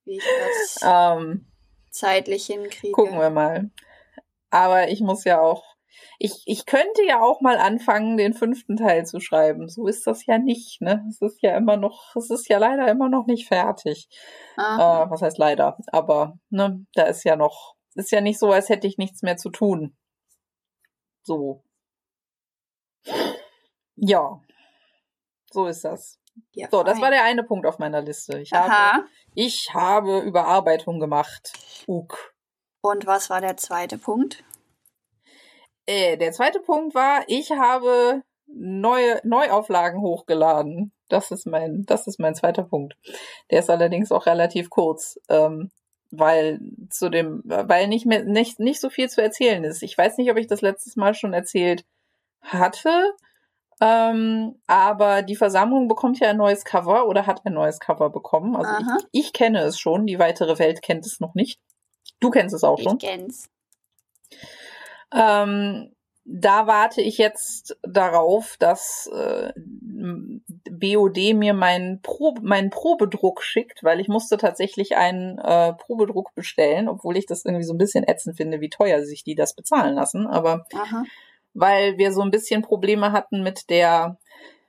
wie 0.06 0.16
ich 0.16 0.24
das 0.24 0.80
ähm, 0.82 1.46
zeitlich 1.90 2.46
hinkriege. 2.46 2.92
Gucken 2.92 3.18
wir 3.18 3.30
mal. 3.30 3.70
Aber 4.50 4.88
ich 4.88 5.00
muss 5.00 5.24
ja 5.24 5.40
auch, 5.40 5.64
ich, 6.18 6.42
ich 6.46 6.66
könnte 6.66 7.04
ja 7.06 7.20
auch 7.20 7.40
mal 7.40 7.58
anfangen, 7.58 8.16
den 8.16 8.32
fünften 8.32 8.76
Teil 8.76 9.04
zu 9.04 9.20
schreiben. 9.20 9.68
So 9.68 9.86
ist 9.86 10.06
das 10.06 10.24
ja 10.26 10.38
nicht, 10.38 10.80
ne? 10.80 11.04
Es 11.08 11.20
ist 11.20 11.42
ja 11.42 11.56
immer 11.56 11.76
noch, 11.76 12.14
es 12.16 12.30
ist 12.30 12.48
ja 12.48 12.58
leider 12.58 12.88
immer 12.88 13.08
noch 13.08 13.26
nicht 13.26 13.48
fertig. 13.48 14.08
Äh, 14.56 14.60
was 14.60 15.22
heißt 15.22 15.38
leider? 15.38 15.76
Aber, 15.88 16.38
ne, 16.48 16.86
da 16.94 17.04
ist 17.04 17.24
ja 17.24 17.36
noch, 17.36 17.74
ist 17.94 18.12
ja 18.12 18.20
nicht 18.20 18.38
so, 18.38 18.50
als 18.50 18.68
hätte 18.68 18.86
ich 18.86 18.98
nichts 18.98 19.22
mehr 19.22 19.36
zu 19.36 19.50
tun. 19.50 19.96
So. 21.22 21.64
Ja. 23.96 24.40
So 25.50 25.66
ist 25.66 25.84
das. 25.84 26.18
Ja, 26.52 26.68
so, 26.70 26.82
das 26.82 27.00
war 27.00 27.10
der 27.10 27.24
eine 27.24 27.44
Punkt 27.44 27.66
auf 27.66 27.78
meiner 27.78 28.00
Liste. 28.02 28.38
Ich 28.38 28.52
habe, 28.52 29.06
ich 29.34 29.70
habe 29.74 30.20
Überarbeitung 30.20 31.00
gemacht. 31.00 31.52
Uk. 31.86 32.34
Und 32.80 33.06
was 33.06 33.30
war 33.30 33.40
der 33.40 33.56
zweite 33.56 33.98
Punkt? 33.98 34.44
Äh, 35.86 36.16
der 36.16 36.32
zweite 36.32 36.60
Punkt 36.60 36.94
war, 36.94 37.24
ich 37.28 37.50
habe 37.52 38.22
neue 38.46 39.20
Neuauflagen 39.24 40.00
hochgeladen. 40.00 40.92
Das 41.08 41.30
ist 41.30 41.46
mein, 41.46 41.84
das 41.86 42.06
ist 42.06 42.18
mein 42.18 42.34
zweiter 42.34 42.64
Punkt. 42.64 42.96
Der 43.50 43.60
ist 43.60 43.70
allerdings 43.70 44.10
auch 44.10 44.26
relativ 44.26 44.70
kurz, 44.70 45.20
ähm, 45.28 45.70
weil 46.10 46.60
zu 46.90 47.08
dem, 47.08 47.42
weil 47.44 47.88
nicht 47.88 48.06
mehr 48.06 48.24
nicht 48.24 48.58
nicht 48.58 48.80
so 48.80 48.90
viel 48.90 49.08
zu 49.08 49.22
erzählen 49.22 49.62
ist. 49.64 49.82
Ich 49.82 49.96
weiß 49.96 50.18
nicht, 50.18 50.30
ob 50.30 50.36
ich 50.36 50.46
das 50.46 50.62
letztes 50.62 50.96
Mal 50.96 51.14
schon 51.14 51.32
erzählt 51.32 51.84
hatte. 52.40 53.12
Ähm, 53.80 54.58
aber 54.66 55.22
die 55.22 55.36
Versammlung 55.36 55.86
bekommt 55.86 56.18
ja 56.18 56.30
ein 56.30 56.38
neues 56.38 56.64
Cover 56.64 57.06
oder 57.06 57.26
hat 57.26 57.44
ein 57.44 57.52
neues 57.52 57.78
Cover 57.78 58.08
bekommen. 58.08 58.56
Also 58.56 58.70
ich, 59.12 59.26
ich, 59.26 59.32
kenne 59.32 59.60
es 59.60 59.78
schon, 59.78 60.06
die 60.06 60.18
weitere 60.18 60.58
Welt 60.58 60.80
kennt 60.80 61.04
es 61.04 61.20
noch 61.20 61.34
nicht. 61.34 61.60
Du 62.20 62.30
kennst 62.30 62.54
es 62.54 62.64
auch 62.64 62.78
schon. 62.78 62.96
Ich 62.98 63.06
kenn's. 63.06 63.50
Ähm, 65.14 65.92
da 66.24 66.66
warte 66.66 67.02
ich 67.02 67.18
jetzt 67.18 67.76
darauf, 67.82 68.56
dass 68.58 69.08
äh, 69.14 69.52
BOD 69.54 71.34
mir 71.34 71.52
meinen, 71.52 72.00
Probe, 72.00 72.40
meinen 72.42 72.70
Probedruck 72.70 73.42
schickt, 73.42 73.84
weil 73.84 74.00
ich 74.00 74.08
musste 74.08 74.38
tatsächlich 74.38 74.96
einen 74.96 75.38
äh, 75.38 75.74
Probedruck 75.74 76.34
bestellen, 76.34 76.88
obwohl 76.88 77.16
ich 77.18 77.26
das 77.26 77.44
irgendwie 77.44 77.64
so 77.64 77.74
ein 77.74 77.78
bisschen 77.78 78.08
ätzend 78.08 78.38
finde, 78.38 78.60
wie 78.60 78.70
teuer 78.70 79.04
sich 79.04 79.22
die 79.22 79.34
das 79.34 79.54
bezahlen 79.54 79.94
lassen. 79.94 80.26
Aber 80.26 80.66
Aha 80.74 81.04
weil 81.56 81.98
wir 81.98 82.12
so 82.12 82.22
ein 82.22 82.30
bisschen 82.30 82.62
Probleme 82.62 83.12
hatten 83.12 83.42
mit 83.42 83.70
der 83.70 84.18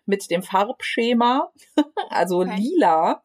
mit 0.05 0.31
dem 0.31 0.41
Farbschema, 0.41 1.51
also 2.09 2.39
Okay. 2.39 2.55
lila. 2.57 3.21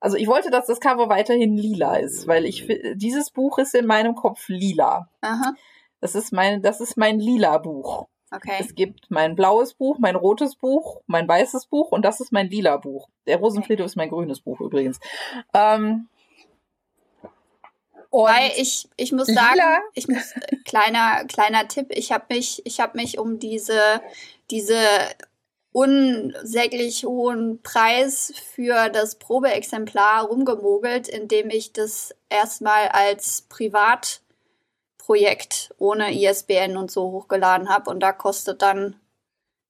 Also 0.00 0.16
ich 0.16 0.26
wollte, 0.28 0.50
dass 0.50 0.66
das 0.66 0.80
Cover 0.80 1.08
weiterhin 1.08 1.56
lila 1.56 1.96
ist, 1.96 2.26
weil 2.26 2.44
ich 2.46 2.66
dieses 2.94 3.30
Buch 3.30 3.58
ist 3.58 3.74
in 3.74 3.86
meinem 3.86 4.14
Kopf 4.14 4.48
lila. 4.48 5.08
Aha. 5.20 5.54
Das 6.00 6.14
ist 6.14 6.32
mein, 6.32 6.62
das 6.62 6.80
ist 6.80 6.96
mein 6.96 7.18
lila 7.20 7.58
Buch. 7.58 8.06
Okay. 8.32 8.56
Es 8.60 8.74
gibt 8.74 9.10
mein 9.10 9.34
blaues 9.34 9.74
Buch, 9.74 9.98
mein 9.98 10.14
rotes 10.14 10.56
Buch, 10.56 11.00
mein 11.06 11.26
weißes 11.26 11.66
Buch 11.66 11.90
und 11.90 12.04
das 12.04 12.20
ist 12.20 12.32
mein 12.32 12.48
lila 12.48 12.76
Buch. 12.76 13.08
Der 13.26 13.38
Rosenfriedhof 13.38 13.86
ist 13.86 13.96
mein 13.96 14.08
grünes 14.08 14.40
Buch 14.40 14.60
übrigens. 14.60 15.00
Ähm, 15.52 16.08
und 18.10 18.24
Weil 18.24 18.50
ich, 18.56 18.88
ich 18.96 19.12
muss 19.12 19.28
Lila? 19.28 19.40
sagen, 19.40 19.82
ich 19.94 20.08
muss, 20.08 20.34
kleiner, 20.64 21.24
kleiner 21.26 21.68
Tipp, 21.68 21.86
ich 21.90 22.10
habe 22.10 22.24
mich, 22.28 22.60
ich 22.66 22.80
habe 22.80 22.98
mich 22.98 23.18
um 23.18 23.38
diese, 23.38 24.02
diese 24.50 24.76
unsäglich 25.72 27.04
hohen 27.04 27.62
Preis 27.62 28.32
für 28.54 28.88
das 28.88 29.14
Probeexemplar 29.14 30.24
rumgemogelt, 30.24 31.08
indem 31.08 31.50
ich 31.50 31.72
das 31.72 32.12
erstmal 32.28 32.88
als 32.88 33.42
Privatprojekt 33.42 35.72
ohne 35.78 36.12
ISBN 36.12 36.76
und 36.76 36.90
so 36.90 37.12
hochgeladen 37.12 37.68
habe. 37.68 37.90
Und 37.90 38.00
da 38.00 38.12
kostet 38.12 38.62
dann 38.62 38.96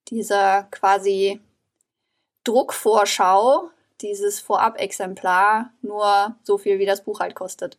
dieser 0.09 0.62
quasi 0.70 1.41
Druckvorschau, 2.45 3.68
dieses 4.01 4.41
Vorab-Exemplar, 4.41 5.70
nur 5.82 6.34
so 6.43 6.57
viel, 6.57 6.78
wie 6.78 6.86
das 6.86 7.05
Buch 7.05 7.20
halt 7.20 7.34
kostet. 7.34 7.76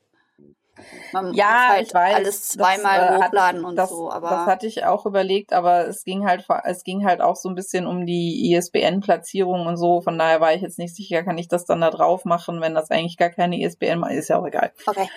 Man 1.13 1.33
Ja, 1.33 1.45
muss 1.47 1.67
halt 1.75 1.87
ich 1.87 1.93
weiß, 1.93 2.15
alles 2.15 2.39
das, 2.41 2.49
zweimal 2.49 2.99
äh, 2.99 3.21
hat- 3.21 3.27
hochladen 3.31 3.65
und 3.65 3.75
das, 3.75 3.89
so, 3.89 4.07
das 4.07 4.15
aber 4.15 4.45
hatte 4.45 4.67
ich 4.67 4.85
auch 4.85 5.05
überlegt, 5.05 5.53
aber 5.53 5.87
es 5.87 6.03
ging 6.03 6.25
halt, 6.25 6.45
es 6.65 6.83
ging 6.83 7.05
halt 7.05 7.21
auch 7.21 7.35
so 7.35 7.49
ein 7.49 7.55
bisschen 7.55 7.85
um 7.87 8.05
die 8.05 8.53
ISBN-Platzierung 8.53 9.65
und 9.67 9.77
so. 9.77 10.01
Von 10.01 10.17
daher 10.17 10.41
war 10.41 10.53
ich 10.53 10.61
jetzt 10.61 10.79
nicht 10.79 10.95
sicher, 10.95 11.23
kann 11.23 11.37
ich 11.37 11.47
das 11.47 11.65
dann 11.65 11.81
da 11.81 11.89
drauf 11.89 12.25
machen, 12.25 12.61
wenn 12.61 12.73
das 12.75 12.91
eigentlich 12.91 13.17
gar 13.17 13.29
keine 13.29 13.59
ISBN 13.59 14.03
ist, 14.11 14.29
ja 14.29 14.39
auch 14.39 14.45
egal. 14.45 14.71
okay. 14.85 15.09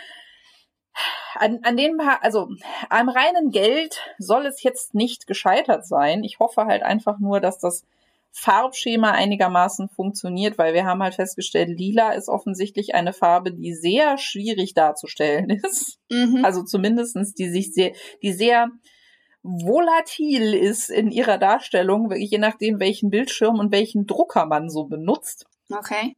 An, 1.36 1.58
an 1.64 1.76
den 1.76 1.96
paar, 1.96 2.22
also 2.22 2.48
am 2.90 3.08
reinen 3.08 3.50
Geld 3.50 3.98
soll 4.18 4.46
es 4.46 4.62
jetzt 4.62 4.94
nicht 4.94 5.26
gescheitert 5.26 5.84
sein. 5.86 6.22
Ich 6.22 6.38
hoffe 6.38 6.66
halt 6.66 6.84
einfach 6.84 7.18
nur, 7.18 7.40
dass 7.40 7.58
das 7.58 7.84
Farbschema 8.36 9.12
einigermaßen 9.12 9.88
funktioniert, 9.88 10.58
weil 10.58 10.74
wir 10.74 10.84
haben 10.84 11.02
halt 11.02 11.14
festgestellt, 11.14 11.68
lila 11.68 12.12
ist 12.12 12.28
offensichtlich 12.28 12.94
eine 12.94 13.12
Farbe, 13.12 13.52
die 13.52 13.74
sehr 13.74 14.18
schwierig 14.18 14.74
darzustellen 14.74 15.50
ist. 15.62 16.00
Mhm. 16.10 16.44
Also 16.44 16.64
zumindestens 16.64 17.34
die 17.34 17.48
sich 17.48 17.72
sehr, 17.72 17.92
die 18.22 18.32
sehr 18.32 18.70
volatil 19.44 20.52
ist 20.52 20.90
in 20.90 21.12
ihrer 21.12 21.38
Darstellung, 21.38 22.10
wirklich 22.10 22.30
je 22.30 22.38
nachdem, 22.38 22.80
welchen 22.80 23.10
Bildschirm 23.10 23.60
und 23.60 23.70
welchen 23.70 24.06
Drucker 24.06 24.46
man 24.46 24.68
so 24.68 24.84
benutzt. 24.84 25.46
okay. 25.70 26.16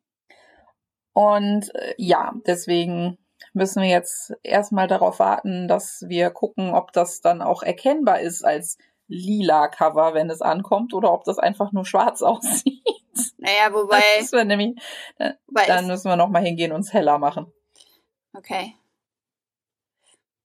Und 1.13 1.75
äh, 1.75 1.95
ja, 1.99 2.35
deswegen 2.47 3.19
müssen 3.53 3.83
wir 3.83 3.89
jetzt 3.89 4.35
erstmal 4.43 4.87
darauf 4.87 5.19
warten, 5.19 5.69
dass 5.69 6.05
wir 6.07 6.31
gucken, 6.31 6.73
ob 6.73 6.93
das 6.93 7.21
dann 7.21 7.43
auch 7.43 7.63
erkennbar 7.63 8.21
ist 8.21 8.43
als 8.45 8.79
lila 9.09 9.69
Cover, 9.69 10.15
wenn 10.15 10.31
es 10.31 10.43
ankommt, 10.43 10.95
oder 10.95 11.13
ob 11.13 11.25
das 11.25 11.39
einfach 11.39 11.73
nur 11.73 11.85
schwarz 11.85 12.23
aussieht. 12.23 12.83
Naja, 13.39 13.73
wobei, 13.73 14.01
Das 14.17 14.33
müssen 14.33 14.37
wir 14.39 14.45
nämlich, 14.45 14.77
wobei 15.47 15.67
dann 15.67 15.85
es, 15.85 15.91
müssen 15.91 16.09
wir 16.11 16.17
noch 16.17 16.29
mal 16.29 16.43
hingehen 16.43 16.73
und 16.73 16.81
es 16.81 16.93
heller 16.93 17.19
machen. 17.19 17.53
okay. 18.37 18.75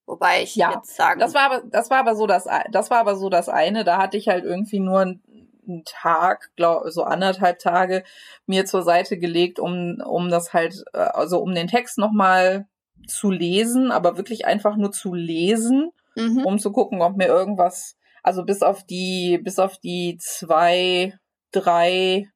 Wobei 0.05 0.43
ich 0.43 0.55
Ja, 0.55 0.73
jetzt 0.73 0.95
sagen, 0.95 1.19
Das 1.19 1.33
war 1.33 1.43
aber, 1.43 1.61
das 1.65 1.89
war 1.89 1.99
aber 1.99 2.15
so 2.15 2.27
das, 2.27 2.47
das 2.71 2.89
war 2.89 2.99
aber 2.99 3.15
so 3.15 3.29
das 3.29 3.47
eine. 3.49 3.83
Da 3.83 3.97
hatte 3.97 4.17
ich 4.17 4.27
halt 4.27 4.43
irgendwie 4.43 4.79
nur 4.79 4.99
einen, 4.99 5.21
einen 5.65 5.83
Tag, 5.85 6.51
glaub, 6.57 6.83
so 6.89 7.03
anderthalb 7.03 7.59
Tage 7.59 8.03
mir 8.45 8.65
zur 8.65 8.83
Seite 8.83 9.17
gelegt, 9.17 9.59
um, 9.59 10.01
um 10.05 10.29
das 10.29 10.53
halt, 10.53 10.83
äh, 10.93 10.97
also 10.97 11.39
um 11.39 11.53
den 11.55 11.67
Text 11.67 11.97
nochmal 11.97 12.67
zu 13.07 13.31
lesen, 13.31 13.91
aber 13.91 14.17
wirklich 14.17 14.45
einfach 14.45 14.75
nur 14.75 14.91
zu 14.91 15.13
lesen, 15.13 15.91
mhm. 16.15 16.45
um 16.45 16.59
zu 16.59 16.71
gucken, 16.71 17.01
ob 17.01 17.15
mir 17.15 17.27
irgendwas, 17.27 17.95
also 18.23 18.43
bis 18.43 18.61
auf 18.61 18.83
die, 18.83 19.39
bis 19.43 19.59
auf 19.59 19.77
die 19.79 20.17
zwei, 20.19 21.13
drei 21.51 22.27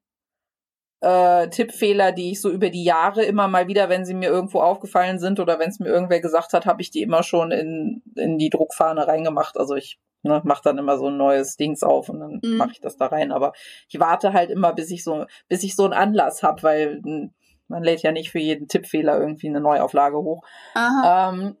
äh, 1.00 1.48
Tippfehler, 1.50 2.12
die 2.12 2.32
ich 2.32 2.40
so 2.40 2.50
über 2.50 2.70
die 2.70 2.84
Jahre 2.84 3.22
immer 3.24 3.48
mal 3.48 3.68
wieder, 3.68 3.88
wenn 3.88 4.04
sie 4.04 4.14
mir 4.14 4.28
irgendwo 4.30 4.60
aufgefallen 4.60 5.18
sind 5.18 5.38
oder 5.40 5.58
wenn 5.58 5.68
es 5.68 5.78
mir 5.78 5.88
irgendwer 5.88 6.20
gesagt 6.20 6.52
hat, 6.52 6.66
habe 6.66 6.80
ich 6.82 6.90
die 6.90 7.02
immer 7.02 7.22
schon 7.22 7.50
in, 7.52 8.02
in 8.16 8.38
die 8.38 8.50
Druckfahne 8.50 9.06
reingemacht. 9.06 9.58
Also 9.58 9.74
ich 9.74 9.98
ne, 10.22 10.40
mache 10.44 10.62
dann 10.64 10.78
immer 10.78 10.96
so 10.98 11.08
ein 11.08 11.16
neues 11.16 11.56
Dings 11.56 11.82
auf 11.82 12.08
und 12.08 12.20
dann 12.20 12.40
Mhm. 12.42 12.56
mache 12.56 12.72
ich 12.72 12.80
das 12.80 12.96
da 12.96 13.06
rein. 13.06 13.30
Aber 13.30 13.52
ich 13.88 14.00
warte 14.00 14.32
halt 14.32 14.50
immer, 14.50 14.72
bis 14.72 14.90
ich 14.90 15.04
so, 15.04 15.26
bis 15.48 15.62
ich 15.62 15.76
so 15.76 15.84
einen 15.84 15.92
Anlass 15.92 16.42
habe, 16.42 16.62
weil 16.62 17.00
mh, 17.04 17.28
man 17.68 17.82
lädt 17.82 18.02
ja 18.02 18.10
nicht 18.12 18.30
für 18.30 18.38
jeden 18.38 18.66
Tippfehler 18.68 19.18
irgendwie 19.20 19.48
eine 19.48 19.60
Neuauflage 19.60 20.16
hoch. 20.16 20.42
Aha. 20.74 21.30
Ähm, 21.30 21.56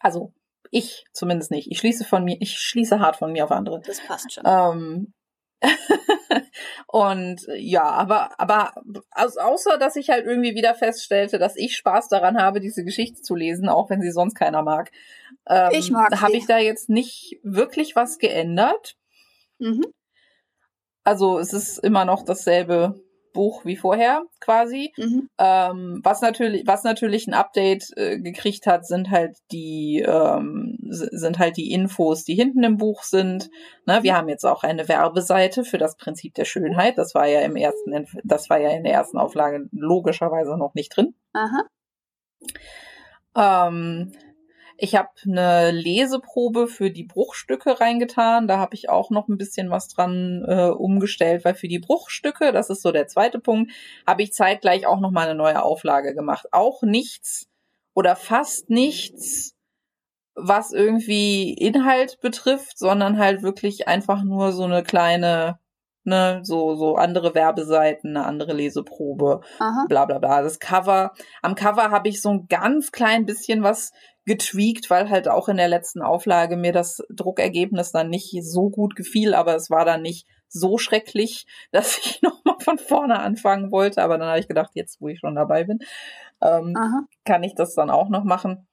also 0.00 0.32
ich 0.72 1.04
zumindest 1.12 1.50
nicht. 1.50 1.70
Ich 1.70 1.78
schließe 1.78 2.04
von 2.04 2.24
mir, 2.24 2.36
ich 2.40 2.58
schließe 2.58 2.98
hart 2.98 3.16
von 3.16 3.30
mir 3.30 3.44
auf 3.44 3.50
andere. 3.50 3.80
Das 3.80 4.00
passt 4.00 4.32
schon. 4.32 4.44
Ähm, 4.46 5.12
und 6.86 7.46
ja, 7.56 7.84
aber, 7.84 8.40
aber 8.40 8.72
außer, 9.12 9.76
dass 9.78 9.96
ich 9.96 10.08
halt 10.08 10.26
irgendwie 10.26 10.54
wieder 10.54 10.74
feststellte, 10.74 11.38
dass 11.38 11.56
ich 11.56 11.76
Spaß 11.76 12.08
daran 12.08 12.38
habe, 12.38 12.58
diese 12.58 12.84
Geschichte 12.84 13.20
zu 13.20 13.36
lesen, 13.36 13.68
auch 13.68 13.90
wenn 13.90 14.00
sie 14.00 14.10
sonst 14.10 14.34
keiner 14.34 14.62
mag, 14.62 14.90
ähm, 15.46 15.70
Ich 15.72 15.90
mag 15.90 16.20
habe 16.20 16.36
ich 16.36 16.46
da 16.46 16.58
jetzt 16.58 16.88
nicht 16.88 17.38
wirklich 17.42 17.94
was 17.94 18.18
geändert. 18.18 18.96
Mhm. 19.58 19.84
Also 21.04 21.38
es 21.38 21.52
ist 21.52 21.78
immer 21.78 22.06
noch 22.06 22.24
dasselbe 22.24 23.02
Buch 23.32 23.64
wie 23.64 23.76
vorher 23.76 24.22
quasi. 24.40 24.92
Mhm. 24.96 25.28
Ähm, 25.38 26.00
was 26.02 26.20
natürlich, 26.20 26.66
was 26.66 26.84
natürlich 26.84 27.26
ein 27.26 27.34
Update 27.34 27.90
äh, 27.96 28.18
gekriegt 28.18 28.66
hat, 28.66 28.86
sind 28.86 29.10
halt 29.10 29.36
die, 29.50 30.04
ähm, 30.06 30.78
sind 30.90 31.38
halt 31.38 31.56
die 31.56 31.72
Infos, 31.72 32.24
die 32.24 32.34
hinten 32.34 32.62
im 32.62 32.76
Buch 32.76 33.02
sind. 33.02 33.50
Ne, 33.86 34.02
wir 34.02 34.16
haben 34.16 34.28
jetzt 34.28 34.44
auch 34.44 34.62
eine 34.62 34.88
Werbeseite 34.88 35.64
für 35.64 35.78
das 35.78 35.96
Prinzip 35.96 36.34
der 36.34 36.44
Schönheit. 36.44 36.98
Das 36.98 37.14
war 37.14 37.26
ja 37.26 37.40
im 37.40 37.56
ersten, 37.56 38.06
das 38.24 38.50
war 38.50 38.58
ja 38.58 38.70
in 38.70 38.84
der 38.84 38.92
ersten 38.92 39.18
Auflage 39.18 39.68
logischerweise 39.72 40.56
noch 40.56 40.74
nicht 40.74 40.96
drin. 40.96 41.14
Aha. 41.32 41.64
Ähm, 43.34 44.12
ich 44.82 44.96
habe 44.96 45.10
eine 45.24 45.70
Leseprobe 45.70 46.66
für 46.66 46.90
die 46.90 47.04
Bruchstücke 47.04 47.80
reingetan. 47.80 48.48
Da 48.48 48.58
habe 48.58 48.74
ich 48.74 48.88
auch 48.88 49.10
noch 49.10 49.28
ein 49.28 49.38
bisschen 49.38 49.70
was 49.70 49.86
dran 49.86 50.44
äh, 50.44 50.70
umgestellt, 50.70 51.44
weil 51.44 51.54
für 51.54 51.68
die 51.68 51.78
Bruchstücke, 51.78 52.50
das 52.50 52.68
ist 52.68 52.82
so 52.82 52.90
der 52.90 53.06
zweite 53.06 53.38
Punkt, 53.38 53.70
habe 54.08 54.24
ich 54.24 54.32
zeitgleich 54.32 54.84
auch 54.84 54.98
noch 54.98 55.12
mal 55.12 55.28
eine 55.28 55.36
neue 55.36 55.62
Auflage 55.62 56.16
gemacht. 56.16 56.48
Auch 56.50 56.82
nichts 56.82 57.46
oder 57.94 58.16
fast 58.16 58.70
nichts, 58.70 59.54
was 60.34 60.72
irgendwie 60.72 61.54
Inhalt 61.54 62.18
betrifft, 62.20 62.76
sondern 62.76 63.18
halt 63.18 63.44
wirklich 63.44 63.86
einfach 63.86 64.24
nur 64.24 64.50
so 64.50 64.64
eine 64.64 64.82
kleine, 64.82 65.60
ne, 66.02 66.40
so 66.42 66.74
so 66.74 66.96
andere 66.96 67.36
Werbeseiten, 67.36 68.16
eine 68.16 68.26
andere 68.26 68.52
Leseprobe 68.52 69.42
Aha. 69.60 69.84
bla 69.88 70.06
bla 70.06 70.18
bla. 70.18 70.42
Das 70.42 70.58
Cover, 70.58 71.12
am 71.40 71.54
Cover 71.54 71.92
habe 71.92 72.08
ich 72.08 72.20
so 72.20 72.30
ein 72.30 72.48
ganz 72.48 72.90
klein 72.90 73.26
bisschen 73.26 73.62
was 73.62 73.92
getweakt, 74.24 74.90
weil 74.90 75.10
halt 75.10 75.28
auch 75.28 75.48
in 75.48 75.56
der 75.56 75.68
letzten 75.68 76.02
Auflage 76.02 76.56
mir 76.56 76.72
das 76.72 77.02
Druckergebnis 77.10 77.92
dann 77.92 78.08
nicht 78.08 78.36
so 78.42 78.70
gut 78.70 78.94
gefiel, 78.94 79.34
aber 79.34 79.54
es 79.54 79.70
war 79.70 79.84
dann 79.84 80.02
nicht 80.02 80.26
so 80.48 80.78
schrecklich, 80.78 81.46
dass 81.72 81.98
ich 81.98 82.22
nochmal 82.22 82.56
von 82.60 82.78
vorne 82.78 83.18
anfangen 83.20 83.72
wollte. 83.72 84.02
Aber 84.02 84.18
dann 84.18 84.28
habe 84.28 84.40
ich 84.40 84.48
gedacht, 84.48 84.70
jetzt 84.74 85.00
wo 85.00 85.08
ich 85.08 85.20
schon 85.20 85.34
dabei 85.34 85.64
bin, 85.64 85.80
ähm, 86.40 86.74
kann 87.24 87.42
ich 87.42 87.54
das 87.54 87.74
dann 87.74 87.90
auch 87.90 88.08
noch 88.08 88.24
machen. 88.24 88.66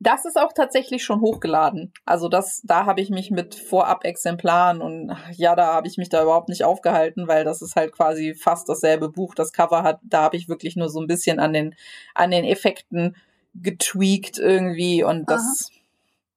Das 0.00 0.24
ist 0.24 0.36
auch 0.36 0.52
tatsächlich 0.52 1.04
schon 1.04 1.20
hochgeladen. 1.20 1.92
Also 2.04 2.28
das, 2.28 2.62
da 2.64 2.86
habe 2.86 3.00
ich 3.00 3.10
mich 3.10 3.30
mit 3.30 3.54
Vorab-Exemplaren 3.54 4.82
und 4.82 5.16
ja, 5.36 5.54
da 5.54 5.74
habe 5.74 5.86
ich 5.86 5.98
mich 5.98 6.08
da 6.08 6.22
überhaupt 6.22 6.48
nicht 6.48 6.64
aufgehalten, 6.64 7.28
weil 7.28 7.44
das 7.44 7.62
ist 7.62 7.76
halt 7.76 7.92
quasi 7.92 8.34
fast 8.34 8.68
dasselbe 8.68 9.08
Buch. 9.08 9.36
Das 9.36 9.52
Cover 9.52 9.84
hat, 9.84 10.00
da 10.02 10.22
habe 10.22 10.36
ich 10.36 10.48
wirklich 10.48 10.74
nur 10.74 10.88
so 10.88 11.00
ein 11.00 11.06
bisschen 11.06 11.38
an 11.38 11.52
den, 11.52 11.76
an 12.14 12.32
den 12.32 12.44
Effekten 12.44 13.14
getweakt 13.54 14.38
irgendwie 14.38 15.04
und 15.04 15.30
das, 15.30 15.70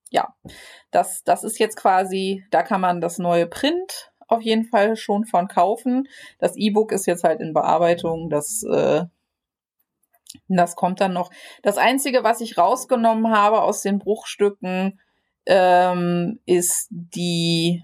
ja, 0.10 0.36
das, 0.92 1.24
das 1.24 1.44
ist 1.44 1.60
jetzt 1.60 1.78
quasi, 1.78 2.46
da 2.52 2.64
kann 2.64 2.82
man 2.82 3.02
das 3.02 3.18
neue 3.18 3.48
Print 3.48 4.12
auf 4.28 4.42
jeden 4.42 4.66
Fall 4.66 4.96
schon 4.96 5.26
von 5.26 5.48
kaufen. 5.48 6.08
Das 6.40 6.56
E-Book 6.56 6.92
ist 6.92 7.06
jetzt 7.06 7.24
halt 7.24 7.42
in 7.42 7.54
Bearbeitung, 7.54 8.30
das, 8.30 8.64
äh, 8.64 9.06
das 10.48 10.76
kommt 10.76 11.00
dann 11.02 11.14
noch. 11.14 11.32
Das 11.62 11.78
Einzige, 11.78 12.24
was 12.24 12.42
ich 12.42 12.58
rausgenommen 12.58 13.32
habe 13.32 13.62
aus 13.62 13.82
den 13.82 14.00
Bruchstücken, 14.00 15.00
ähm, 15.46 16.40
ist 16.46 16.88
die 16.90 17.84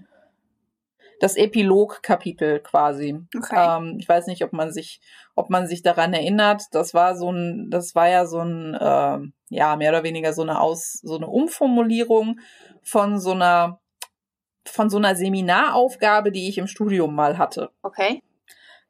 das 1.22 1.36
Epilog-Kapitel 1.36 2.58
quasi. 2.58 3.16
Okay. 3.36 3.78
Ähm, 3.78 3.96
ich 4.00 4.08
weiß 4.08 4.26
nicht, 4.26 4.42
ob 4.42 4.52
man 4.52 4.72
sich, 4.72 5.00
ob 5.36 5.50
man 5.50 5.68
sich 5.68 5.82
daran 5.82 6.12
erinnert. 6.12 6.64
Das 6.72 6.94
war 6.94 7.14
so 7.14 7.30
ein, 7.30 7.70
das 7.70 7.94
war 7.94 8.08
ja 8.08 8.26
so 8.26 8.40
ein, 8.40 8.76
ähm, 8.80 9.32
ja 9.48 9.76
mehr 9.76 9.90
oder 9.90 10.02
weniger 10.02 10.32
so 10.32 10.42
eine 10.42 10.60
Aus, 10.60 10.94
so 10.94 11.14
eine 11.16 11.28
Umformulierung 11.28 12.40
von 12.82 13.20
so 13.20 13.30
einer 13.30 13.78
von 14.64 14.90
so 14.90 14.96
einer 14.96 15.14
Seminaraufgabe, 15.14 16.32
die 16.32 16.48
ich 16.48 16.58
im 16.58 16.66
Studium 16.66 17.14
mal 17.14 17.38
hatte. 17.38 17.70
Okay. 17.82 18.22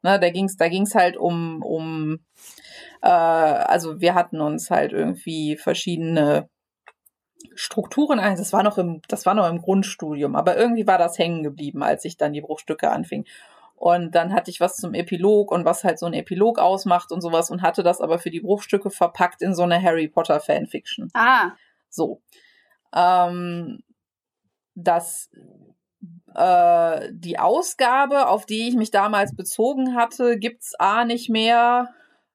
Ne, 0.01 0.19
da 0.19 0.29
ging's, 0.29 0.57
da 0.57 0.69
ging's 0.69 0.95
halt 0.95 1.17
um, 1.17 1.61
um, 1.63 2.19
äh, 3.01 3.07
also 3.07 4.01
wir 4.01 4.15
hatten 4.15 4.41
uns 4.41 4.69
halt 4.69 4.91
irgendwie 4.91 5.55
verschiedene 5.55 6.49
Strukturen 7.55 8.19
ein. 8.19 8.37
Das 8.37 8.53
war 8.53 8.63
noch 8.63 8.77
im, 8.77 9.01
das 9.07 9.25
war 9.25 9.33
noch 9.33 9.47
im 9.47 9.61
Grundstudium, 9.61 10.35
aber 10.35 10.57
irgendwie 10.57 10.87
war 10.87 10.97
das 10.97 11.17
hängen 11.17 11.43
geblieben, 11.43 11.83
als 11.83 12.05
ich 12.05 12.17
dann 12.17 12.33
die 12.33 12.41
Bruchstücke 12.41 12.91
anfing. 12.91 13.25
Und 13.75 14.15
dann 14.15 14.33
hatte 14.33 14.49
ich 14.49 14.61
was 14.61 14.77
zum 14.77 14.93
Epilog 14.93 15.51
und 15.51 15.65
was 15.65 15.83
halt 15.83 15.99
so 15.99 16.05
ein 16.05 16.13
Epilog 16.13 16.57
ausmacht 16.57 17.11
und 17.11 17.21
sowas 17.21 17.49
und 17.49 17.61
hatte 17.61 17.83
das 17.83 17.99
aber 17.99 18.17
für 18.17 18.29
die 18.29 18.39
Bruchstücke 18.39 18.89
verpackt 18.89 19.41
in 19.41 19.53
so 19.53 19.63
eine 19.63 19.81
Harry 19.81 20.07
Potter 20.07 20.39
Fanfiction. 20.39 21.09
Ah. 21.13 21.51
So. 21.89 22.21
Ähm, 22.95 23.83
das 24.75 25.29
äh, 26.35 27.09
die 27.11 27.37
Ausgabe, 27.39 28.27
auf 28.27 28.45
die 28.45 28.67
ich 28.67 28.75
mich 28.75 28.91
damals 28.91 29.35
bezogen 29.35 29.95
hatte, 29.95 30.37
gibt's 30.37 30.73
A 30.79 31.05
nicht 31.05 31.29
mehr. 31.29 31.89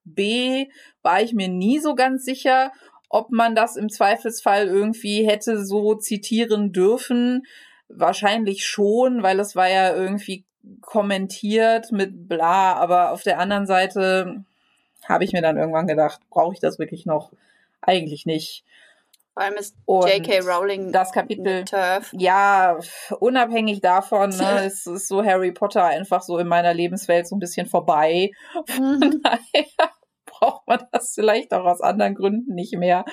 B 0.05 0.67
war 1.03 1.21
ich 1.21 1.35
mir 1.35 1.49
nie 1.49 1.81
so 1.81 1.95
ganz 1.95 2.25
sicher, 2.25 2.73
ob 3.09 3.31
man 3.31 3.55
das 3.55 3.77
im 3.77 3.89
Zweifelsfall 3.89 4.67
irgendwie 4.67 5.27
hätte 5.27 5.65
so 5.65 5.95
zitieren 5.95 6.73
dürfen. 6.73 7.47
Wahrscheinlich 7.89 8.67
schon, 8.67 9.23
weil 9.23 9.41
es 9.41 9.57
war 9.57 9.69
ja 9.69 9.95
irgendwie 9.95 10.45
kommentiert 10.81 11.93
mit 11.93 12.29
bla, 12.29 12.75
aber 12.75 13.13
auf 13.13 13.23
der 13.23 13.39
anderen 13.39 13.67
Seite 13.67 14.45
habe 15.07 15.25
ich 15.25 15.33
mir 15.33 15.41
dann 15.41 15.57
irgendwann 15.57 15.87
gedacht, 15.87 16.21
brauche 16.29 16.55
ich 16.55 16.61
das 16.61 16.79
wirklich 16.79 17.07
noch? 17.07 17.33
Eigentlich 17.81 18.27
nicht. 18.27 18.65
Vor 19.33 19.45
allem 19.45 19.55
ist 19.55 19.77
J.K. 19.87 20.41
Rowling 20.41 20.91
das 20.91 21.13
Kapitel. 21.13 21.65
Ja, 22.13 22.79
unabhängig 23.21 23.81
davon, 23.81 24.31
ne, 24.31 24.63
es 24.67 24.85
ist 24.87 25.07
so 25.07 25.25
Harry 25.25 25.53
Potter 25.53 25.85
einfach 25.85 26.23
so 26.23 26.39
in 26.39 26.49
meiner 26.49 26.75
Lebenswelt 26.75 27.29
so 27.29 27.37
ein 27.37 27.39
bisschen 27.39 27.67
vorbei. 27.67 28.33
Von 28.67 28.99
mhm. 28.99 29.23
daher 29.23 29.91
braucht 30.41 30.67
man 30.67 30.81
das 30.93 31.15
vielleicht 31.15 31.53
auch 31.53 31.65
aus 31.65 31.81
anderen 31.81 32.15
Gründen 32.15 32.55
nicht 32.55 32.77
mehr. 32.77 33.05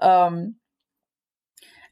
Ähm, 0.00 0.60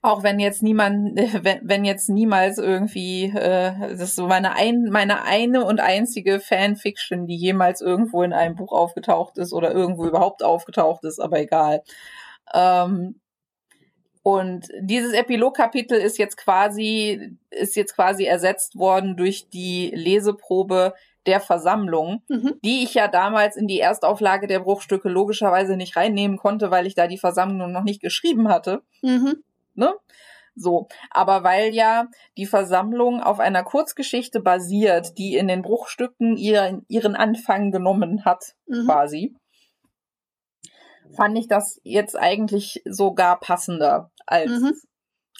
auch 0.00 0.22
wenn 0.22 0.38
jetzt 0.38 0.62
niemand, 0.62 1.16
wenn, 1.44 1.60
wenn 1.62 1.84
jetzt 1.84 2.08
niemals 2.08 2.58
irgendwie, 2.58 3.24
äh, 3.24 3.72
das 3.90 4.00
ist 4.00 4.16
so 4.16 4.26
meine, 4.26 4.54
ein, 4.54 4.84
meine 4.90 5.24
eine 5.24 5.64
und 5.64 5.80
einzige 5.80 6.40
Fanfiction, 6.40 7.26
die 7.26 7.36
jemals 7.36 7.80
irgendwo 7.80 8.22
in 8.22 8.32
einem 8.32 8.54
Buch 8.54 8.72
aufgetaucht 8.72 9.38
ist 9.38 9.52
oder 9.52 9.72
irgendwo 9.72 10.06
überhaupt 10.06 10.42
aufgetaucht 10.42 11.04
ist, 11.04 11.18
aber 11.18 11.40
egal. 11.40 11.82
Ähm, 12.54 13.20
und 14.22 14.68
dieses 14.80 15.14
Epilogkapitel 15.14 15.98
ist 15.98 16.18
jetzt 16.18 16.36
quasi, 16.36 17.36
ist 17.50 17.76
jetzt 17.76 17.94
quasi 17.94 18.24
ersetzt 18.24 18.76
worden 18.76 19.16
durch 19.16 19.48
die 19.48 19.90
Leseprobe 19.94 20.92
der 21.28 21.40
Versammlung, 21.40 22.22
mhm. 22.28 22.54
die 22.64 22.82
ich 22.82 22.94
ja 22.94 23.06
damals 23.06 23.54
in 23.54 23.66
die 23.66 23.80
Erstauflage 23.80 24.46
der 24.46 24.60
Bruchstücke 24.60 25.10
logischerweise 25.10 25.76
nicht 25.76 25.94
reinnehmen 25.94 26.38
konnte, 26.38 26.70
weil 26.70 26.86
ich 26.86 26.94
da 26.94 27.06
die 27.06 27.18
Versammlung 27.18 27.70
noch 27.70 27.84
nicht 27.84 28.00
geschrieben 28.00 28.48
hatte. 28.48 28.80
Mhm. 29.02 29.44
Ne? 29.74 29.92
So, 30.56 30.88
aber 31.10 31.44
weil 31.44 31.74
ja 31.74 32.06
die 32.38 32.46
Versammlung 32.46 33.22
auf 33.22 33.40
einer 33.40 33.62
Kurzgeschichte 33.62 34.40
basiert, 34.40 35.18
die 35.18 35.36
in 35.36 35.48
den 35.48 35.60
Bruchstücken 35.60 36.38
ihren, 36.38 36.86
ihren 36.88 37.14
Anfang 37.14 37.72
genommen 37.72 38.24
hat, 38.24 38.54
mhm. 38.66 38.86
quasi, 38.86 39.36
fand 41.14 41.36
ich 41.36 41.46
das 41.46 41.78
jetzt 41.84 42.16
eigentlich 42.16 42.82
sogar 42.86 43.38
passender 43.38 44.10
als, 44.24 44.50
mhm. 44.50 44.72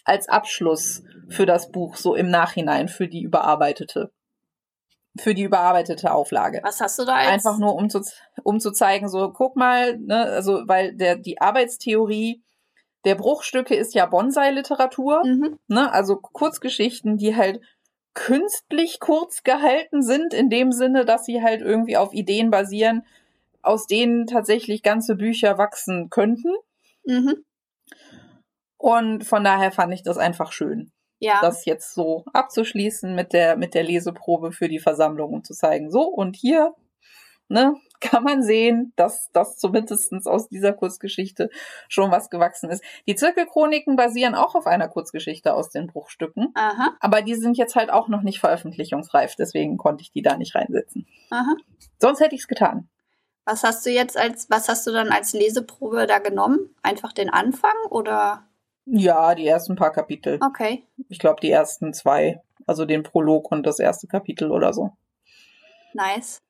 als 0.05 0.29
Abschluss 0.29 1.03
für 1.31 1.47
das 1.47 1.71
Buch, 1.73 1.97
so 1.97 2.15
im 2.15 2.29
Nachhinein, 2.29 2.89
für 2.89 3.09
die 3.09 3.23
überarbeitete 3.23 4.13
für 5.19 5.35
die 5.35 5.43
überarbeitete 5.43 6.13
Auflage. 6.13 6.61
Was 6.63 6.81
hast 6.81 6.99
du 6.99 7.05
da 7.05 7.15
als? 7.15 7.29
Einfach 7.29 7.59
nur, 7.59 7.75
um 7.75 7.91
zu, 7.91 8.01
um 8.43 8.61
zu 8.61 8.71
zeigen, 8.73 9.09
so, 9.09 9.33
guck 9.33 9.57
mal, 9.57 9.99
ne, 9.99 10.25
also, 10.25 10.63
weil 10.67 10.95
der, 10.95 11.17
die 11.17 11.41
Arbeitstheorie 11.41 12.43
der 13.05 13.15
Bruchstücke 13.15 13.75
ist 13.75 13.95
ja 13.95 14.07
Bonsai-Literatur, 14.07 15.23
mhm. 15.25 15.59
ne, 15.69 15.93
also 15.93 16.17
Kurzgeschichten, 16.17 17.17
die 17.17 17.37
halt 17.37 17.61
künstlich 18.15 18.99
kurz 18.99 19.45
gehalten 19.45 20.03
sind, 20.03 20.35
in 20.35 20.51
dem 20.51 20.73
Sinne, 20.73 21.05
dass 21.05 21.25
sie 21.25 21.43
halt 21.43 21.63
irgendwie 21.63 21.97
auf 21.97 22.13
Ideen 22.13 22.51
basieren, 22.51 23.07
aus 23.63 23.87
denen 23.87 24.27
tatsächlich 24.27 24.83
ganze 24.83 25.15
Bücher 25.15 25.59
wachsen 25.59 26.11
könnten. 26.11 26.53
Mhm. 27.05 27.45
Und 28.77 29.25
von 29.25 29.45
daher 29.45 29.71
fand 29.73 29.93
ich 29.93 30.03
das 30.03 30.19
einfach 30.19 30.53
schön. 30.53 30.91
Ja. 31.21 31.41
Das 31.41 31.65
jetzt 31.65 31.95
so 31.95 32.25
abzuschließen 32.33 33.15
mit 33.15 33.33
der, 33.33 33.57
mit 33.57 33.75
der 33.75 33.83
Leseprobe 33.83 34.53
für 34.53 34.69
die 34.69 34.79
Versammlung, 34.79 35.33
um 35.33 35.45
zu 35.45 35.55
zeigen, 35.55 35.91
so, 35.91 36.03
und 36.03 36.37
hier, 36.37 36.75
ne, 37.49 37.75
kann 38.01 38.23
man 38.23 38.43
sehen, 38.43 38.93
dass 38.95 39.31
das 39.33 39.57
zumindestens 39.57 40.27
aus 40.27 40.49
dieser 40.49 40.73
Kurzgeschichte 40.73 41.51
schon 41.89 42.13
was 42.13 42.31
gewachsen 42.31 42.71
ist. 42.71 42.85
Die 43.09 43.17
Zirkelchroniken 43.17 43.97
basieren 43.97 44.37
auch 44.37 44.55
auf 44.55 44.69
einer 44.69 44.89
Kurzgeschichte 44.89 45.53
aus 45.53 45.71
den 45.71 45.89
Bruchstücken. 45.89 46.53
Aha. 46.55 46.95
Aber 47.01 47.23
die 47.23 47.35
sind 47.35 47.59
jetzt 47.59 47.75
halt 47.75 47.91
auch 47.91 48.09
noch 48.09 48.23
nicht 48.23 48.39
veröffentlichungsreif, 48.39 49.35
deswegen 49.35 49.77
konnte 49.77 50.03
ich 50.03 50.13
die 50.13 50.23
da 50.23 50.37
nicht 50.37 50.55
reinsetzen. 50.55 51.07
Aha. 51.31 51.57
Sonst 51.99 52.21
hätte 52.21 52.37
ich 52.37 52.43
es 52.43 52.49
getan. 52.49 52.89
Was 53.45 53.65
hast 53.65 53.85
du 53.87 53.91
jetzt 53.91 54.17
als, 54.17 54.49
was 54.51 54.69
hast 54.69 54.87
du 54.87 54.93
dann 54.93 55.09
als 55.09 55.33
Leseprobe 55.33 56.07
da 56.07 56.19
genommen? 56.19 56.75
Einfach 56.83 57.15
den 57.15 57.31
Anfang 57.31 57.75
oder? 57.89 58.48
Ja, 58.91 59.35
die 59.35 59.47
ersten 59.47 59.77
paar 59.77 59.93
Kapitel. 59.93 60.39
Okay. 60.43 60.85
Ich 61.09 61.19
glaube, 61.19 61.41
die 61.41 61.51
ersten 61.51 61.93
zwei. 61.93 62.41
Also 62.67 62.85
den 62.85 63.03
Prolog 63.03 63.51
und 63.51 63.67
das 63.67 63.79
erste 63.79 64.07
Kapitel 64.07 64.51
oder 64.51 64.73
so. 64.73 64.93
Nice. 65.95 66.43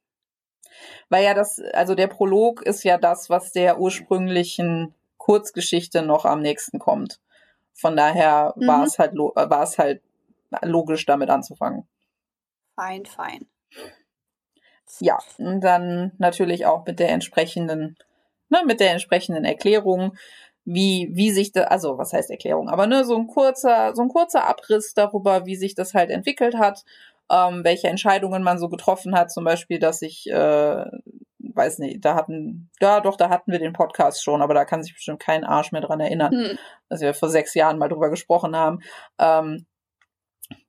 Weil 1.08 1.24
ja 1.24 1.34
das, 1.34 1.60
also 1.72 1.94
der 1.94 2.06
Prolog 2.06 2.62
ist 2.62 2.84
ja 2.84 2.98
das, 2.98 3.30
was 3.30 3.52
der 3.52 3.78
ursprünglichen 3.78 4.94
Kurzgeschichte 5.16 6.02
noch 6.02 6.24
am 6.24 6.40
nächsten 6.40 6.78
kommt. 6.78 7.20
Von 7.74 7.96
daher 7.96 8.54
mhm. 8.56 8.66
war 8.66 8.84
es 8.84 8.98
halt, 8.98 9.14
war 9.14 9.62
es 9.62 9.78
halt 9.78 10.02
logisch, 10.62 11.06
damit 11.06 11.30
anzufangen. 11.30 11.88
Fein, 12.74 13.06
fein. 13.06 13.46
Ja, 15.00 15.18
und 15.38 15.60
dann 15.60 16.12
natürlich 16.18 16.66
auch 16.66 16.84
mit 16.86 16.98
der 16.98 17.10
entsprechenden, 17.10 17.96
ne, 18.48 18.62
mit 18.66 18.80
der 18.80 18.92
entsprechenden 18.92 19.44
Erklärung, 19.44 20.16
wie, 20.70 21.08
wie 21.12 21.30
sich 21.30 21.52
da, 21.52 21.62
also 21.62 21.96
was 21.96 22.12
heißt 22.12 22.30
Erklärung, 22.30 22.68
aber 22.68 22.86
ne, 22.86 23.02
so 23.04 23.16
ein 23.16 23.26
kurzer, 23.26 23.94
so 23.94 24.02
ein 24.02 24.08
kurzer 24.08 24.46
Abriss 24.46 24.92
darüber, 24.92 25.46
wie 25.46 25.56
sich 25.56 25.74
das 25.74 25.94
halt 25.94 26.10
entwickelt 26.10 26.58
hat, 26.58 26.84
ähm, 27.30 27.64
welche 27.64 27.88
Entscheidungen 27.88 28.42
man 28.42 28.58
so 28.58 28.68
getroffen 28.68 29.14
hat, 29.14 29.32
zum 29.32 29.44
Beispiel, 29.44 29.78
dass 29.78 30.02
ich, 30.02 30.28
äh, 30.30 30.84
weiß 31.38 31.78
nicht, 31.78 32.04
da 32.04 32.14
hatten, 32.14 32.68
ja 32.82 33.00
doch, 33.00 33.16
da 33.16 33.30
hatten 33.30 33.50
wir 33.50 33.58
den 33.58 33.72
Podcast 33.72 34.22
schon, 34.22 34.42
aber 34.42 34.52
da 34.52 34.66
kann 34.66 34.82
sich 34.82 34.92
bestimmt 34.92 35.20
kein 35.20 35.42
Arsch 35.42 35.72
mehr 35.72 35.80
dran 35.80 36.00
erinnern, 36.00 36.32
hm. 36.32 36.58
dass 36.90 37.00
wir 37.00 37.14
vor 37.14 37.30
sechs 37.30 37.54
Jahren 37.54 37.78
mal 37.78 37.88
drüber 37.88 38.10
gesprochen 38.10 38.54
haben. 38.54 38.80
Ähm, 39.18 39.64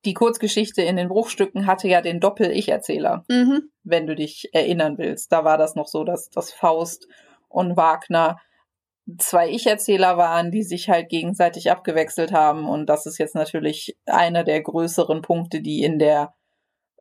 die 0.05 0.13
Kurzgeschichte 0.13 0.81
in 0.81 0.95
den 0.95 1.09
Bruchstücken 1.09 1.67
hatte 1.67 1.89
ja 1.89 1.99
den 1.99 2.21
Doppel-Ich-Erzähler, 2.21 3.25
mhm. 3.29 3.69
wenn 3.83 4.07
du 4.07 4.15
dich 4.15 4.49
erinnern 4.53 4.97
willst. 4.97 5.31
Da 5.31 5.43
war 5.43 5.57
das 5.57 5.75
noch 5.75 5.87
so, 5.87 6.03
dass, 6.03 6.29
dass 6.29 6.51
Faust 6.51 7.07
und 7.47 7.77
Wagner 7.77 8.39
zwei 9.17 9.49
Ich-Erzähler 9.49 10.17
waren, 10.17 10.51
die 10.51 10.63
sich 10.63 10.89
halt 10.89 11.09
gegenseitig 11.09 11.71
abgewechselt 11.71 12.31
haben. 12.31 12.67
Und 12.67 12.87
das 12.87 13.05
ist 13.05 13.17
jetzt 13.17 13.35
natürlich 13.35 13.97
einer 14.05 14.43
der 14.43 14.61
größeren 14.61 15.21
Punkte, 15.21 15.61
die 15.61 15.83
in 15.83 15.99
der, 15.99 16.33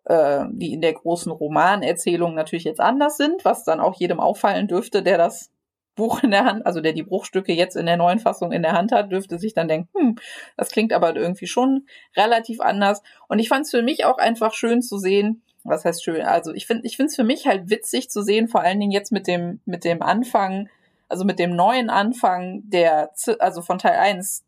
äh, 0.04 0.44
die 0.50 0.72
in 0.72 0.80
der 0.80 0.94
großen 0.94 1.32
Romanerzählung 1.32 2.34
natürlich 2.34 2.64
jetzt 2.64 2.80
anders 2.80 3.16
sind, 3.16 3.44
was 3.44 3.64
dann 3.64 3.80
auch 3.80 3.94
jedem 3.98 4.20
auffallen 4.20 4.68
dürfte, 4.68 5.02
der 5.02 5.18
das 5.18 5.50
Buch 5.94 6.22
in 6.22 6.30
der 6.30 6.44
Hand, 6.44 6.64
also 6.64 6.80
der 6.80 6.92
die 6.92 7.02
Bruchstücke 7.02 7.52
jetzt 7.52 7.76
in 7.76 7.86
der 7.86 7.96
neuen 7.96 8.20
Fassung 8.20 8.52
in 8.52 8.62
der 8.62 8.72
Hand 8.72 8.92
hat, 8.92 9.10
dürfte 9.10 9.38
sich 9.38 9.52
dann 9.52 9.68
denken, 9.68 9.88
hm, 9.98 10.16
das 10.56 10.70
klingt 10.70 10.92
aber 10.92 11.14
irgendwie 11.14 11.48
schon 11.48 11.86
relativ 12.16 12.60
anders. 12.60 13.02
Und 13.28 13.40
ich 13.40 13.48
fand 13.48 13.66
es 13.66 13.72
für 13.72 13.82
mich 13.82 14.04
auch 14.04 14.18
einfach 14.18 14.54
schön 14.54 14.80
zu 14.80 14.98
sehen, 14.98 15.42
was 15.64 15.84
heißt 15.84 16.02
schön? 16.02 16.22
Also 16.22 16.52
ich 16.54 16.66
finde, 16.66 16.86
ich 16.86 16.96
finde 16.96 17.10
es 17.10 17.16
für 17.16 17.24
mich 17.24 17.46
halt 17.46 17.68
witzig 17.68 18.10
zu 18.10 18.22
sehen, 18.22 18.48
vor 18.48 18.62
allen 18.62 18.78
Dingen 18.78 18.92
jetzt 18.92 19.12
mit 19.12 19.26
dem, 19.26 19.60
mit 19.64 19.84
dem 19.84 20.00
Anfang 20.00 20.68
also 21.08 21.24
mit 21.24 21.38
dem 21.38 21.54
neuen 21.54 21.90
Anfang 21.90 22.62
der, 22.64 23.12
also 23.38 23.62
von 23.62 23.78
Teil 23.78 23.98
1 23.98 24.44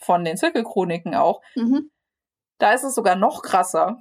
von 0.00 0.24
den 0.24 0.36
Zirkelchroniken 0.36 1.14
auch, 1.14 1.42
mhm. 1.54 1.90
da 2.58 2.72
ist 2.72 2.84
es 2.84 2.94
sogar 2.94 3.16
noch 3.16 3.42
krasser, 3.42 3.98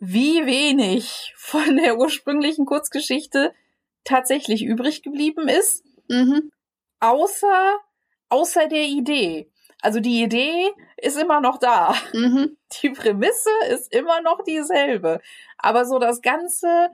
wie 0.00 0.46
wenig 0.46 1.34
von 1.36 1.76
der 1.76 1.98
ursprünglichen 1.98 2.66
Kurzgeschichte 2.66 3.54
tatsächlich 4.04 4.64
übrig 4.64 5.02
geblieben 5.02 5.48
ist, 5.48 5.84
mhm. 6.08 6.50
außer, 7.00 7.78
außer 8.28 8.68
der 8.68 8.84
Idee. 8.84 9.50
Also 9.80 10.00
die 10.00 10.22
Idee 10.22 10.72
ist 10.96 11.18
immer 11.18 11.40
noch 11.40 11.58
da. 11.58 11.94
Mhm. 12.12 12.56
Die 12.80 12.90
Prämisse 12.90 13.50
ist 13.70 13.92
immer 13.92 14.22
noch 14.22 14.42
dieselbe. 14.42 15.20
Aber 15.58 15.84
so 15.84 15.98
das 15.98 16.22
ganze 16.22 16.90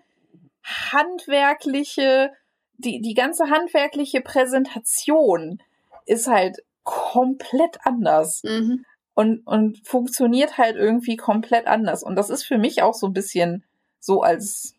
handwerkliche 0.64 2.32
die, 2.80 3.00
die 3.00 3.14
ganze 3.14 3.50
handwerkliche 3.50 4.20
Präsentation 4.20 5.62
ist 6.06 6.26
halt 6.26 6.58
komplett 6.82 7.78
anders. 7.84 8.42
Mhm. 8.42 8.84
und, 9.14 9.46
und 9.46 9.86
funktioniert 9.86 10.58
halt 10.58 10.76
irgendwie 10.76 11.16
komplett 11.16 11.66
anders. 11.66 12.02
Und 12.02 12.16
das 12.16 12.30
ist 12.30 12.44
für 12.44 12.58
mich 12.58 12.82
auch 12.82 12.94
so 12.94 13.06
ein 13.06 13.12
bisschen 13.12 13.64
so 13.98 14.22
als, 14.22 14.74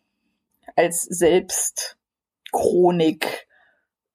als 0.75 1.03
Selbstchronik 1.03 3.47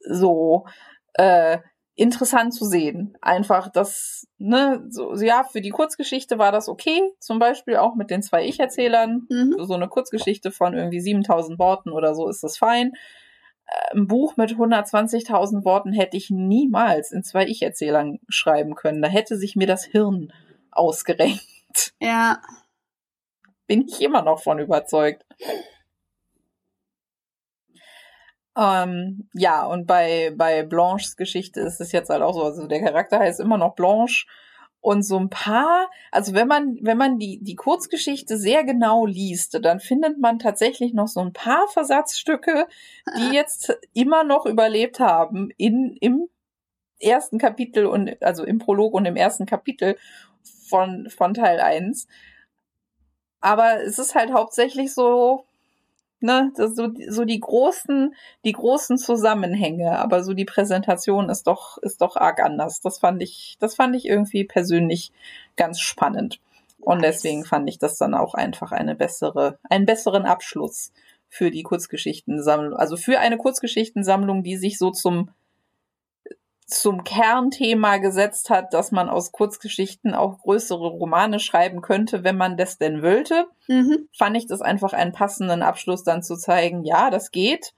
so 0.01 0.66
äh, 1.14 1.59
interessant 1.95 2.55
zu 2.55 2.64
sehen. 2.64 3.16
Einfach 3.20 3.68
das, 3.68 4.26
ne, 4.39 4.84
so, 4.91 5.14
ja, 5.14 5.45
für 5.45 5.61
die 5.61 5.70
Kurzgeschichte 5.70 6.39
war 6.39 6.51
das 6.53 6.68
okay, 6.68 7.01
zum 7.18 7.39
Beispiel 7.39 7.76
auch 7.76 7.95
mit 7.95 8.11
den 8.11 8.22
zwei 8.22 8.45
Ich-Erzählern. 8.45 9.26
Mhm. 9.30 9.57
So 9.61 9.74
eine 9.74 9.89
Kurzgeschichte 9.89 10.51
von 10.51 10.74
irgendwie 10.74 11.01
7000 11.01 11.59
Worten 11.59 11.91
oder 11.91 12.14
so 12.14 12.28
ist 12.28 12.43
das 12.43 12.59
fein. 12.59 12.93
Äh, 13.66 13.96
ein 13.96 14.06
Buch 14.06 14.36
mit 14.36 14.52
120.000 14.52 15.64
Worten 15.64 15.92
hätte 15.92 16.16
ich 16.16 16.30
niemals 16.30 17.12
in 17.12 17.22
zwei 17.22 17.46
Ich-Erzählern 17.46 18.18
schreiben 18.28 18.74
können. 18.74 19.02
Da 19.02 19.08
hätte 19.08 19.36
sich 19.36 19.56
mir 19.56 19.66
das 19.66 19.84
Hirn 19.84 20.32
ausgerenkt. 20.70 21.42
Ja. 22.00 22.40
Bin 23.66 23.86
ich 23.86 24.00
immer 24.00 24.22
noch 24.22 24.42
von 24.42 24.58
überzeugt. 24.58 25.26
Ähm, 28.56 29.28
ja, 29.34 29.66
und 29.66 29.86
bei, 29.86 30.32
bei 30.34 30.62
Blanches 30.62 31.16
Geschichte 31.16 31.60
ist 31.60 31.80
es 31.80 31.92
jetzt 31.92 32.08
halt 32.08 32.22
auch 32.22 32.32
so, 32.32 32.44
also 32.44 32.66
der 32.66 32.80
Charakter 32.80 33.18
heißt 33.18 33.40
immer 33.40 33.58
noch 33.58 33.74
Blanche 33.74 34.26
und 34.80 35.02
so 35.02 35.18
ein 35.18 35.30
paar, 35.30 35.90
also 36.12 36.32
wenn 36.34 36.46
man, 36.46 36.78
wenn 36.80 36.96
man 36.96 37.18
die, 37.18 37.40
die 37.42 37.56
Kurzgeschichte 37.56 38.36
sehr 38.36 38.62
genau 38.62 39.04
liest, 39.04 39.58
dann 39.64 39.80
findet 39.80 40.18
man 40.18 40.38
tatsächlich 40.38 40.94
noch 40.94 41.08
so 41.08 41.20
ein 41.20 41.32
paar 41.32 41.66
Versatzstücke, 41.68 42.68
die 43.16 43.30
jetzt 43.34 43.76
immer 43.94 44.22
noch 44.22 44.46
überlebt 44.46 45.00
haben 45.00 45.50
in, 45.56 45.96
im 46.00 46.28
ersten 47.00 47.38
Kapitel 47.38 47.86
und, 47.86 48.22
also 48.22 48.44
im 48.44 48.58
Prolog 48.58 48.94
und 48.94 49.06
im 49.06 49.16
ersten 49.16 49.46
Kapitel 49.46 49.96
von, 50.68 51.10
von 51.10 51.34
Teil 51.34 51.60
1. 51.60 52.06
Aber 53.40 53.82
es 53.82 53.98
ist 53.98 54.14
halt 54.14 54.32
hauptsächlich 54.32 54.94
so, 54.94 55.45
ne, 56.20 56.52
so, 56.56 56.88
so 57.08 57.24
die 57.24 57.40
großen, 57.40 58.14
die 58.44 58.52
großen 58.52 58.98
Zusammenhänge, 58.98 59.98
aber 59.98 60.22
so 60.22 60.34
die 60.34 60.44
Präsentation 60.44 61.28
ist 61.28 61.46
doch, 61.46 61.78
ist 61.78 62.00
doch 62.00 62.16
arg 62.16 62.42
anders. 62.42 62.80
Das 62.80 62.98
fand 62.98 63.22
ich, 63.22 63.56
das 63.60 63.74
fand 63.74 63.94
ich 63.96 64.06
irgendwie 64.06 64.44
persönlich 64.44 65.12
ganz 65.56 65.80
spannend. 65.80 66.40
Und 66.80 67.00
nice. 67.00 67.16
deswegen 67.16 67.44
fand 67.44 67.68
ich 67.68 67.78
das 67.78 67.98
dann 67.98 68.14
auch 68.14 68.34
einfach 68.34 68.72
eine 68.72 68.94
bessere, 68.94 69.58
einen 69.68 69.86
besseren 69.86 70.24
Abschluss 70.24 70.92
für 71.28 71.50
die 71.50 71.62
Kurzgeschichtensammlung, 71.62 72.74
also 72.74 72.96
für 72.96 73.18
eine 73.18 73.36
Kurzgeschichtensammlung, 73.38 74.42
die 74.42 74.56
sich 74.56 74.78
so 74.78 74.90
zum 74.90 75.30
zum 76.66 77.04
Kernthema 77.04 77.98
gesetzt 77.98 78.50
hat, 78.50 78.74
dass 78.74 78.90
man 78.90 79.08
aus 79.08 79.30
Kurzgeschichten 79.30 80.14
auch 80.14 80.38
größere 80.40 80.88
Romane 80.88 81.38
schreiben 81.38 81.80
könnte, 81.80 82.24
wenn 82.24 82.36
man 82.36 82.56
das 82.56 82.76
denn 82.76 83.02
wollte, 83.02 83.46
mhm. 83.68 84.08
fand 84.12 84.36
ich 84.36 84.46
das 84.46 84.60
einfach 84.62 84.92
einen 84.92 85.12
passenden 85.12 85.62
Abschluss 85.62 86.02
dann 86.02 86.24
zu 86.24 86.36
zeigen, 86.36 86.84
ja, 86.84 87.10
das 87.10 87.30
geht. 87.30 87.72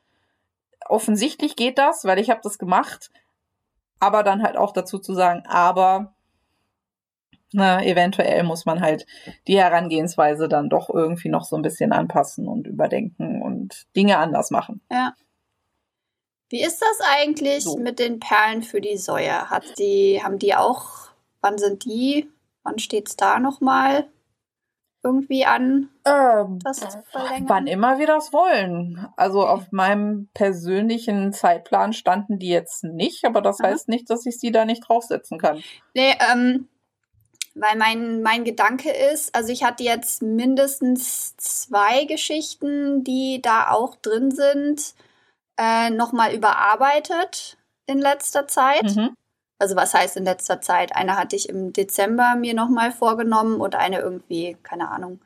Offensichtlich 0.86 1.54
geht 1.54 1.76
das, 1.76 2.06
weil 2.06 2.18
ich 2.18 2.30
habe 2.30 2.40
das 2.42 2.58
gemacht, 2.58 3.10
aber 4.00 4.22
dann 4.22 4.42
halt 4.42 4.56
auch 4.56 4.72
dazu 4.72 4.98
zu 4.98 5.12
sagen, 5.12 5.44
aber 5.46 6.14
na, 7.52 7.82
eventuell 7.82 8.42
muss 8.42 8.64
man 8.64 8.80
halt 8.80 9.06
die 9.46 9.58
Herangehensweise 9.58 10.48
dann 10.48 10.70
doch 10.70 10.88
irgendwie 10.88 11.28
noch 11.28 11.44
so 11.44 11.56
ein 11.56 11.62
bisschen 11.62 11.92
anpassen 11.92 12.48
und 12.48 12.66
überdenken 12.66 13.42
und 13.42 13.86
Dinge 13.96 14.18
anders 14.18 14.50
machen. 14.50 14.80
Ja. 14.90 15.12
Wie 16.50 16.62
ist 16.62 16.80
das 16.80 17.00
eigentlich 17.00 17.64
so. 17.64 17.76
mit 17.76 17.98
den 17.98 18.20
Perlen 18.20 18.62
für 18.62 18.80
die 18.80 18.96
Säue? 18.96 19.50
Hat 19.50 19.78
die, 19.78 20.20
haben 20.22 20.38
die 20.38 20.54
auch, 20.54 21.10
wann 21.40 21.58
sind 21.58 21.84
die? 21.84 22.28
Wann 22.62 22.78
steht 22.78 23.08
es 23.08 23.16
da 23.16 23.38
nochmal 23.38 24.06
irgendwie 25.02 25.44
an? 25.44 25.90
Ähm, 26.04 26.58
wann 26.62 27.66
immer 27.66 27.98
wir 27.98 28.06
das 28.06 28.32
wollen. 28.32 29.06
Also 29.16 29.46
auf 29.46 29.70
meinem 29.72 30.28
persönlichen 30.34 31.32
Zeitplan 31.32 31.92
standen 31.92 32.38
die 32.38 32.48
jetzt 32.48 32.82
nicht, 32.82 33.24
aber 33.24 33.40
das 33.40 33.60
Aha. 33.60 33.68
heißt 33.68 33.88
nicht, 33.88 34.10
dass 34.10 34.26
ich 34.26 34.38
sie 34.40 34.50
da 34.50 34.64
nicht 34.64 34.88
draufsetzen 34.88 35.38
kann. 35.38 35.62
Nee, 35.94 36.14
ähm, 36.32 36.68
weil 37.54 37.76
mein, 37.76 38.22
mein 38.22 38.44
Gedanke 38.44 38.90
ist, 38.90 39.34
also 39.34 39.52
ich 39.52 39.64
hatte 39.64 39.82
jetzt 39.82 40.22
mindestens 40.22 41.36
zwei 41.36 42.04
Geschichten, 42.04 43.04
die 43.04 43.40
da 43.42 43.70
auch 43.70 43.96
drin 43.96 44.30
sind 44.30 44.94
äh, 45.58 45.90
nochmal 45.90 46.32
überarbeitet 46.32 47.58
in 47.86 47.98
letzter 47.98 48.46
Zeit. 48.46 48.84
Mhm. 48.96 49.14
Also 49.58 49.74
was 49.74 49.92
heißt 49.92 50.16
in 50.16 50.24
letzter 50.24 50.60
Zeit? 50.60 50.94
Eine 50.94 51.16
hatte 51.16 51.34
ich 51.34 51.48
im 51.48 51.72
Dezember 51.72 52.36
mir 52.36 52.54
nochmal 52.54 52.92
vorgenommen 52.92 53.60
und 53.60 53.74
eine 53.74 53.98
irgendwie, 53.98 54.56
keine 54.62 54.90
Ahnung, 54.90 55.20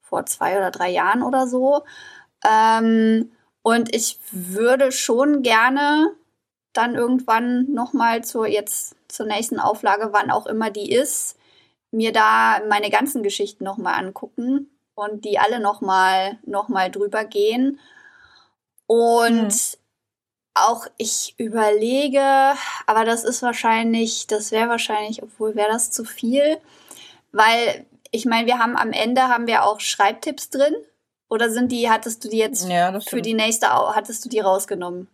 vor 0.00 0.26
zwei 0.26 0.56
oder 0.56 0.70
drei 0.70 0.90
Jahren 0.90 1.22
oder 1.22 1.46
so. 1.46 1.84
Ähm, 2.44 3.30
und 3.62 3.94
ich 3.94 4.18
würde 4.32 4.92
schon 4.92 5.42
gerne 5.42 6.12
dann 6.72 6.94
irgendwann 6.94 7.72
nochmal 7.72 8.22
zur 8.24 8.46
jetzt 8.46 8.96
zur 9.08 9.26
nächsten 9.26 9.60
Auflage, 9.60 10.08
wann 10.12 10.30
auch 10.30 10.46
immer 10.46 10.70
die 10.70 10.92
ist, 10.92 11.38
mir 11.90 12.12
da 12.12 12.60
meine 12.68 12.90
ganzen 12.90 13.22
Geschichten 13.22 13.64
nochmal 13.64 13.94
angucken 13.94 14.68
und 14.94 15.24
die 15.24 15.38
alle 15.38 15.60
nochmal 15.60 16.38
noch 16.44 16.68
mal 16.68 16.90
drüber 16.90 17.24
gehen 17.24 17.78
und 18.86 19.48
mhm. 19.48 19.50
auch 20.54 20.86
ich 20.96 21.34
überlege, 21.38 22.54
aber 22.86 23.04
das 23.04 23.24
ist 23.24 23.42
wahrscheinlich, 23.42 24.26
das 24.26 24.52
wäre 24.52 24.68
wahrscheinlich, 24.68 25.22
obwohl 25.22 25.54
wäre 25.54 25.70
das 25.70 25.90
zu 25.90 26.04
viel, 26.04 26.58
weil 27.32 27.86
ich 28.10 28.24
meine, 28.24 28.46
wir 28.46 28.58
haben 28.58 28.76
am 28.76 28.92
Ende 28.92 29.22
haben 29.22 29.46
wir 29.46 29.64
auch 29.64 29.80
Schreibtipps 29.80 30.50
drin. 30.50 30.74
Oder 31.28 31.50
sind 31.50 31.72
die, 31.72 31.90
hattest 31.90 32.24
du 32.24 32.28
die 32.28 32.38
jetzt 32.38 32.68
ja, 32.68 33.00
für 33.00 33.20
die 33.20 33.34
nächste, 33.34 33.68
hattest 33.68 34.24
du 34.24 34.28
die 34.28 34.38
rausgenommen? 34.38 35.08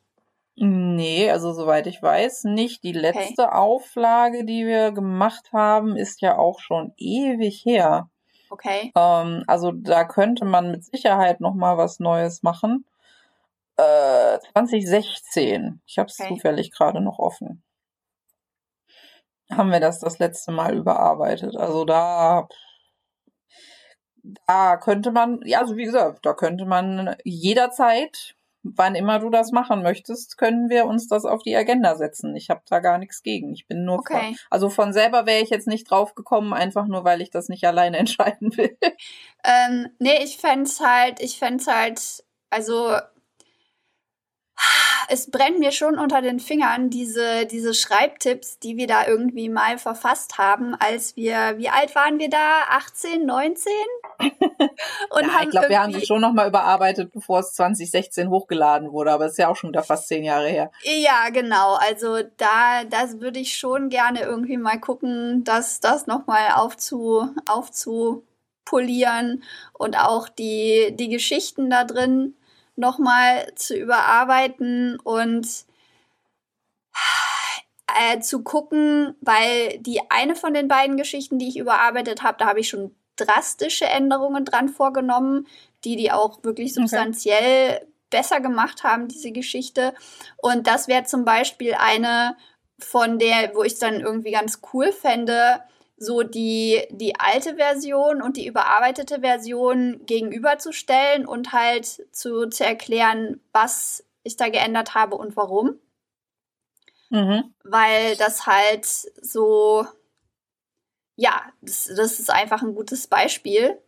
Nee, 0.57 1.31
also 1.31 1.53
soweit 1.55 1.87
ich 1.87 2.03
weiß, 2.03 2.45
nicht. 2.45 2.85
Die 2.85 2.93
letzte 2.93 3.45
okay. 3.45 3.55
Auflage, 3.55 4.45
die 4.45 4.67
wir 4.67 4.93
gemacht 4.93 5.51
haben, 5.53 5.97
ist 5.97 6.21
ja 6.21 6.37
auch 6.37 6.61
schon 6.61 6.93
ewig 6.99 7.65
her. 7.65 8.11
Okay. 8.51 8.93
Ähm, 8.95 9.45
also 9.47 9.73
da 9.73 10.05
könnte 10.05 10.45
man 10.45 10.71
mit 10.71 10.85
Sicherheit 10.85 11.41
noch 11.41 11.55
mal 11.55 11.79
was 11.79 12.01
Neues 12.01 12.43
machen. 12.43 12.85
2016. 13.77 15.63
Äh, 15.65 15.71
ich 15.87 15.99
habe 15.99 16.09
es 16.09 16.19
okay. 16.19 16.29
zufällig 16.29 16.71
gerade 16.73 17.01
noch 17.01 17.19
offen. 17.19 17.63
Haben 19.51 19.71
wir 19.71 19.81
das 19.81 19.99
das 20.01 20.19
letzte 20.19 20.53
Mal 20.53 20.77
überarbeitet. 20.77 21.57
Also 21.57 21.85
da, 21.85 22.49
da 24.47 24.77
könnte 24.79 25.11
man, 25.11 25.41
ja, 25.45 25.61
also 25.61 25.77
wie 25.77 25.85
gesagt, 25.85 26.25
da 26.25 26.33
könnte 26.33 26.65
man 26.65 27.17
jederzeit, 27.25 28.35
wann 28.63 28.95
immer 28.95 29.19
du 29.19 29.29
das 29.29 29.51
machen 29.51 29.83
möchtest, 29.83 30.39
können 30.39 30.71
wir 30.71 30.87
uns 30.87 31.09
das 31.09 31.25
auf 31.25 31.43
die 31.43 31.57
Agenda 31.57 31.97
setzen. 31.97 32.37
Ich 32.37 32.49
habe 32.49 32.63
da 32.69 32.79
gar 32.79 32.99
nichts 32.99 33.23
gegen. 33.23 33.53
Ich 33.53 33.67
bin 33.67 33.85
nur, 33.85 33.99
okay. 33.99 34.19
von, 34.19 34.37
also 34.51 34.71
von 34.71 34.93
selber 34.93 35.27
wäre 35.27 35.43
ich 35.43 35.51
jetzt 35.51 35.67
nicht 35.67 35.91
drauf 35.91 36.15
gekommen, 36.15 36.53
einfach 36.53 36.87
nur, 36.87 37.05
weil 37.05 37.21
ich 37.21 37.31
das 37.31 37.49
nicht 37.49 37.65
alleine 37.67 37.97
entscheiden 37.99 38.57
will. 38.57 38.79
Ähm, 39.45 39.89
nee, 39.99 40.23
ich 40.23 40.39
fände 40.39 40.65
es 40.65 40.81
halt, 40.81 41.21
ich 41.21 41.39
fände 41.39 41.65
halt, 41.67 42.25
also 42.51 42.97
es 45.09 45.31
brennt 45.31 45.59
mir 45.59 45.73
schon 45.73 45.99
unter 45.99 46.23
den 46.23 46.41
Fingern, 46.41 46.91
diese, 46.91 47.47
diese 47.47 47.75
Schreibtipps, 47.75 48.59
die 48.59 48.77
wir 48.77 48.87
da 48.87 49.07
irgendwie 49.07 49.49
mal 49.49 49.79
verfasst 49.79 50.39
haben, 50.39 50.75
als 50.75 51.17
wir, 51.17 51.55
wie 51.59 51.69
alt 51.69 51.95
waren 51.95 52.19
wir 52.19 52.31
da? 52.31 52.63
18, 52.71 53.25
19? 53.25 53.73
Und 55.11 55.23
ja, 55.23 55.43
ich 55.43 55.51
glaube, 55.51 55.69
wir 55.69 55.81
haben 55.81 55.93
sie 55.93 56.07
schon 56.07 56.21
nochmal 56.21 56.49
überarbeitet, 56.49 57.13
bevor 57.13 57.41
es 57.41 57.53
2016 57.55 58.31
hochgeladen 58.31 58.93
wurde, 58.93 59.13
aber 59.13 59.27
es 59.27 59.33
ist 59.33 59.39
ja 59.39 59.49
auch 59.49 59.57
schon 59.57 59.71
wieder 59.71 59.83
fast 59.83 60.09
zehn 60.09 60.25
Jahre 60.25 60.49
her. 60.49 60.71
Ja, 60.83 61.29
genau. 61.31 61.75
Also 61.75 62.19
da, 62.37 62.85
das 62.89 63.21
würde 63.21 63.41
ich 63.41 63.57
schon 63.57 63.89
gerne 63.89 64.21
irgendwie 64.21 64.57
mal 64.57 64.79
gucken, 64.79 65.45
dass 65.45 65.81
das 65.81 66.07
nochmal 66.07 66.53
aufzu, 66.55 67.29
aufzupolieren 67.47 69.43
und 69.73 69.99
auch 69.99 70.29
die, 70.29 70.95
die 70.97 71.09
Geschichten 71.09 71.71
da 71.71 71.85
drin 71.85 72.35
nochmal 72.77 73.53
zu 73.55 73.77
überarbeiten 73.77 74.99
und 75.01 75.47
äh, 78.01 78.21
zu 78.21 78.43
gucken, 78.43 79.15
weil 79.21 79.79
die 79.79 80.01
eine 80.11 80.35
von 80.35 80.55
den 80.55 80.69
beiden 80.69 80.97
Geschichten, 80.97 81.39
die 81.39 81.49
ich 81.49 81.59
überarbeitet 81.59 82.23
habe, 82.23 82.39
da 82.39 82.47
habe 82.47 82.61
ich 82.61 82.69
schon 82.69 82.95
drastische 83.17 83.87
Änderungen 83.87 84.45
dran 84.45 84.69
vorgenommen, 84.69 85.47
die 85.85 85.97
die 85.97 86.13
auch 86.13 86.43
wirklich 86.45 86.75
substanziell 86.75 87.77
okay. 87.77 87.87
besser 88.11 88.41
gemacht 88.41 88.85
haben, 88.85 89.09
diese 89.09 89.33
Geschichte. 89.33 89.95
Und 90.39 90.67
das 90.67 90.89
wäre 90.89 91.05
zum 91.05 91.25
Beispiel 91.25 91.75
eine 91.75 92.37
von 92.79 93.19
der, 93.19 93.55
wo 93.55 93.63
ich 93.63 93.75
es 93.75 93.79
dann 93.79 94.01
irgendwie 94.01 94.33
ganz 94.33 94.61
cool 94.73 94.93
fände, 94.93 95.63
so 96.03 96.23
die, 96.23 96.83
die 96.91 97.19
alte 97.19 97.55
Version 97.57 98.23
und 98.23 98.37
die 98.37 98.47
überarbeitete 98.47 99.21
Version 99.21 100.05
gegenüberzustellen 100.05 101.27
und 101.27 101.53
halt 101.53 102.07
zu, 102.11 102.49
zu 102.49 102.65
erklären, 102.65 103.41
was 103.53 104.05
ich 104.25 104.37
da 104.37 104.49
geändert 104.49 104.95
habe 104.95 105.15
und 105.15 105.37
warum. 105.37 105.79
Mhm. 107.11 107.55
Weil 107.63 108.17
das 108.17 108.47
halt 108.47 108.85
so, 108.85 109.87
ja, 111.15 111.41
das, 111.61 111.91
das 111.97 112.19
ist 112.19 112.31
einfach 112.31 112.63
ein 112.63 112.75
gutes 112.75 113.07
Beispiel 113.07 113.79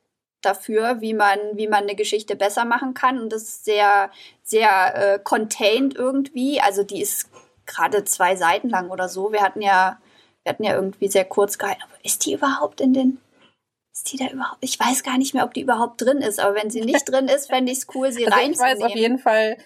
dafür, 0.40 1.00
wie 1.00 1.14
man, 1.14 1.38
wie 1.54 1.68
man 1.68 1.82
eine 1.82 1.96
Geschichte 1.96 2.36
besser 2.36 2.64
machen 2.64 2.94
kann. 2.94 3.18
Und 3.18 3.32
das 3.32 3.42
ist 3.42 3.64
sehr, 3.64 4.10
sehr 4.42 5.14
äh, 5.14 5.18
contained 5.18 5.96
irgendwie. 5.96 6.60
Also 6.60 6.84
die 6.84 7.00
ist 7.00 7.28
gerade 7.66 8.04
zwei 8.04 8.36
Seiten 8.36 8.68
lang 8.68 8.90
oder 8.90 9.08
so. 9.08 9.32
Wir 9.32 9.42
hatten 9.42 9.62
ja, 9.62 9.98
wir 10.44 10.50
hatten 10.50 10.64
ja 10.64 10.74
irgendwie 10.74 11.08
sehr 11.08 11.24
kurz 11.24 11.58
gehalten. 11.58 11.82
Aber 11.82 12.04
ist 12.04 12.24
die 12.26 12.34
überhaupt 12.34 12.80
in 12.80 12.92
den, 12.92 13.18
ist 13.92 14.12
die 14.12 14.18
da 14.18 14.28
überhaupt? 14.28 14.58
Ich 14.60 14.78
weiß 14.78 15.02
gar 15.02 15.18
nicht 15.18 15.34
mehr, 15.34 15.44
ob 15.44 15.54
die 15.54 15.62
überhaupt 15.62 16.00
drin 16.00 16.18
ist. 16.18 16.38
Aber 16.38 16.54
wenn 16.54 16.70
sie 16.70 16.82
nicht 16.82 17.08
drin 17.08 17.28
ist, 17.28 17.48
fände 17.48 17.72
ich 17.72 17.78
es 17.78 17.86
cool, 17.94 18.12
sie 18.12 18.26
also 18.26 18.38
reinzunehmen. 18.38 18.76
Ich 18.76 18.82
weiß 18.82 18.90
auf 18.90 18.96
jeden 18.96 19.18
Fall, 19.18 19.56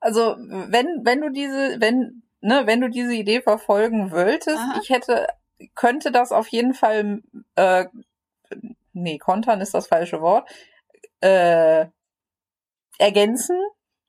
also 0.00 0.36
wenn, 0.38 1.04
wenn 1.04 1.20
du 1.20 1.30
diese, 1.30 1.80
wenn, 1.80 2.22
ne, 2.40 2.66
wenn 2.66 2.80
du 2.80 2.90
diese 2.90 3.14
Idee 3.14 3.40
verfolgen 3.40 4.10
wolltest, 4.10 4.58
Aha. 4.58 4.80
ich 4.82 4.90
hätte, 4.90 5.28
könnte 5.74 6.10
das 6.10 6.32
auf 6.32 6.48
jeden 6.48 6.74
Fall, 6.74 7.22
äh, 7.54 7.86
nee, 8.92 9.18
kontern 9.18 9.60
ist 9.60 9.72
das 9.72 9.86
falsche 9.86 10.20
Wort, 10.20 10.48
äh, 11.20 11.86
ergänzen, 12.98 13.60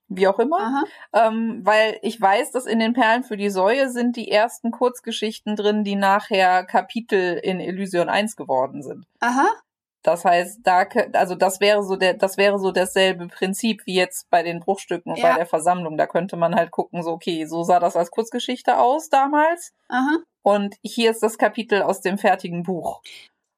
wie 0.07 0.27
auch 0.27 0.39
immer, 0.39 0.83
ähm, 1.13 1.61
weil 1.63 1.97
ich 2.01 2.19
weiß, 2.19 2.51
dass 2.51 2.65
in 2.65 2.79
den 2.79 2.93
Perlen 2.93 3.23
für 3.23 3.37
die 3.37 3.49
Säue 3.49 3.89
sind 3.89 4.15
die 4.15 4.31
ersten 4.31 4.71
Kurzgeschichten 4.71 5.55
drin, 5.55 5.83
die 5.83 5.95
nachher 5.95 6.63
Kapitel 6.63 7.37
in 7.37 7.59
Illusion 7.59 8.09
1 8.09 8.35
geworden 8.35 8.83
sind. 8.83 9.05
Aha. 9.19 9.47
Das 10.03 10.23
heißt, 10.23 10.59
da, 10.63 10.85
also 11.13 11.33
das 11.33 11.59
wäre 11.59 11.81
so 11.81 11.95
der, 11.95 12.13
das 12.13 12.37
wäre 12.37 12.59
so 12.59 12.71
dasselbe 12.71 13.27
Prinzip 13.27 13.81
wie 13.87 13.95
jetzt 13.95 14.29
bei 14.29 14.43
den 14.43 14.59
Bruchstücken 14.59 15.11
und 15.11 15.17
ja. 15.17 15.31
bei 15.31 15.37
der 15.37 15.47
Versammlung. 15.47 15.97
Da 15.97 16.05
könnte 16.05 16.37
man 16.37 16.53
halt 16.53 16.69
gucken, 16.69 17.01
so, 17.01 17.11
okay, 17.11 17.45
so 17.45 17.63
sah 17.63 17.79
das 17.79 17.95
als 17.95 18.11
Kurzgeschichte 18.11 18.77
aus 18.77 19.09
damals. 19.09 19.73
Aha. 19.89 20.17
Und 20.43 20.75
hier 20.83 21.09
ist 21.09 21.23
das 21.23 21.39
Kapitel 21.39 21.81
aus 21.81 22.01
dem 22.01 22.19
fertigen 22.19 22.61
Buch. 22.61 23.01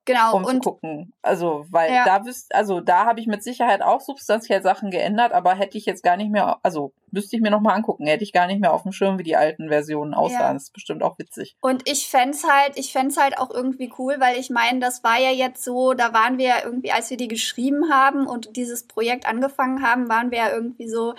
Genau. 0.08 0.38
Um 0.38 0.45
und 0.45 0.64
zu 0.64 0.72
gucken. 0.72 1.14
Also, 1.22 1.66
weil 1.70 1.93
ja. 1.93 2.05
da 2.05 2.26
wüsst, 2.26 2.55
also 2.55 2.80
da 2.80 3.05
habe 3.05 3.20
ich 3.20 3.28
mit 3.28 3.43
Sicherheit 3.43 3.82
auch 3.82 3.99
substanziell 3.99 4.62
Sachen 4.62 4.89
geändert, 4.89 5.34
aber 5.34 5.53
hätte 5.53 5.78
ich 5.78 5.86
jetzt 5.86 6.01
gar 6.01 6.16
nicht 6.16 6.32
mehr, 6.32 6.60
also 6.64 6.93
müsste 7.12 7.36
ich 7.36 7.41
mir 7.41 7.51
nochmal 7.51 7.76
angucken, 7.76 8.08
hätte 8.08 8.24
ich 8.24 8.32
gar 8.32 8.47
nicht 8.47 8.62
mehr 8.62 8.72
auf 8.72 8.84
dem 8.84 8.93
Schirm, 8.93 9.20
wie 9.20 9.24
die 9.24 9.36
alten 9.36 9.68
Versionen 9.68 10.14
aussahen. 10.14 10.39
Ja. 10.39 10.53
Das 10.53 10.64
ist 10.64 10.74
bestimmt 10.74 11.03
auch 11.03 11.20
witzig. 11.20 11.58
Und 11.60 11.89
ich 11.89 12.08
fände 12.08 12.38
halt, 12.49 12.78
ich 12.78 12.93
fände 12.93 13.22
halt 13.22 13.38
auch 13.38 13.51
irgendwie 13.51 13.91
cool, 13.99 14.16
weil 14.20 14.38
ich 14.38 14.49
meine, 14.49 14.80
das 14.80 15.03
war 15.03 15.20
ja 15.20 15.32
jetzt 15.32 15.62
so, 15.62 15.93
da 15.93 16.14
waren 16.14 16.38
wir 16.38 16.47
ja 16.47 16.64
irgendwie, 16.64 16.93
als 16.93 17.10
wir 17.10 17.18
die 17.18 17.28
geschrieben 17.28 17.91
haben 17.91 18.28
und 18.28 18.55
dieses 18.55 18.88
Projekt 18.88 19.28
angefangen 19.28 19.82
haben, 19.82 20.08
waren 20.08 20.32
wir 20.32 20.38
ja 20.38 20.51
irgendwie 20.53 20.88
so, 20.88 21.16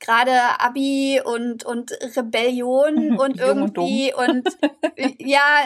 gerade 0.00 0.32
Abi 0.58 1.20
und, 1.22 1.64
und 1.64 1.92
Rebellion 2.16 3.18
und 3.20 3.38
irgendwie 3.38 4.12
und, 4.14 4.46
und 4.48 5.14
ja, 5.18 5.60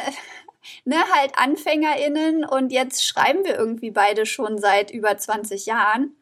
ne, 0.85 0.97
halt 1.15 1.33
AnfängerInnen 1.37 2.45
und 2.45 2.73
jetzt 2.73 3.05
schreiben 3.05 3.45
wir 3.45 3.57
irgendwie 3.57 3.91
beide 3.91 4.27
schon 4.27 4.59
seit 4.59 4.91
über 4.91 5.17
20 5.17 5.67
Jahren. 5.67 6.17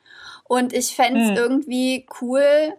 Und 0.44 0.72
ich 0.72 0.94
fände 0.94 1.20
es 1.22 1.30
mhm. 1.30 1.36
irgendwie 1.36 2.06
cool, 2.20 2.74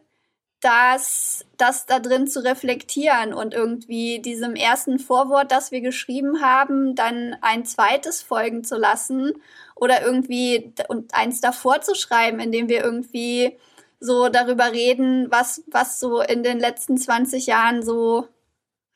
das, 0.63 1.45
das 1.57 1.85
da 1.85 1.99
drin 1.99 2.27
zu 2.27 2.43
reflektieren 2.43 3.33
und 3.33 3.53
irgendwie 3.53 4.19
diesem 4.19 4.55
ersten 4.55 4.97
Vorwort, 4.97 5.51
das 5.51 5.71
wir 5.71 5.81
geschrieben 5.81 6.41
haben, 6.41 6.95
dann 6.95 7.35
ein 7.41 7.65
zweites 7.65 8.21
folgen 8.21 8.63
zu 8.63 8.77
lassen 8.77 9.33
oder 9.75 10.01
irgendwie 10.01 10.73
und 10.87 11.13
eins 11.13 11.41
davor 11.41 11.81
zu 11.81 11.95
schreiben, 11.95 12.39
indem 12.39 12.69
wir 12.69 12.83
irgendwie 12.83 13.57
so 13.99 14.29
darüber 14.29 14.71
reden, 14.71 15.27
was, 15.31 15.63
was 15.67 15.99
so 15.99 16.21
in 16.21 16.43
den 16.43 16.59
letzten 16.59 16.97
20 16.97 17.47
Jahren 17.47 17.83
so 17.83 18.27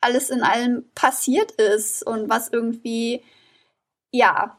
alles 0.00 0.30
in 0.30 0.42
allem 0.42 0.84
passiert 0.94 1.52
ist 1.52 2.06
und 2.06 2.28
was 2.28 2.48
irgendwie, 2.52 3.22
ja, 4.12 4.56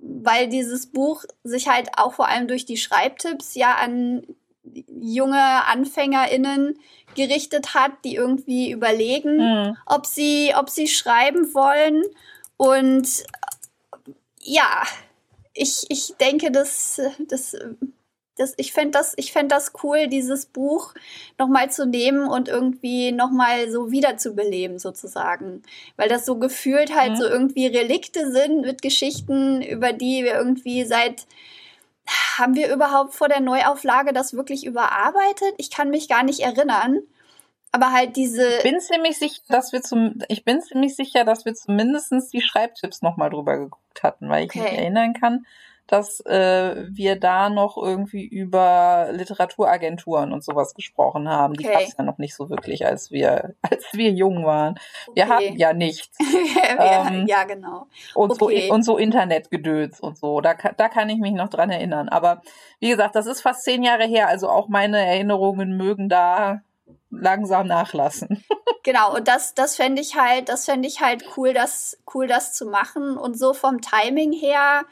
weil 0.00 0.48
dieses 0.48 0.90
Buch 0.90 1.24
sich 1.44 1.68
halt 1.68 1.88
auch 1.96 2.14
vor 2.14 2.28
allem 2.28 2.48
durch 2.48 2.64
die 2.64 2.78
Schreibtipps 2.78 3.54
ja 3.54 3.74
an 3.74 4.26
junge 5.00 5.66
AnfängerInnen 5.66 6.78
gerichtet 7.14 7.74
hat, 7.74 7.92
die 8.04 8.14
irgendwie 8.14 8.70
überlegen, 8.70 9.36
mhm. 9.36 9.76
ob 9.86 10.06
sie, 10.06 10.52
ob 10.56 10.70
sie 10.70 10.86
schreiben 10.86 11.54
wollen. 11.54 12.02
Und 12.56 13.24
ja, 14.40 14.82
ich, 15.54 15.84
ich 15.88 16.14
denke, 16.20 16.50
das, 16.50 17.00
das 17.28 17.56
das, 18.40 18.54
ich 18.56 18.72
fände 18.72 18.92
das, 18.92 19.14
ich 19.16 19.32
fänd 19.32 19.52
das 19.52 19.72
cool, 19.82 20.08
dieses 20.08 20.46
Buch 20.46 20.94
nochmal 21.38 21.70
zu 21.70 21.86
nehmen 21.86 22.28
und 22.28 22.48
irgendwie 22.48 23.12
nochmal 23.12 23.70
so 23.70 23.90
wiederzubeleben, 23.90 24.78
sozusagen. 24.78 25.62
Weil 25.96 26.08
das 26.08 26.26
so 26.26 26.38
gefühlt 26.38 26.94
halt 26.94 27.12
mhm. 27.12 27.16
so 27.16 27.24
irgendwie 27.26 27.66
Relikte 27.66 28.30
sind 28.32 28.62
mit 28.62 28.82
Geschichten, 28.82 29.62
über 29.62 29.92
die 29.92 30.24
wir 30.24 30.34
irgendwie 30.34 30.84
seit 30.84 31.26
haben 32.38 32.54
wir 32.54 32.72
überhaupt 32.74 33.14
vor 33.14 33.28
der 33.28 33.40
Neuauflage 33.40 34.12
das 34.12 34.34
wirklich 34.34 34.66
überarbeitet? 34.66 35.54
Ich 35.58 35.70
kann 35.70 35.90
mich 35.90 36.08
gar 36.08 36.22
nicht 36.24 36.40
erinnern. 36.40 37.00
Aber 37.72 37.92
halt 37.92 38.16
diese. 38.16 38.56
Ich 38.56 38.62
bin 38.64 38.80
ziemlich 38.80 39.16
sicher, 39.16 39.42
dass 39.48 39.72
wir 39.72 39.80
zum, 39.80 40.18
ich 40.28 40.44
bin 40.44 40.60
ziemlich 40.60 40.96
sicher, 40.96 41.24
dass 41.24 41.44
wir 41.44 41.54
zumindest 41.54 42.12
die 42.32 42.40
Schreibtipps 42.40 43.00
nochmal 43.00 43.30
drüber 43.30 43.58
geguckt 43.58 44.02
hatten, 44.02 44.28
weil 44.28 44.44
ich 44.44 44.50
okay. 44.50 44.62
mich 44.62 44.72
erinnern 44.72 45.14
kann, 45.14 45.46
dass 45.90 46.20
äh, 46.20 46.86
wir 46.88 47.18
da 47.18 47.50
noch 47.50 47.76
irgendwie 47.76 48.24
über 48.24 49.08
Literaturagenturen 49.10 50.32
und 50.32 50.44
sowas 50.44 50.74
gesprochen 50.74 51.28
haben. 51.28 51.54
Die 51.54 51.66
okay. 51.66 51.74
gab 51.74 51.82
es 51.82 51.96
ja 51.98 52.04
noch 52.04 52.18
nicht 52.18 52.36
so 52.36 52.48
wirklich, 52.48 52.86
als 52.86 53.10
wir, 53.10 53.56
als 53.62 53.86
wir 53.92 54.12
jung 54.12 54.44
waren. 54.44 54.78
Wir 55.14 55.24
okay. 55.24 55.32
hatten 55.32 55.56
ja 55.56 55.72
nichts. 55.72 56.16
ähm, 56.78 57.26
ja, 57.26 57.42
genau. 57.42 57.88
Und, 58.14 58.40
okay. 58.40 58.68
so, 58.68 58.74
und 58.74 58.84
so 58.84 58.98
Internetgedöns 58.98 59.98
und 59.98 60.16
so. 60.16 60.40
Da, 60.40 60.54
da 60.54 60.88
kann 60.88 61.08
ich 61.08 61.18
mich 61.18 61.32
noch 61.32 61.48
dran 61.48 61.70
erinnern. 61.70 62.08
Aber 62.08 62.40
wie 62.78 62.90
gesagt, 62.90 63.16
das 63.16 63.26
ist 63.26 63.40
fast 63.40 63.64
zehn 63.64 63.82
Jahre 63.82 64.04
her. 64.04 64.28
Also 64.28 64.48
auch 64.48 64.68
meine 64.68 65.04
Erinnerungen 65.04 65.76
mögen 65.76 66.08
da 66.08 66.60
langsam 67.10 67.66
nachlassen. 67.66 68.44
genau, 68.84 69.16
und 69.16 69.26
das, 69.26 69.54
das 69.54 69.74
fände 69.74 70.00
ich 70.00 70.16
halt, 70.16 70.48
das 70.48 70.66
fände 70.66 70.86
ich 70.86 71.00
halt 71.00 71.24
cool, 71.36 71.52
das, 71.52 71.98
cool, 72.14 72.28
das 72.28 72.52
zu 72.52 72.66
machen. 72.66 73.16
Und 73.16 73.36
so 73.36 73.54
vom 73.54 73.80
Timing 73.80 74.32
her 74.32 74.84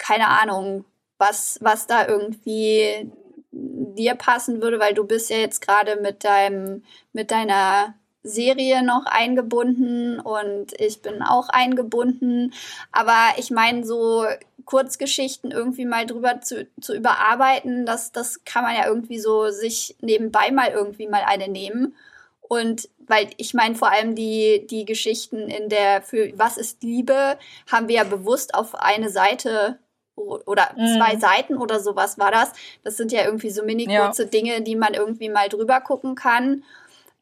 keine 0.00 0.28
Ahnung, 0.28 0.84
was, 1.18 1.58
was 1.60 1.86
da 1.86 2.08
irgendwie 2.08 3.12
dir 3.52 4.14
passen 4.14 4.62
würde, 4.62 4.80
weil 4.80 4.94
du 4.94 5.04
bist 5.04 5.30
ja 5.30 5.36
jetzt 5.36 5.60
gerade 5.60 6.00
mit 6.00 6.24
deinem, 6.24 6.82
mit 7.12 7.30
deiner 7.30 7.94
Serie 8.22 8.82
noch 8.82 9.06
eingebunden 9.06 10.18
und 10.18 10.72
ich 10.80 11.02
bin 11.02 11.22
auch 11.22 11.48
eingebunden. 11.48 12.52
Aber 12.90 13.38
ich 13.38 13.50
meine, 13.50 13.84
so 13.84 14.24
Kurzgeschichten 14.64 15.50
irgendwie 15.50 15.84
mal 15.84 16.06
drüber 16.06 16.40
zu, 16.40 16.66
zu 16.80 16.94
überarbeiten, 16.94 17.86
das, 17.86 18.12
das 18.12 18.44
kann 18.44 18.64
man 18.64 18.74
ja 18.74 18.86
irgendwie 18.86 19.18
so 19.18 19.50
sich 19.50 19.96
nebenbei 20.00 20.50
mal 20.50 20.70
irgendwie 20.70 21.08
mal 21.08 21.22
eine 21.26 21.48
nehmen. 21.48 21.94
Und 22.40 22.88
weil 23.06 23.28
ich 23.36 23.54
meine, 23.54 23.74
vor 23.74 23.90
allem 23.92 24.14
die, 24.14 24.66
die 24.68 24.84
Geschichten 24.84 25.48
in 25.48 25.68
der 25.68 26.02
für 26.02 26.32
Was 26.36 26.56
ist 26.56 26.82
Liebe 26.82 27.38
haben 27.70 27.88
wir 27.88 27.96
ja 27.96 28.04
bewusst 28.04 28.54
auf 28.54 28.74
eine 28.74 29.10
Seite 29.10 29.78
oder 30.20 30.70
mhm. 30.76 30.96
zwei 30.96 31.16
Seiten 31.16 31.56
oder 31.56 31.80
sowas 31.80 32.18
war 32.18 32.30
das. 32.30 32.52
Das 32.84 32.96
sind 32.96 33.12
ja 33.12 33.24
irgendwie 33.24 33.50
so 33.50 33.64
mini 33.64 33.86
kurze 33.86 34.24
ja. 34.24 34.28
Dinge, 34.28 34.62
die 34.62 34.76
man 34.76 34.94
irgendwie 34.94 35.28
mal 35.28 35.48
drüber 35.48 35.80
gucken 35.80 36.14
kann. 36.14 36.64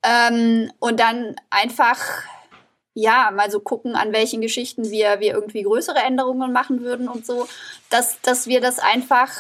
Ähm, 0.03 0.71
und 0.79 1.01
dann 1.01 1.37
einfach, 1.51 1.99
ja, 2.95 3.31
mal 3.33 3.51
so 3.51 3.61
gucken, 3.61 3.97
an 3.97 4.13
welchen 4.13 4.41
Geschichten 4.41 4.91
wir, 4.91 5.21
wir 5.21 5.35
irgendwie 5.35 5.63
größere 5.63 5.99
Änderungen 5.99 6.53
machen 6.53 6.83
würden 6.83 7.09
und 7.09 7.27
so, 7.27 7.49
dass, 7.91 8.21
dass 8.23 8.47
wir 8.47 8.61
das 8.61 8.79
einfach 8.79 9.31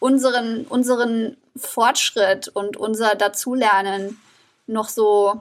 unseren, 0.00 0.64
unseren 0.64 1.36
Fortschritt 1.56 2.48
und 2.48 2.76
unser 2.76 3.14
Dazulernen 3.14 4.20
noch 4.66 4.88
so 4.88 5.40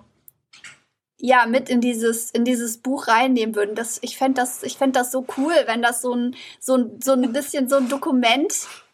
ja 1.20 1.46
mit 1.46 1.70
in 1.70 1.82
dieses 1.82 2.32
in 2.32 2.46
dieses 2.46 2.78
Buch 2.78 3.08
reinnehmen 3.08 3.56
würden. 3.56 3.76
Das 3.76 4.00
ich 4.02 4.18
fände 4.18 4.42
das 4.42 4.64
ich 4.64 4.78
fände 4.78 5.00
das 5.00 5.12
so 5.12 5.26
cool, 5.38 5.54
wenn 5.66 5.82
das 5.82 6.02
so 6.02 6.14
ein 6.14 6.36
so 6.60 6.76
ein 6.76 7.00
so 7.02 7.14
ein 7.14 7.34
bisschen 7.34 7.70
so 7.70 7.78
ein 7.78 7.90
Dokument 7.90 8.54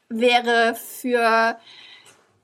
wäre 0.10 0.76
für 0.76 1.58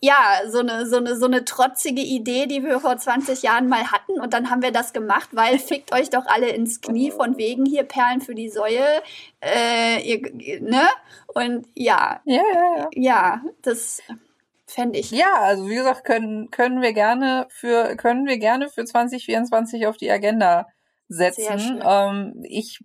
ja, 0.02 0.42
so 0.48 0.60
eine, 0.60 0.86
so 0.86 0.98
eine, 0.98 1.16
so 1.18 1.26
eine 1.26 1.44
trotzige 1.44 2.02
Idee, 2.02 2.46
die 2.46 2.64
wir 2.64 2.80
vor 2.80 2.98
20 2.98 3.42
Jahren 3.44 3.68
mal 3.68 3.92
hatten. 3.92 4.20
Und 4.20 4.34
dann 4.34 4.50
haben 4.50 4.62
wir 4.62 4.72
das 4.72 4.94
gemacht, 4.94 5.30
weil 5.34 5.60
fickt 5.60 5.94
euch 5.94 6.10
doch 6.10 6.26
alle 6.26 6.50
ins 6.50 6.82
Knie 6.82 7.12
von 7.12 7.38
wegen 7.38 7.66
hier 7.66 7.84
Perlen 7.84 8.22
für 8.22 8.36
die 8.36 8.50
Säue. 8.50 8.86
Äh, 9.42 10.02
ihr, 10.02 10.62
ne? 10.62 10.88
Und 11.28 11.68
ja. 11.76 12.22
Ja, 12.26 12.42
ja, 12.54 12.78
ja. 12.78 12.90
Ja, 12.94 13.42
das 13.62 14.02
Fände 14.70 15.00
ich. 15.00 15.12
Ja, 15.12 15.34
also 15.40 15.68
wie 15.68 15.76
gesagt, 15.76 16.04
können, 16.04 16.52
können 16.52 16.82
wir 16.82 16.94
gerne 16.94 17.48
für, 17.50 17.96
können 17.96 18.28
wir 18.28 18.38
gerne 18.38 18.70
für 18.70 18.86
2024 18.86 19.88
auf 19.88 19.98
die 19.98 20.12
Agenda 20.12 20.68
setzen. 21.08 21.82
Ähm, 21.84 22.44
ich, 22.44 22.80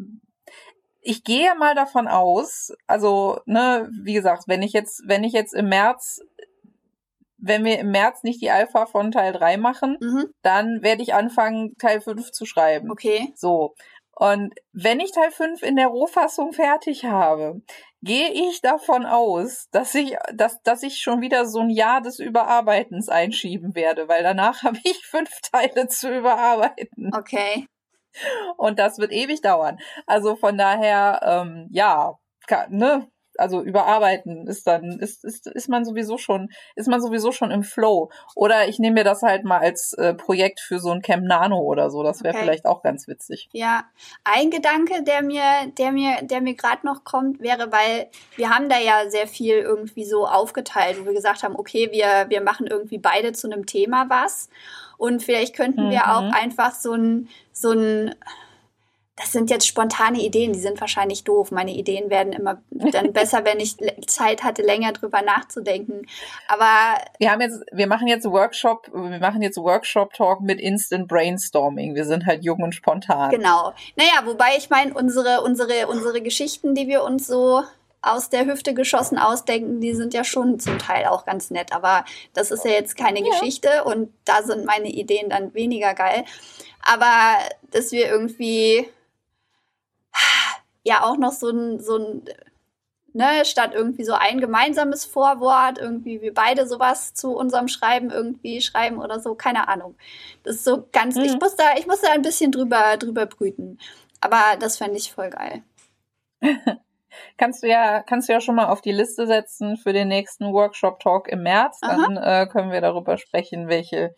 ich 1.02 1.24
gehe 1.24 1.54
mal 1.56 1.74
davon 1.74 2.08
aus, 2.08 2.72
also, 2.86 3.38
ne, 3.44 3.90
wie 4.02 4.14
gesagt, 4.14 4.44
wenn 4.46 4.62
ich 4.62 4.72
jetzt, 4.72 5.02
wenn 5.06 5.24
ich 5.24 5.34
jetzt 5.34 5.54
im 5.54 5.68
März 5.68 6.20
wenn 7.46 7.62
wir 7.62 7.78
im 7.78 7.90
März 7.90 8.22
nicht 8.22 8.40
die 8.40 8.50
Alpha 8.50 8.86
von 8.86 9.10
Teil 9.10 9.34
3 9.34 9.58
machen, 9.58 9.98
mhm. 10.00 10.32
dann 10.40 10.82
werde 10.82 11.02
ich 11.02 11.12
anfangen, 11.12 11.76
Teil 11.76 12.00
5 12.00 12.32
zu 12.32 12.46
schreiben. 12.46 12.90
Okay. 12.90 13.34
So. 13.36 13.74
Und 14.12 14.54
wenn 14.72 14.98
ich 14.98 15.12
Teil 15.12 15.30
5 15.30 15.62
in 15.62 15.76
der 15.76 15.88
Rohfassung 15.88 16.54
fertig 16.54 17.04
habe, 17.04 17.60
gehe 18.04 18.30
ich 18.30 18.60
davon 18.60 19.06
aus, 19.06 19.68
dass 19.70 19.94
ich, 19.94 20.16
dass, 20.32 20.62
dass 20.62 20.82
ich 20.82 21.00
schon 21.00 21.20
wieder 21.20 21.46
so 21.46 21.60
ein 21.60 21.70
Jahr 21.70 22.02
des 22.02 22.18
Überarbeitens 22.18 23.08
einschieben 23.08 23.74
werde, 23.74 24.08
weil 24.08 24.22
danach 24.22 24.62
habe 24.62 24.78
ich 24.84 25.04
fünf 25.06 25.40
Teile 25.40 25.88
zu 25.88 26.14
überarbeiten. 26.14 27.10
Okay. 27.14 27.66
Und 28.56 28.78
das 28.78 28.98
wird 28.98 29.10
ewig 29.10 29.40
dauern. 29.40 29.78
Also 30.06 30.36
von 30.36 30.56
daher, 30.56 31.20
ähm, 31.24 31.68
ja, 31.70 32.16
kann, 32.46 32.70
ne, 32.70 33.08
also 33.38 33.62
überarbeiten 33.62 34.46
ist 34.46 34.66
dann 34.66 34.98
ist, 34.98 35.24
ist 35.24 35.46
ist 35.46 35.68
man 35.68 35.84
sowieso 35.84 36.18
schon 36.18 36.50
ist 36.74 36.88
man 36.88 37.00
sowieso 37.00 37.32
schon 37.32 37.50
im 37.50 37.62
Flow 37.62 38.10
oder 38.34 38.68
ich 38.68 38.78
nehme 38.78 38.94
mir 38.94 39.04
das 39.04 39.22
halt 39.22 39.44
mal 39.44 39.58
als 39.58 39.92
äh, 39.94 40.14
Projekt 40.14 40.60
für 40.60 40.78
so 40.78 40.90
ein 40.90 41.02
Camp 41.02 41.24
Nano 41.24 41.60
oder 41.60 41.90
so 41.90 42.02
das 42.02 42.22
wäre 42.22 42.34
okay. 42.34 42.44
vielleicht 42.44 42.66
auch 42.66 42.82
ganz 42.82 43.08
witzig 43.08 43.48
ja 43.52 43.84
ein 44.24 44.50
Gedanke 44.50 45.02
der 45.02 45.22
mir 45.22 45.42
der 45.78 45.92
mir 45.92 46.16
der 46.22 46.40
mir 46.40 46.54
gerade 46.54 46.86
noch 46.86 47.04
kommt 47.04 47.40
wäre 47.40 47.72
weil 47.72 48.08
wir 48.36 48.50
haben 48.50 48.68
da 48.68 48.78
ja 48.78 49.10
sehr 49.10 49.26
viel 49.26 49.56
irgendwie 49.56 50.04
so 50.04 50.26
aufgeteilt 50.26 51.00
wo 51.00 51.06
wir 51.06 51.14
gesagt 51.14 51.42
haben 51.42 51.56
okay 51.56 51.90
wir 51.92 52.26
wir 52.28 52.40
machen 52.42 52.66
irgendwie 52.66 52.98
beide 52.98 53.32
zu 53.32 53.50
einem 53.50 53.66
Thema 53.66 54.08
was 54.08 54.48
und 54.96 55.22
vielleicht 55.22 55.56
könnten 55.56 55.90
wir 55.90 56.04
mhm. 56.06 56.10
auch 56.10 56.32
einfach 56.32 56.74
so 56.74 56.92
ein 56.92 57.28
so 57.52 57.72
ein 57.72 58.14
das 59.16 59.30
sind 59.30 59.48
jetzt 59.48 59.66
spontane 59.66 60.20
Ideen, 60.20 60.52
die 60.52 60.58
sind 60.58 60.80
wahrscheinlich 60.80 61.22
doof. 61.22 61.52
Meine 61.52 61.72
Ideen 61.72 62.10
werden 62.10 62.32
immer 62.32 62.60
dann 62.70 63.12
besser, 63.12 63.44
wenn 63.44 63.60
ich 63.60 63.76
Zeit 64.06 64.42
hatte, 64.42 64.62
länger 64.62 64.92
drüber 64.92 65.22
nachzudenken. 65.22 66.06
Aber 66.48 67.00
wir 67.18 67.30
haben 67.30 67.40
jetzt, 67.40 67.62
wir 67.70 67.86
machen 67.86 68.08
jetzt 68.08 68.24
Workshop, 68.24 68.90
wir 68.92 69.20
machen 69.20 69.40
jetzt 69.40 69.56
Workshop 69.56 70.14
Talk 70.14 70.40
mit 70.40 70.60
Instant 70.60 71.06
Brainstorming. 71.06 71.94
Wir 71.94 72.06
sind 72.06 72.26
halt 72.26 72.44
jung 72.44 72.62
und 72.62 72.74
spontan. 72.74 73.30
Genau. 73.30 73.72
Naja, 73.94 74.22
wobei 74.24 74.56
ich 74.58 74.68
meine, 74.68 74.92
unsere, 74.94 75.42
unsere, 75.42 75.86
unsere 75.86 76.20
Geschichten, 76.20 76.74
die 76.74 76.88
wir 76.88 77.04
uns 77.04 77.28
so 77.28 77.62
aus 78.02 78.30
der 78.30 78.46
Hüfte 78.46 78.74
geschossen 78.74 79.16
ausdenken, 79.16 79.80
die 79.80 79.94
sind 79.94 80.12
ja 80.12 80.24
schon 80.24 80.58
zum 80.58 80.78
Teil 80.78 81.06
auch 81.06 81.24
ganz 81.24 81.50
nett. 81.50 81.72
Aber 81.72 82.04
das 82.34 82.50
ist 82.50 82.64
ja 82.64 82.72
jetzt 82.72 82.96
keine 82.96 83.20
ja. 83.20 83.30
Geschichte 83.30 83.84
und 83.84 84.12
da 84.24 84.42
sind 84.42 84.64
meine 84.64 84.88
Ideen 84.88 85.30
dann 85.30 85.54
weniger 85.54 85.94
geil. 85.94 86.24
Aber 86.82 87.38
dass 87.70 87.92
wir 87.92 88.08
irgendwie 88.08 88.88
ja 90.84 91.02
auch 91.02 91.16
noch 91.16 91.32
so 91.32 91.48
ein, 91.48 91.80
so 91.80 91.96
ein, 91.96 92.22
ne, 93.12 93.44
statt 93.44 93.72
irgendwie 93.74 94.04
so 94.04 94.12
ein 94.12 94.40
gemeinsames 94.40 95.04
Vorwort, 95.04 95.78
irgendwie 95.78 96.20
wir 96.20 96.34
beide 96.34 96.66
sowas 96.66 97.14
zu 97.14 97.36
unserem 97.36 97.68
Schreiben 97.68 98.10
irgendwie 98.10 98.60
schreiben 98.60 98.98
oder 98.98 99.18
so, 99.20 99.34
keine 99.34 99.68
Ahnung. 99.68 99.96
Das 100.42 100.56
ist 100.56 100.64
so 100.64 100.86
ganz, 100.92 101.16
mhm. 101.16 101.24
ich 101.24 101.40
muss 101.40 101.56
da, 101.56 101.76
ich 101.78 101.86
muss 101.86 102.02
da 102.02 102.12
ein 102.12 102.22
bisschen 102.22 102.52
drüber, 102.52 102.96
drüber 102.98 103.26
brüten. 103.26 103.78
Aber 104.20 104.56
das 104.58 104.78
fände 104.78 104.96
ich 104.96 105.12
voll 105.12 105.30
geil. 105.30 105.62
kannst 107.36 107.62
du 107.62 107.68
ja, 107.68 108.02
kannst 108.02 108.28
du 108.28 108.32
ja 108.32 108.40
schon 108.40 108.56
mal 108.56 108.66
auf 108.66 108.80
die 108.80 108.92
Liste 108.92 109.26
setzen 109.26 109.76
für 109.76 109.92
den 109.92 110.08
nächsten 110.08 110.52
Workshop 110.52 111.00
Talk 111.00 111.28
im 111.28 111.42
März. 111.42 111.80
Dann 111.80 112.16
äh, 112.16 112.46
können 112.50 112.72
wir 112.72 112.80
darüber 112.80 113.16
sprechen, 113.16 113.68
welche, 113.68 114.14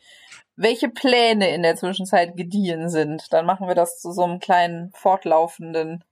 welche 0.56 0.88
Pläne 0.88 1.54
in 1.54 1.62
der 1.62 1.76
Zwischenzeit 1.76 2.36
gediehen 2.36 2.88
sind. 2.88 3.32
Dann 3.32 3.46
machen 3.46 3.68
wir 3.68 3.74
das 3.74 4.00
zu 4.00 4.12
so 4.12 4.22
einem 4.22 4.38
kleinen 4.38 4.90
fortlaufenden 4.92 6.04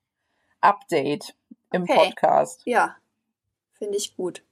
Update 0.64 1.34
im 1.72 1.82
okay. 1.82 1.94
Podcast. 1.94 2.62
Ja, 2.64 2.96
finde 3.74 3.96
ich 3.96 4.16
gut. 4.16 4.42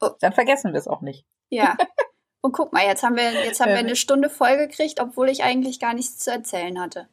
Oh. 0.00 0.10
Dann 0.20 0.32
vergessen 0.32 0.72
wir 0.72 0.78
es 0.78 0.88
auch 0.88 1.00
nicht. 1.00 1.24
Ja. 1.48 1.76
Und 2.40 2.52
guck 2.52 2.72
mal, 2.72 2.84
jetzt 2.84 3.04
haben 3.04 3.16
wir, 3.16 3.30
jetzt 3.44 3.60
haben 3.60 3.70
wir 3.70 3.78
eine 3.78 3.94
Stunde 3.94 4.28
voll 4.28 4.56
gekriegt, 4.56 5.00
obwohl 5.00 5.28
ich 5.28 5.44
eigentlich 5.44 5.78
gar 5.78 5.94
nichts 5.94 6.18
zu 6.18 6.32
erzählen 6.32 6.80
hatte. 6.80 7.08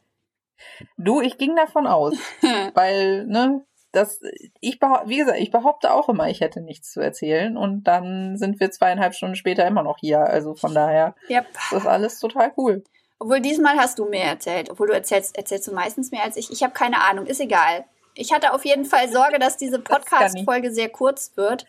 Du, 0.97 1.21
ich 1.21 1.37
ging 1.37 1.55
davon 1.55 1.85
aus, 1.85 2.15
weil, 2.73 3.27
ne, 3.27 3.63
das, 3.91 4.21
ich 4.59 4.79
wie 5.05 5.17
gesagt, 5.17 5.39
ich 5.39 5.51
behaupte 5.51 5.93
auch 5.93 6.09
immer, 6.09 6.29
ich 6.29 6.41
hätte 6.41 6.61
nichts 6.61 6.91
zu 6.91 6.99
erzählen 6.99 7.57
und 7.57 7.83
dann 7.83 8.37
sind 8.37 8.59
wir 8.59 8.71
zweieinhalb 8.71 9.13
Stunden 9.13 9.35
später 9.35 9.67
immer 9.67 9.83
noch 9.83 9.97
hier. 9.99 10.21
Also 10.21 10.55
von 10.55 10.73
daher, 10.73 11.15
yep. 11.29 11.47
das 11.53 11.81
ist 11.81 11.87
alles 11.87 12.19
total 12.19 12.51
cool. 12.57 12.83
Obwohl 13.19 13.41
diesmal 13.41 13.75
hast 13.75 13.99
du 13.99 14.05
mehr 14.05 14.25
erzählt. 14.25 14.69
Obwohl 14.69 14.87
du 14.87 14.93
erzählst, 14.93 15.37
erzählst 15.37 15.67
du 15.67 15.73
meistens 15.73 16.11
mehr 16.11 16.23
als 16.23 16.37
ich. 16.37 16.51
Ich 16.51 16.63
habe 16.63 16.73
keine 16.73 17.01
Ahnung, 17.01 17.25
ist 17.25 17.41
egal. 17.41 17.85
Ich 18.15 18.33
hatte 18.33 18.53
auf 18.53 18.65
jeden 18.65 18.85
Fall 18.85 19.09
Sorge, 19.09 19.39
dass 19.39 19.57
diese 19.57 19.79
Podcast-Folge 19.79 20.71
sehr 20.73 20.89
kurz 20.89 21.35
wird, 21.35 21.65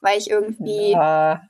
weil 0.00 0.18
ich 0.18 0.30
irgendwie. 0.30 0.92
Ja. 0.92 1.42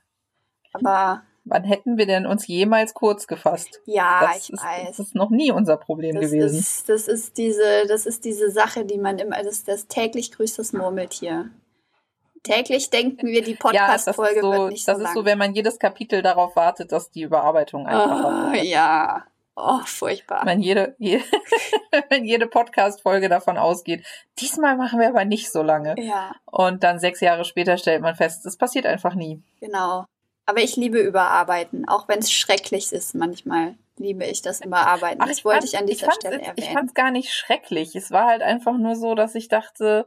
Aber. 0.73 1.23
Wann 1.45 1.63
hätten 1.63 1.97
wir 1.97 2.05
denn 2.05 2.27
uns 2.27 2.45
jemals 2.47 2.93
kurz 2.93 3.25
gefasst? 3.25 3.81
Ja, 3.85 4.21
das 4.21 4.43
ich 4.43 4.53
ist, 4.53 4.63
weiß. 4.63 4.97
Das 4.97 4.99
ist 4.99 5.15
noch 5.15 5.31
nie 5.31 5.51
unser 5.51 5.77
Problem 5.77 6.15
das 6.15 6.25
gewesen. 6.25 6.59
Ist, 6.59 6.89
das 6.89 7.07
ist 7.07 7.37
diese, 7.37 7.87
das 7.87 8.05
ist 8.05 8.23
diese 8.23 8.51
Sache, 8.51 8.85
die 8.85 8.99
man 8.99 9.17
immer, 9.17 9.41
das, 9.41 9.63
das 9.63 9.87
täglich 9.87 10.31
grüßt 10.31 10.59
das 10.59 10.73
Murmeltier. 10.73 11.49
Täglich 12.43 12.89
denken 12.89 13.27
wir, 13.27 13.43
die 13.43 13.55
Podcast-Folge 13.55 14.37
ja, 14.37 14.41
so, 14.41 14.51
wird 14.51 14.71
nicht 14.71 14.85
so 14.85 14.91
Das 14.91 15.01
lang. 15.01 15.07
ist 15.07 15.13
so, 15.15 15.25
wenn 15.25 15.37
man 15.37 15.53
jedes 15.53 15.79
Kapitel 15.79 16.21
darauf 16.21 16.55
wartet, 16.55 16.91
dass 16.91 17.11
die 17.11 17.21
Überarbeitung 17.21 17.87
einfach 17.87 18.51
oh, 18.51 18.55
Ja, 18.55 19.25
oh, 19.55 19.79
furchtbar. 19.85 20.45
Wenn 20.45 20.61
jede, 20.61 20.95
jede, 20.99 21.23
wenn 22.09 22.25
jede 22.25 22.47
Podcast-Folge 22.47 23.29
davon 23.29 23.57
ausgeht, 23.57 24.05
diesmal 24.39 24.77
machen 24.77 24.99
wir 24.99 25.09
aber 25.09 25.25
nicht 25.25 25.51
so 25.51 25.61
lange. 25.61 25.95
Ja. 25.97 26.33
Und 26.45 26.83
dann 26.83 26.99
sechs 26.99 27.19
Jahre 27.19 27.45
später 27.45 27.77
stellt 27.77 28.01
man 28.01 28.15
fest, 28.15 28.45
das 28.45 28.57
passiert 28.57 28.85
einfach 28.85 29.15
nie. 29.15 29.41
Genau. 29.59 30.05
Aber 30.45 30.61
ich 30.61 30.75
liebe 30.75 30.99
Überarbeiten, 30.99 31.87
auch 31.87 32.07
wenn 32.07 32.19
es 32.19 32.31
schrecklich 32.31 32.91
ist 32.91 33.13
manchmal 33.13 33.75
liebe 33.99 34.25
ich 34.25 34.41
das 34.41 34.61
Überarbeiten. 34.61 35.21
Ach, 35.21 35.27
das 35.27 35.45
wollte 35.45 35.65
ich 35.65 35.77
an 35.77 35.85
dieser 35.85 36.07
ich 36.07 36.13
Stelle 36.13 36.41
erwähnen. 36.41 36.55
Ich 36.57 36.69
fand 36.71 36.89
es 36.89 36.93
gar 36.93 37.11
nicht 37.11 37.31
schrecklich. 37.31 37.95
Es 37.95 38.11
war 38.11 38.27
halt 38.27 38.41
einfach 38.41 38.77
nur 38.77 38.95
so, 38.95 39.13
dass 39.13 39.35
ich 39.35 39.47
dachte, 39.49 40.05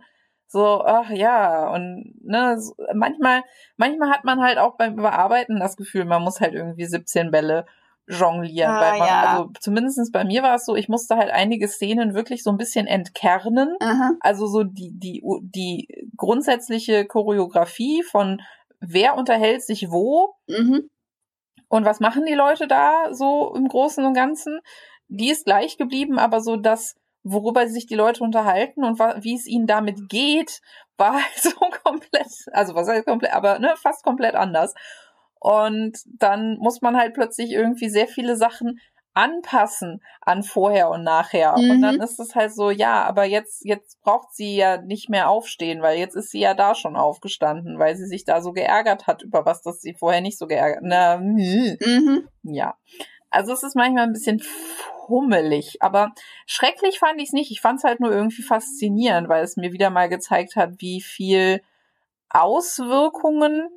so, 0.53 0.83
ach 0.85 1.09
ja, 1.09 1.71
und 1.71 2.15
ne, 2.23 2.61
so, 2.61 2.75
manchmal, 2.95 3.43
manchmal 3.79 4.11
hat 4.11 4.25
man 4.25 4.43
halt 4.43 4.59
auch 4.59 4.77
beim 4.77 4.99
Überarbeiten 4.99 5.59
das 5.59 5.79
Gefühl, 5.79 6.05
man 6.05 6.23
muss 6.23 6.41
halt 6.41 6.53
irgendwie 6.53 6.85
17 6.85 7.31
Bälle 7.31 7.65
jonglieren. 8.07 8.71
Ah, 8.71 8.81
weil 8.81 8.99
man, 8.99 9.09
ja. 9.09 9.23
Also 9.23 9.51
zumindest 9.61 10.13
bei 10.13 10.25
mir 10.25 10.43
war 10.43 10.57
es 10.57 10.67
so, 10.67 10.77
ich 10.77 10.91
musste 10.91 11.17
halt 11.17 11.31
einige 11.31 11.69
Szenen 11.69 12.13
wirklich 12.13 12.43
so 12.43 12.51
ein 12.51 12.59
bisschen 12.59 12.87
entkernen. 12.87 13.77
Aha. 13.81 14.13
Also 14.21 14.47
so 14.47 14.63
die, 14.63 14.91
die, 14.93 15.23
die 15.41 15.89
grundsätzliche 16.19 17.07
Choreografie 17.07 18.03
von 18.03 18.43
wer 18.79 19.17
unterhält 19.17 19.63
sich 19.63 19.91
wo 19.91 20.35
mhm. 20.49 20.91
und 21.69 21.87
was 21.87 22.01
machen 22.01 22.27
die 22.27 22.35
Leute 22.35 22.67
da 22.67 23.15
so 23.15 23.55
im 23.57 23.69
Großen 23.69 24.05
und 24.05 24.13
Ganzen, 24.13 24.61
die 25.09 25.31
ist 25.31 25.47
gleich 25.47 25.79
geblieben, 25.79 26.19
aber 26.19 26.41
so 26.41 26.57
das 26.57 26.97
worüber 27.25 27.67
sich 27.69 27.87
die 27.87 27.95
Leute 27.95 28.25
unterhalten 28.25 28.85
und 28.85 28.99
wie 28.99 29.35
es 29.35 29.47
ihnen 29.47 29.67
damit 29.67 30.09
geht, 30.09 30.61
war 30.97 31.15
halt 31.15 31.37
so 31.37 31.51
komplett, 31.85 32.29
also 32.53 32.75
was 32.75 32.89
heißt 32.89 33.07
komplett, 33.07 33.33
aber 33.33 33.59
ne, 33.59 33.75
fast 33.77 34.05
komplett 34.05 34.35
anders. 34.35 34.75
Und 35.41 35.99
dann 36.07 36.57
muss 36.59 36.83
man 36.83 36.97
halt 36.97 37.15
plötzlich 37.15 37.51
irgendwie 37.51 37.89
sehr 37.89 38.07
viele 38.07 38.37
Sachen 38.37 38.79
anpassen 39.15 40.01
an 40.21 40.43
vorher 40.43 40.89
und 40.89 41.03
nachher. 41.03 41.57
Mhm. 41.59 41.71
Und 41.71 41.83
dann 41.83 42.01
ist 42.01 42.19
es 42.19 42.35
halt 42.35 42.55
so, 42.55 42.71
ja, 42.71 43.05
aber 43.05 43.25
jetzt, 43.25 43.65
jetzt 43.65 44.01
braucht 44.03 44.33
sie 44.33 44.57
ja 44.57 44.81
nicht 44.81 45.11
mehr 45.11 45.29
aufstehen, 45.29 45.83
weil 45.83 45.99
jetzt 45.99 46.15
ist 46.15 46.31
sie 46.31 46.41
ja 46.41 46.55
da 46.55 46.75
schon 46.75 46.97
aufgestanden, 46.97 47.79
weil 47.79 47.97
sie 47.97 48.07
sich 48.07 48.25
da 48.25 48.41
so 48.41 48.53
geärgert 48.53 49.07
hat 49.07 49.23
über 49.23 49.45
was, 49.45 49.63
das 49.63 49.81
sie 49.81 49.95
vorher 49.95 50.21
nicht 50.21 50.39
so 50.39 50.47
geärgert. 50.47 50.83
Na, 50.83 51.19
mhm. 51.19 52.29
ja. 52.43 52.77
Also 53.33 53.53
es 53.53 53.63
ist 53.63 53.77
manchmal 53.77 54.05
ein 54.05 54.13
bisschen 54.13 54.43
hummelig, 55.09 55.83
aber 55.83 56.13
schrecklich 56.47 56.99
fand 56.99 57.21
ich 57.21 57.29
es 57.29 57.33
nicht. 57.33 57.51
Ich 57.51 57.61
fand 57.61 57.79
es 57.79 57.85
halt 57.85 58.01
nur 58.01 58.13
irgendwie 58.13 58.43
faszinierend, 58.43 59.29
weil 59.29 59.43
es 59.43 59.57
mir 59.57 59.73
wieder 59.73 59.91
mal 59.91 60.09
gezeigt 60.09 60.57
hat, 60.57 60.75
wie 60.79 61.01
viel 61.01 61.61
Auswirkungen, 62.31 63.69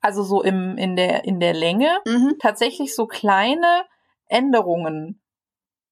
also 0.00 0.22
so 0.22 0.42
im, 0.42 0.76
in, 0.78 0.96
der, 0.96 1.24
in 1.24 1.40
der 1.40 1.54
Länge, 1.54 1.98
mhm. 2.06 2.36
tatsächlich 2.40 2.94
so 2.94 3.06
kleine 3.06 3.84
Änderungen 4.26 5.20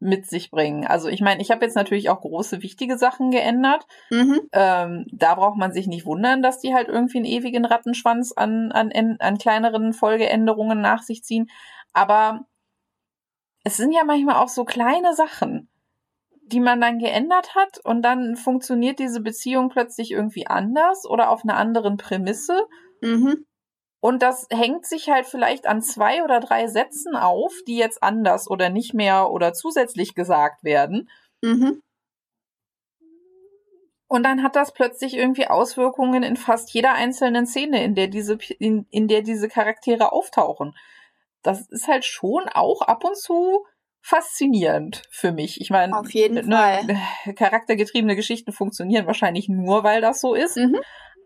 mit 0.01 0.26
sich 0.26 0.51
bringen. 0.51 0.86
Also 0.86 1.09
ich 1.09 1.20
meine, 1.20 1.43
ich 1.43 1.51
habe 1.51 1.64
jetzt 1.64 1.74
natürlich 1.74 2.09
auch 2.09 2.20
große, 2.20 2.62
wichtige 2.62 2.97
Sachen 2.99 3.30
geändert. 3.30 3.84
Mhm. 4.11 4.41
Ähm, 4.53 5.07
da 5.12 5.34
braucht 5.34 5.59
man 5.59 5.72
sich 5.72 5.89
nicht 5.89 6.07
wundern, 6.07 6.41
dass 6.41 6.61
die 6.61 6.72
halt 6.72 6.89
irgendwie 6.89 7.18
einen 7.18 7.26
ewigen 7.26 7.64
Rattenschwanz 7.64 8.32
an, 8.32 8.70
an, 8.70 9.16
an 9.18 9.39
kleineren 9.39 9.93
Folgeänderungen 9.93 10.80
nach 10.80 11.03
sich 11.03 11.24
ziehen. 11.24 11.51
Aber 11.99 12.46
es 13.64 13.76
sind 13.76 13.90
ja 13.90 14.05
manchmal 14.05 14.36
auch 14.36 14.49
so 14.49 14.64
kleine 14.64 15.14
Sachen, 15.14 15.68
die 16.42 16.61
man 16.61 16.80
dann 16.80 17.01
geändert 17.01 17.57
hat 17.57 17.80
und 17.84 18.03
dann 18.03 18.36
funktioniert 18.36 19.01
diese 19.01 19.20
Beziehung 19.20 19.68
plötzlich 19.68 20.12
irgendwie 20.12 20.46
anders 20.46 21.05
oder 21.07 21.30
auf 21.30 21.42
einer 21.42 21.57
anderen 21.57 21.96
Prämisse. 21.96 22.68
Mhm. 23.01 23.44
Und 23.99 24.22
das 24.22 24.46
hängt 24.51 24.86
sich 24.86 25.11
halt 25.11 25.26
vielleicht 25.26 25.66
an 25.66 25.82
zwei 25.82 26.22
oder 26.22 26.38
drei 26.38 26.68
Sätzen 26.68 27.16
auf, 27.16 27.53
die 27.66 27.76
jetzt 27.76 28.01
anders 28.01 28.49
oder 28.49 28.70
nicht 28.70 28.94
mehr 28.94 29.28
oder 29.30 29.53
zusätzlich 29.53 30.14
gesagt 30.14 30.62
werden. 30.62 31.11
Mhm. 31.42 31.82
Und 34.07 34.22
dann 34.22 34.44
hat 34.44 34.55
das 34.55 34.72
plötzlich 34.72 35.14
irgendwie 35.16 35.49
Auswirkungen 35.49 36.22
in 36.22 36.36
fast 36.36 36.72
jeder 36.72 36.92
einzelnen 36.92 37.44
Szene, 37.44 37.82
in 37.82 37.96
der 37.96 38.07
diese, 38.07 38.38
in, 38.61 38.86
in 38.90 39.09
der 39.09 39.22
diese 39.22 39.49
Charaktere 39.49 40.12
auftauchen 40.12 40.76
das 41.43 41.68
ist 41.68 41.89
halt 41.89 42.05
schon 42.05 42.49
auch 42.49 42.82
ab 42.82 43.05
und 43.05 43.16
zu 43.16 43.64
faszinierend 44.01 45.03
für 45.11 45.32
mich. 45.32 45.61
Ich 45.61 45.70
meine, 45.70 45.97
Auf 45.97 46.11
jeden 46.12 46.49
ne, 46.49 46.57
Fall. 46.57 47.34
charaktergetriebene 47.34 48.16
Geschichten 48.16 48.53
funktionieren 48.53 49.07
wahrscheinlich 49.07 49.49
nur, 49.49 49.84
weil 49.84 50.01
das 50.01 50.20
so 50.20 50.34
ist. 50.34 50.57
Mhm. 50.57 50.80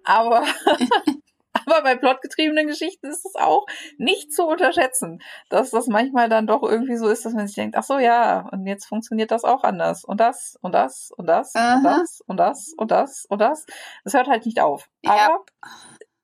Aber, 0.04 0.42
aber 1.66 1.82
bei 1.82 1.94
plotgetriebenen 1.94 2.66
Geschichten 2.66 3.06
ist 3.06 3.24
es 3.24 3.34
auch 3.36 3.66
nicht 3.98 4.32
zu 4.32 4.44
unterschätzen, 4.44 5.20
dass 5.48 5.70
das 5.70 5.86
manchmal 5.86 6.28
dann 6.28 6.46
doch 6.46 6.62
irgendwie 6.62 6.96
so 6.96 7.08
ist, 7.08 7.24
dass 7.24 7.34
man 7.34 7.46
sich 7.46 7.54
denkt, 7.54 7.76
ach 7.76 7.84
so, 7.84 7.98
ja, 7.98 8.48
und 8.50 8.66
jetzt 8.66 8.86
funktioniert 8.86 9.30
das 9.30 9.44
auch 9.44 9.62
anders. 9.62 10.04
Und 10.04 10.18
das, 10.20 10.56
und 10.60 10.72
das, 10.72 11.10
und 11.16 11.26
das, 11.26 11.54
und 11.54 11.60
Aha. 11.60 11.80
das, 11.84 12.20
und 12.26 12.36
das, 12.38 12.74
und 12.76 12.90
das, 12.90 13.26
und 13.28 13.38
das. 13.40 13.66
Das 14.04 14.14
hört 14.14 14.26
halt 14.26 14.44
nicht 14.44 14.60
auf. 14.60 14.88
Ja. 15.04 15.26
Aber 15.26 15.44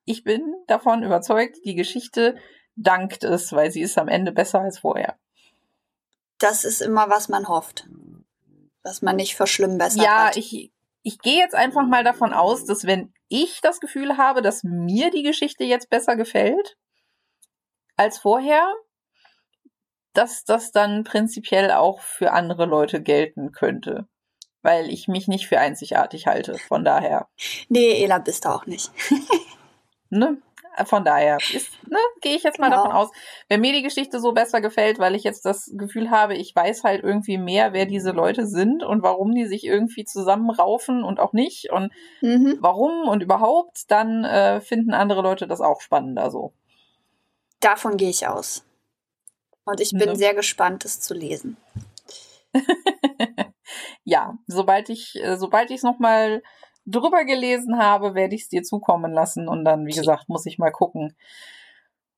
ich 0.04 0.24
bin 0.24 0.54
davon 0.66 1.02
überzeugt, 1.02 1.58
die 1.64 1.74
Geschichte 1.74 2.36
dankt 2.78 3.24
es, 3.24 3.52
weil 3.52 3.70
sie 3.70 3.80
ist 3.82 3.98
am 3.98 4.08
Ende 4.08 4.32
besser 4.32 4.60
als 4.60 4.78
vorher. 4.78 5.16
Das 6.38 6.64
ist 6.64 6.80
immer, 6.80 7.10
was 7.10 7.28
man 7.28 7.48
hofft. 7.48 7.86
Dass 8.82 9.02
man 9.02 9.16
nicht 9.16 9.34
verschlimmbessert 9.34 10.02
Ja, 10.04 10.26
hat. 10.28 10.36
ich, 10.36 10.72
ich 11.02 11.18
gehe 11.18 11.38
jetzt 11.38 11.54
einfach 11.54 11.84
mal 11.86 12.04
davon 12.04 12.32
aus, 12.32 12.64
dass 12.64 12.86
wenn 12.86 13.12
ich 13.28 13.60
das 13.60 13.80
Gefühl 13.80 14.16
habe, 14.16 14.40
dass 14.40 14.62
mir 14.62 15.10
die 15.10 15.22
Geschichte 15.22 15.64
jetzt 15.64 15.90
besser 15.90 16.16
gefällt 16.16 16.76
als 17.96 18.18
vorher, 18.18 18.72
dass 20.12 20.44
das 20.44 20.72
dann 20.72 21.04
prinzipiell 21.04 21.72
auch 21.72 22.00
für 22.00 22.32
andere 22.32 22.64
Leute 22.66 23.02
gelten 23.02 23.52
könnte. 23.52 24.06
Weil 24.62 24.90
ich 24.90 25.06
mich 25.08 25.28
nicht 25.28 25.46
für 25.46 25.58
einzigartig 25.60 26.26
halte. 26.26 26.58
Von 26.58 26.84
daher, 26.84 27.28
Nee, 27.68 28.02
Ela 28.02 28.18
bist 28.18 28.44
du 28.44 28.48
auch 28.48 28.66
nicht. 28.66 28.90
ne? 30.10 30.40
Von 30.86 31.04
daher 31.04 31.38
ne, 31.88 31.98
gehe 32.20 32.36
ich 32.36 32.42
jetzt 32.42 32.58
mal 32.58 32.70
Genau. 32.70 32.82
davon 32.82 32.92
aus, 32.96 33.10
wenn 33.48 33.60
mir 33.60 33.72
die 33.72 33.82
Geschichte 33.82 34.20
so 34.20 34.32
besser 34.32 34.60
gefällt, 34.60 34.98
weil 34.98 35.14
ich 35.14 35.24
jetzt 35.24 35.44
das 35.44 35.70
Gefühl 35.76 36.10
habe, 36.10 36.34
ich 36.34 36.54
weiß 36.54 36.84
halt 36.84 37.02
irgendwie 37.02 37.38
mehr, 37.38 37.72
wer 37.72 37.86
diese 37.86 38.12
Leute 38.12 38.46
sind 38.46 38.82
und 38.82 39.02
warum 39.02 39.34
die 39.34 39.46
sich 39.46 39.64
irgendwie 39.64 40.04
zusammenraufen 40.04 41.02
und 41.04 41.20
auch 41.20 41.32
nicht 41.32 41.70
und 41.70 41.92
Mhm. 42.20 42.58
warum 42.60 43.08
und 43.08 43.22
überhaupt, 43.22 43.90
dann 43.90 44.24
äh, 44.24 44.60
finden 44.60 44.92
andere 44.94 45.22
Leute 45.22 45.46
das 45.46 45.60
auch 45.60 45.80
spannender 45.80 46.30
so. 46.30 46.52
Davon 47.60 47.96
gehe 47.96 48.10
ich 48.10 48.26
aus. 48.26 48.64
Und 49.64 49.80
ich 49.80 49.90
bin 49.92 50.10
Ne? 50.10 50.16
sehr 50.16 50.34
gespannt, 50.34 50.84
es 50.84 51.00
zu 51.00 51.12
lesen. 51.14 51.56
ja, 54.04 54.34
sobald 54.46 54.88
ich, 54.88 55.16
äh, 55.16 55.36
sobald 55.36 55.70
ich 55.70 55.78
es 55.78 55.82
nochmal 55.82 56.42
drüber 56.90 57.24
gelesen 57.24 57.78
habe, 57.78 58.14
werde 58.14 58.34
ich 58.34 58.42
es 58.42 58.48
dir 58.48 58.62
zukommen 58.62 59.12
lassen 59.12 59.48
und 59.48 59.64
dann, 59.64 59.86
wie 59.86 59.94
gesagt, 59.94 60.28
muss 60.28 60.46
ich 60.46 60.58
mal 60.58 60.70
gucken, 60.70 61.14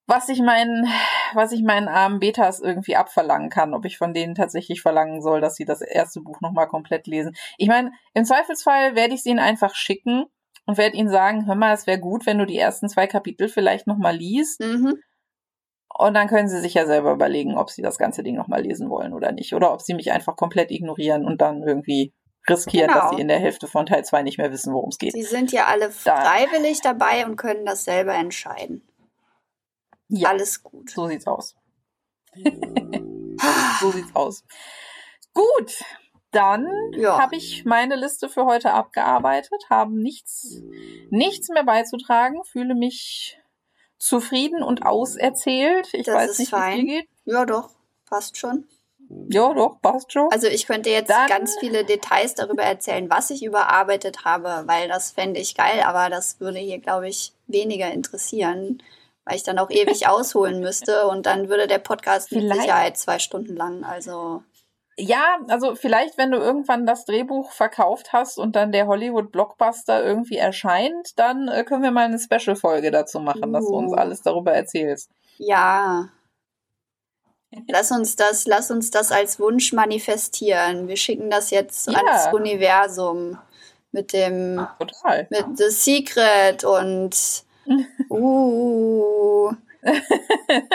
was 0.07 0.29
ich 0.29 0.43
meinen, 0.43 0.89
was 1.35 1.53
ich 1.53 1.63
meinen 1.63 1.89
armen 1.89 2.19
Betas 2.19 2.61
irgendwie 2.61 2.97
abverlangen 2.97 3.49
kann, 3.49 3.75
ob 3.75 3.85
ich 3.85 3.97
von 3.97 4.13
denen 4.13 4.35
tatsächlich 4.35 4.83
verlangen 4.83 5.23
soll, 5.23 5.41
dass 5.41 5.55
sie 5.55 5.65
das 5.65 5.81
erste 5.83 6.21
Buch 6.21 6.41
nochmal 6.41 6.67
komplett 6.67 7.07
lesen. 7.07 7.37
Ich 7.59 7.69
meine, 7.69 7.93
im 8.15 8.25
Zweifelsfall 8.25 8.97
werde 8.97 9.15
ich 9.15 9.21
es 9.21 9.27
ihnen 9.27 9.39
einfach 9.39 9.75
schicken 9.75 10.25
und 10.67 10.79
werde 10.79 10.97
ihnen 10.97 11.11
sagen, 11.11 11.47
hör 11.47 11.55
mal, 11.55 11.73
es 11.73 11.87
wäre 11.87 12.01
gut, 12.01 12.27
wenn 12.27 12.39
du 12.39 12.47
die 12.47 12.59
ersten 12.59 12.89
zwei 12.89 13.07
Kapitel 13.07 13.49
vielleicht 13.49 13.87
nochmal 13.87 14.17
liest 14.17 14.61
Mhm. 14.61 14.95
und 15.97 16.15
dann 16.15 16.29
können 16.29 16.49
sie 16.49 16.61
sich 16.61 16.75
ja 16.75 16.87
selber 16.87 17.13
überlegen, 17.13 17.57
ob 17.57 17.71
sie 17.71 17.83
das 17.83 17.99
ganze 17.99 18.23
Ding 18.25 18.35
nochmal 18.35 18.63
lesen 18.63 18.91
wollen 18.91 19.13
oder 19.13 19.31
nicht. 19.33 19.55
Oder 19.55 19.73
ob 19.73 19.81
sie 19.81 19.95
mich 19.95 20.11
einfach 20.11 20.35
komplett 20.35 20.73
ignorieren 20.73 21.25
und 21.25 21.41
dann 21.41 21.63
irgendwie 21.63 22.13
riskieren, 22.49 22.89
Genau. 22.89 23.01
dass 23.01 23.11
sie 23.11 23.21
in 23.21 23.29
der 23.29 23.39
Hälfte 23.39 23.67
von 23.67 23.87
Teil 23.87 24.05
2 24.05 24.23
nicht 24.23 24.39
mehr 24.39 24.51
wissen, 24.51 24.73
worum 24.73 24.89
es 24.91 24.99
geht. 24.99 25.13
Sie 25.13 25.23
sind 25.23 25.53
ja 25.53 25.67
alle 25.67 25.93
Da- 26.05 26.21
freiwillig 26.23 26.81
dabei 26.81 27.27
und 27.27 27.37
können 27.37 27.65
das 27.67 27.85
selber 27.85 28.15
entscheiden. 28.15 28.87
Ja, 30.09 30.31
Alles 30.31 30.63
gut. 30.63 30.91
so 30.91 31.07
sieht's 31.07 31.27
aus. 31.27 31.55
so 33.81 33.91
sieht's 33.93 34.15
aus. 34.15 34.45
Gut, 35.33 35.83
dann 36.33 36.67
Ja. 36.95 37.19
habe 37.21 37.37
ich 37.37 37.65
meine 37.65 37.97
Liste 37.97 38.29
für 38.29 38.45
heute 38.45 38.73
abgearbeitet, 38.73 39.65
habe 39.69 39.93
nichts, 40.01 40.61
nichts 41.11 41.49
mehr 41.49 41.65
beizutragen, 41.65 42.43
fühle 42.45 42.75
mich 42.75 43.39
zufrieden 43.99 44.63
und 44.63 44.85
auserzählt. 44.87 45.89
Ich 45.93 46.07
Das 46.07 46.15
weiß 46.15 46.39
nicht, 46.39 46.53
wie 46.53 46.57
es 46.57 46.75
dir 46.77 46.85
geht. 46.85 47.09
Ja, 47.25 47.45
doch. 47.45 47.71
Passt 48.07 48.37
schon. 48.37 48.67
Ja, 49.29 49.53
doch, 49.53 49.81
passt 49.83 50.13
schon. 50.13 50.29
Also 50.31 50.47
ich 50.47 50.67
könnte 50.67 50.89
jetzt 50.91 51.11
Dann- 51.11 51.27
ganz 51.29 51.57
viele 51.59 51.85
Details 51.85 52.35
darüber 52.35 52.63
erzählen, 52.63 53.11
was 53.11 53.31
ich 53.31 53.45
überarbeitet 53.45 54.25
habe, 54.25 54.63
weil 54.67 54.89
das 54.89 55.11
fände 55.11 55.41
ich 55.41 55.57
geil, 55.57 55.81
aber 55.85 56.09
das 56.11 56.39
würde 56.41 56.59
hier, 56.61 56.79
glaube 56.79 57.09
ich, 57.09 57.33
weniger 57.49 57.91
interessieren, 57.91 58.83
weil 59.25 59.37
ich 59.37 59.43
dann 59.43 59.59
auch 59.59 59.71
ewig 59.71 60.07
ausholen 60.09 60.61
müsste 60.61 61.09
und 61.09 61.27
dann 61.27 61.49
würde 61.49 61.67
der 61.67 61.79
Podcast 61.81 62.31
mit 62.31 62.43
Vielleicht- 62.43 62.61
Sicherheit 62.63 62.99
zwei 62.99 63.19
Stunden 63.19 63.57
lang. 63.57 63.83
Also 63.85 64.43
Ja, 64.97 65.39
also 65.49 65.75
vielleicht, 65.75 66.17
wenn 66.19 66.31
du 66.31 66.39
irgendwann 66.39 66.87
das 66.87 67.05
Drehbuch 67.05 67.51
verkauft 67.53 68.13
hast 68.13 68.39
und 68.39 68.55
dann 68.55 68.71
der 68.71 68.87
Hollywood-Blockbuster 68.87 70.05
irgendwie 70.05 70.37
erscheint, 70.37 71.19
dann 71.19 71.49
äh, 71.49 71.65
können 71.65 71.83
wir 71.83 71.91
mal 71.91 72.05
eine 72.05 72.19
Special-Folge 72.19 72.91
dazu 72.91 73.19
machen, 73.19 73.53
dass 73.53 73.67
du 73.67 73.75
uns 73.75 73.93
Uh. 73.93 73.97
alles 73.97 74.23
darüber 74.23 74.53
erzählst. 74.53 75.11
ja. 75.39 76.09
Lass 77.69 77.91
uns 77.91 78.17
das, 78.17 78.47
lass 78.47 78.71
uns 78.71 78.91
das 78.91 79.11
als 79.11 79.41
Wunsch 79.41 79.73
manifestieren. 79.73 80.87
Wir 80.89 80.97
schicken 80.97 81.31
das 81.31 81.51
jetzt 81.51 81.89
Ja. 81.91 81.99
ans 81.99 82.33
Universum 82.33 83.39
mit 83.93 84.13
dem 84.13 84.67
Total. 84.79 85.27
mit 85.31 85.59
The 85.59 85.69
Secret 85.71 86.63
und 86.65 87.11
uh, 88.11 89.51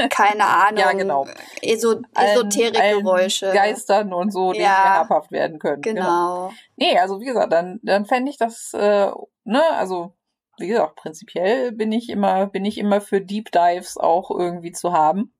keine 0.10 0.46
Ahnung. 0.46 0.80
Ja, 0.80 0.92
genau. 0.92 1.28
Eso 1.62 2.02
Esoterik-Geräusche. 2.14 3.52
Geistern 3.54 4.14
und 4.14 4.32
so, 4.32 4.52
denen 4.52 4.66
Ja. 4.66 4.84
wir 4.84 5.00
habhaft 5.00 5.32
werden 5.32 5.60
können. 5.60 5.82
Genau. 5.82 6.52
Nee, 6.76 6.98
also 6.98 7.20
wie 7.22 7.26
gesagt, 7.26 7.54
dann, 7.54 7.80
dann 7.84 8.06
fände 8.06 8.30
ich 8.32 8.38
das, 8.38 8.74
äh, 8.74 9.12
ne, 9.44 9.64
also 9.74 10.14
wie 10.58 10.68
gesagt, 10.68 10.96
prinzipiell 10.96 11.72
bin 11.72 11.92
ich 11.92 12.10
immer, 12.10 12.48
bin 12.48 12.66
ich 12.66 12.78
immer 12.78 13.00
für 13.02 13.22
Deep 13.22 13.52
Dives 13.52 13.98
auch 13.98 14.32
irgendwie 14.32 14.72
zu 14.72 14.94
haben. 14.94 15.34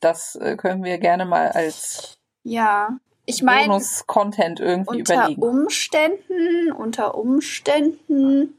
Das 0.00 0.36
äh, 0.36 0.56
können 0.56 0.84
wir 0.84 0.98
gerne 0.98 1.24
mal 1.24 1.48
als 1.48 2.18
Ja. 2.42 2.98
Ich 3.26 3.42
meine, 3.42 3.68
Bonus-Content 3.68 4.58
irgendwie 4.60 5.00
unter 5.00 5.14
überlegen. 5.14 5.42
Umständen, 5.42 6.72
unter 6.72 7.14
Umständen 7.14 8.54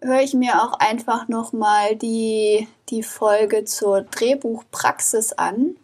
höre 0.00 0.20
ich 0.20 0.34
mir 0.34 0.62
auch 0.62 0.74
einfach 0.74 1.26
noch 1.26 1.52
mal 1.52 1.96
die, 1.96 2.68
die 2.90 3.02
Folge 3.02 3.64
zur 3.64 4.02
Drehbuchpraxis 4.02 5.32
an 5.32 5.76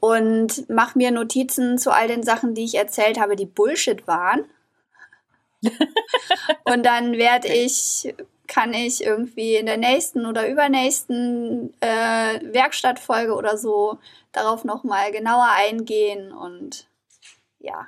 und 0.00 0.68
mache 0.68 0.98
mir 0.98 1.10
Notizen 1.10 1.78
zu 1.78 1.92
all 1.92 2.08
den 2.08 2.22
Sachen, 2.22 2.54
die 2.54 2.64
ich 2.64 2.74
erzählt 2.74 3.20
habe, 3.20 3.36
die 3.36 3.46
Bullshit 3.46 4.06
waren. 4.08 4.44
und 6.64 6.84
dann 6.84 7.12
werde 7.12 7.48
ich, 7.48 8.14
kann 8.50 8.74
ich 8.74 9.04
irgendwie 9.04 9.54
in 9.54 9.66
der 9.66 9.76
nächsten 9.76 10.26
oder 10.26 10.48
übernächsten 10.48 11.72
äh, 11.80 12.40
Werkstattfolge 12.52 13.32
oder 13.34 13.56
so 13.56 13.98
darauf 14.32 14.64
noch 14.64 14.82
mal 14.82 15.12
genauer 15.12 15.48
eingehen 15.56 16.32
und 16.32 16.88
ja. 17.60 17.86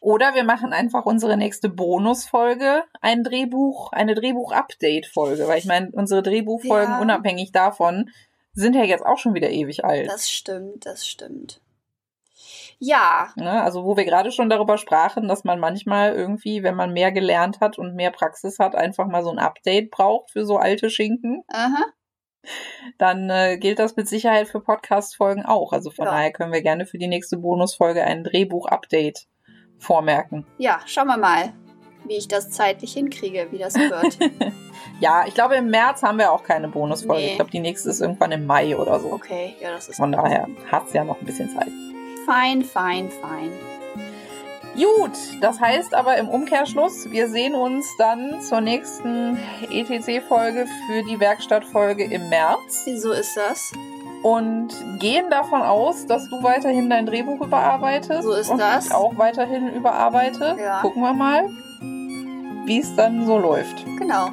Oder 0.00 0.34
wir 0.34 0.44
machen 0.44 0.72
einfach 0.72 1.04
unsere 1.04 1.36
nächste 1.36 1.68
Bonusfolge 1.68 2.84
ein 3.02 3.22
Drehbuch, 3.22 3.92
eine 3.92 4.14
Drehbuch-Update-Folge, 4.14 5.46
weil 5.46 5.58
ich 5.58 5.66
meine, 5.66 5.90
unsere 5.92 6.22
Drehbuchfolgen 6.22 6.94
Ja. 6.94 7.00
unabhängig 7.00 7.52
davon 7.52 8.10
sind 8.54 8.74
ja 8.74 8.84
jetzt 8.84 9.04
auch 9.04 9.18
schon 9.18 9.34
wieder 9.34 9.50
ewig 9.50 9.84
alt. 9.84 10.08
Das 10.08 10.30
stimmt, 10.30 10.86
das 10.86 11.06
stimmt. 11.06 11.60
Ja, 12.78 13.28
Ne? 13.36 13.62
Also 13.62 13.84
wo 13.84 13.96
wir 13.96 14.04
gerade 14.04 14.30
schon 14.32 14.48
darüber 14.50 14.76
sprachen, 14.78 15.28
dass 15.28 15.44
man 15.44 15.58
manchmal 15.60 16.12
irgendwie, 16.14 16.62
wenn 16.62 16.74
man 16.74 16.92
mehr 16.92 17.12
gelernt 17.12 17.60
hat 17.60 17.78
und 17.78 17.94
mehr 17.94 18.10
Praxis 18.10 18.58
hat, 18.58 18.74
einfach 18.74 19.06
mal 19.06 19.22
so 19.22 19.30
ein 19.30 19.38
Update 19.38 19.90
braucht 19.90 20.30
für 20.30 20.44
so 20.44 20.58
alte 20.58 20.90
Schinken, 20.90 21.42
aha. 21.48 21.84
dann 22.98 23.30
äh, 23.30 23.56
gilt 23.58 23.78
das 23.78 23.96
mit 23.96 24.08
Sicherheit 24.08 24.48
für 24.48 24.60
Podcast-Folgen 24.60 25.44
auch. 25.46 25.72
Also 25.72 25.90
von 25.90 26.04
Ja. 26.06 26.12
daher 26.12 26.32
können 26.32 26.52
wir 26.52 26.62
gerne 26.62 26.86
für 26.86 26.98
die 26.98 27.08
nächste 27.08 27.38
Bonusfolge 27.38 28.04
ein 28.04 28.24
Drehbuch-Update 28.24 29.26
vormerken. 29.78 30.46
Ja, 30.58 30.80
schauen 30.86 31.06
wir 31.08 31.16
mal, 31.18 31.52
wie 32.06 32.16
ich 32.16 32.28
das 32.28 32.50
zeitlich 32.50 32.92
hinkriege, 32.92 33.48
wie 33.50 33.58
das 33.58 33.74
wird. 33.74 34.18
Ja, 35.00 35.24
ich 35.26 35.34
glaube, 35.34 35.56
im 35.56 35.68
März 35.68 36.02
haben 36.02 36.18
wir 36.18 36.32
auch 36.32 36.42
keine 36.42 36.68
Bonusfolge. 36.68 37.20
Nee. 37.22 37.28
Ich 37.30 37.36
glaube, 37.36 37.50
die 37.50 37.60
nächste 37.60 37.90
ist 37.90 38.00
irgendwann 38.00 38.32
im 38.32 38.46
Mai 38.46 38.76
oder 38.76 38.98
so. 38.98 39.12
Okay, 39.12 39.54
ja, 39.60 39.70
das 39.70 39.88
ist 39.88 39.96
Von 39.96 40.12
daher 40.12 40.48
hat's 40.70 40.94
ja 40.94 41.04
noch 41.04 41.20
ein 41.20 41.26
bisschen 41.26 41.50
Zeit. 41.50 41.68
Fein, 42.26 42.62
fein, 42.64 43.08
fein. 43.22 43.50
Gut, 44.74 45.12
das 45.40 45.58
heißt 45.58 45.94
aber 45.94 46.16
im 46.18 46.28
Umkehrschluss, 46.28 47.10
wir 47.10 47.28
sehen 47.28 47.54
uns 47.54 47.86
dann 47.96 48.42
zur 48.42 48.60
nächsten 48.60 49.38
ETC-Folge 49.70 50.66
für 50.86 51.02
die 51.04 51.18
Werkstattfolge 51.18 52.04
im 52.04 52.28
März 52.28 52.82
Wieso 52.84 53.12
ist 53.12 53.34
das? 53.38 53.72
und 54.22 54.68
gehen 54.98 55.30
davon 55.30 55.62
aus, 55.62 56.04
dass 56.06 56.28
du 56.28 56.42
weiterhin 56.42 56.90
dein 56.90 57.06
Drehbuch 57.06 57.40
überarbeitest 57.40 58.22
So 58.24 58.32
ist 58.34 58.50
und 58.50 58.58
das. 58.58 58.86
ich 58.86 58.92
auch 58.92 59.16
weiterhin 59.16 59.72
überarbeite. 59.72 60.56
Ja. 60.60 60.80
Gucken 60.82 61.00
wir 61.02 61.14
mal, 61.14 61.48
wie 62.66 62.80
es 62.80 62.94
dann 62.96 63.24
so 63.24 63.38
läuft. 63.38 63.82
Genau. 63.98 64.28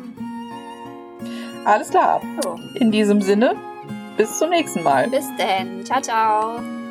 Alles 1.63 1.89
klar. 1.89 2.19
So, 2.43 2.55
In 2.73 2.91
diesem 2.91 3.21
Sinne, 3.21 3.55
bis 4.17 4.39
zum 4.39 4.49
nächsten 4.49 4.83
Mal. 4.83 5.07
bis 5.09 5.25
dann. 5.37 5.85
Ciao, 5.85 6.01
ciao. 6.01 6.82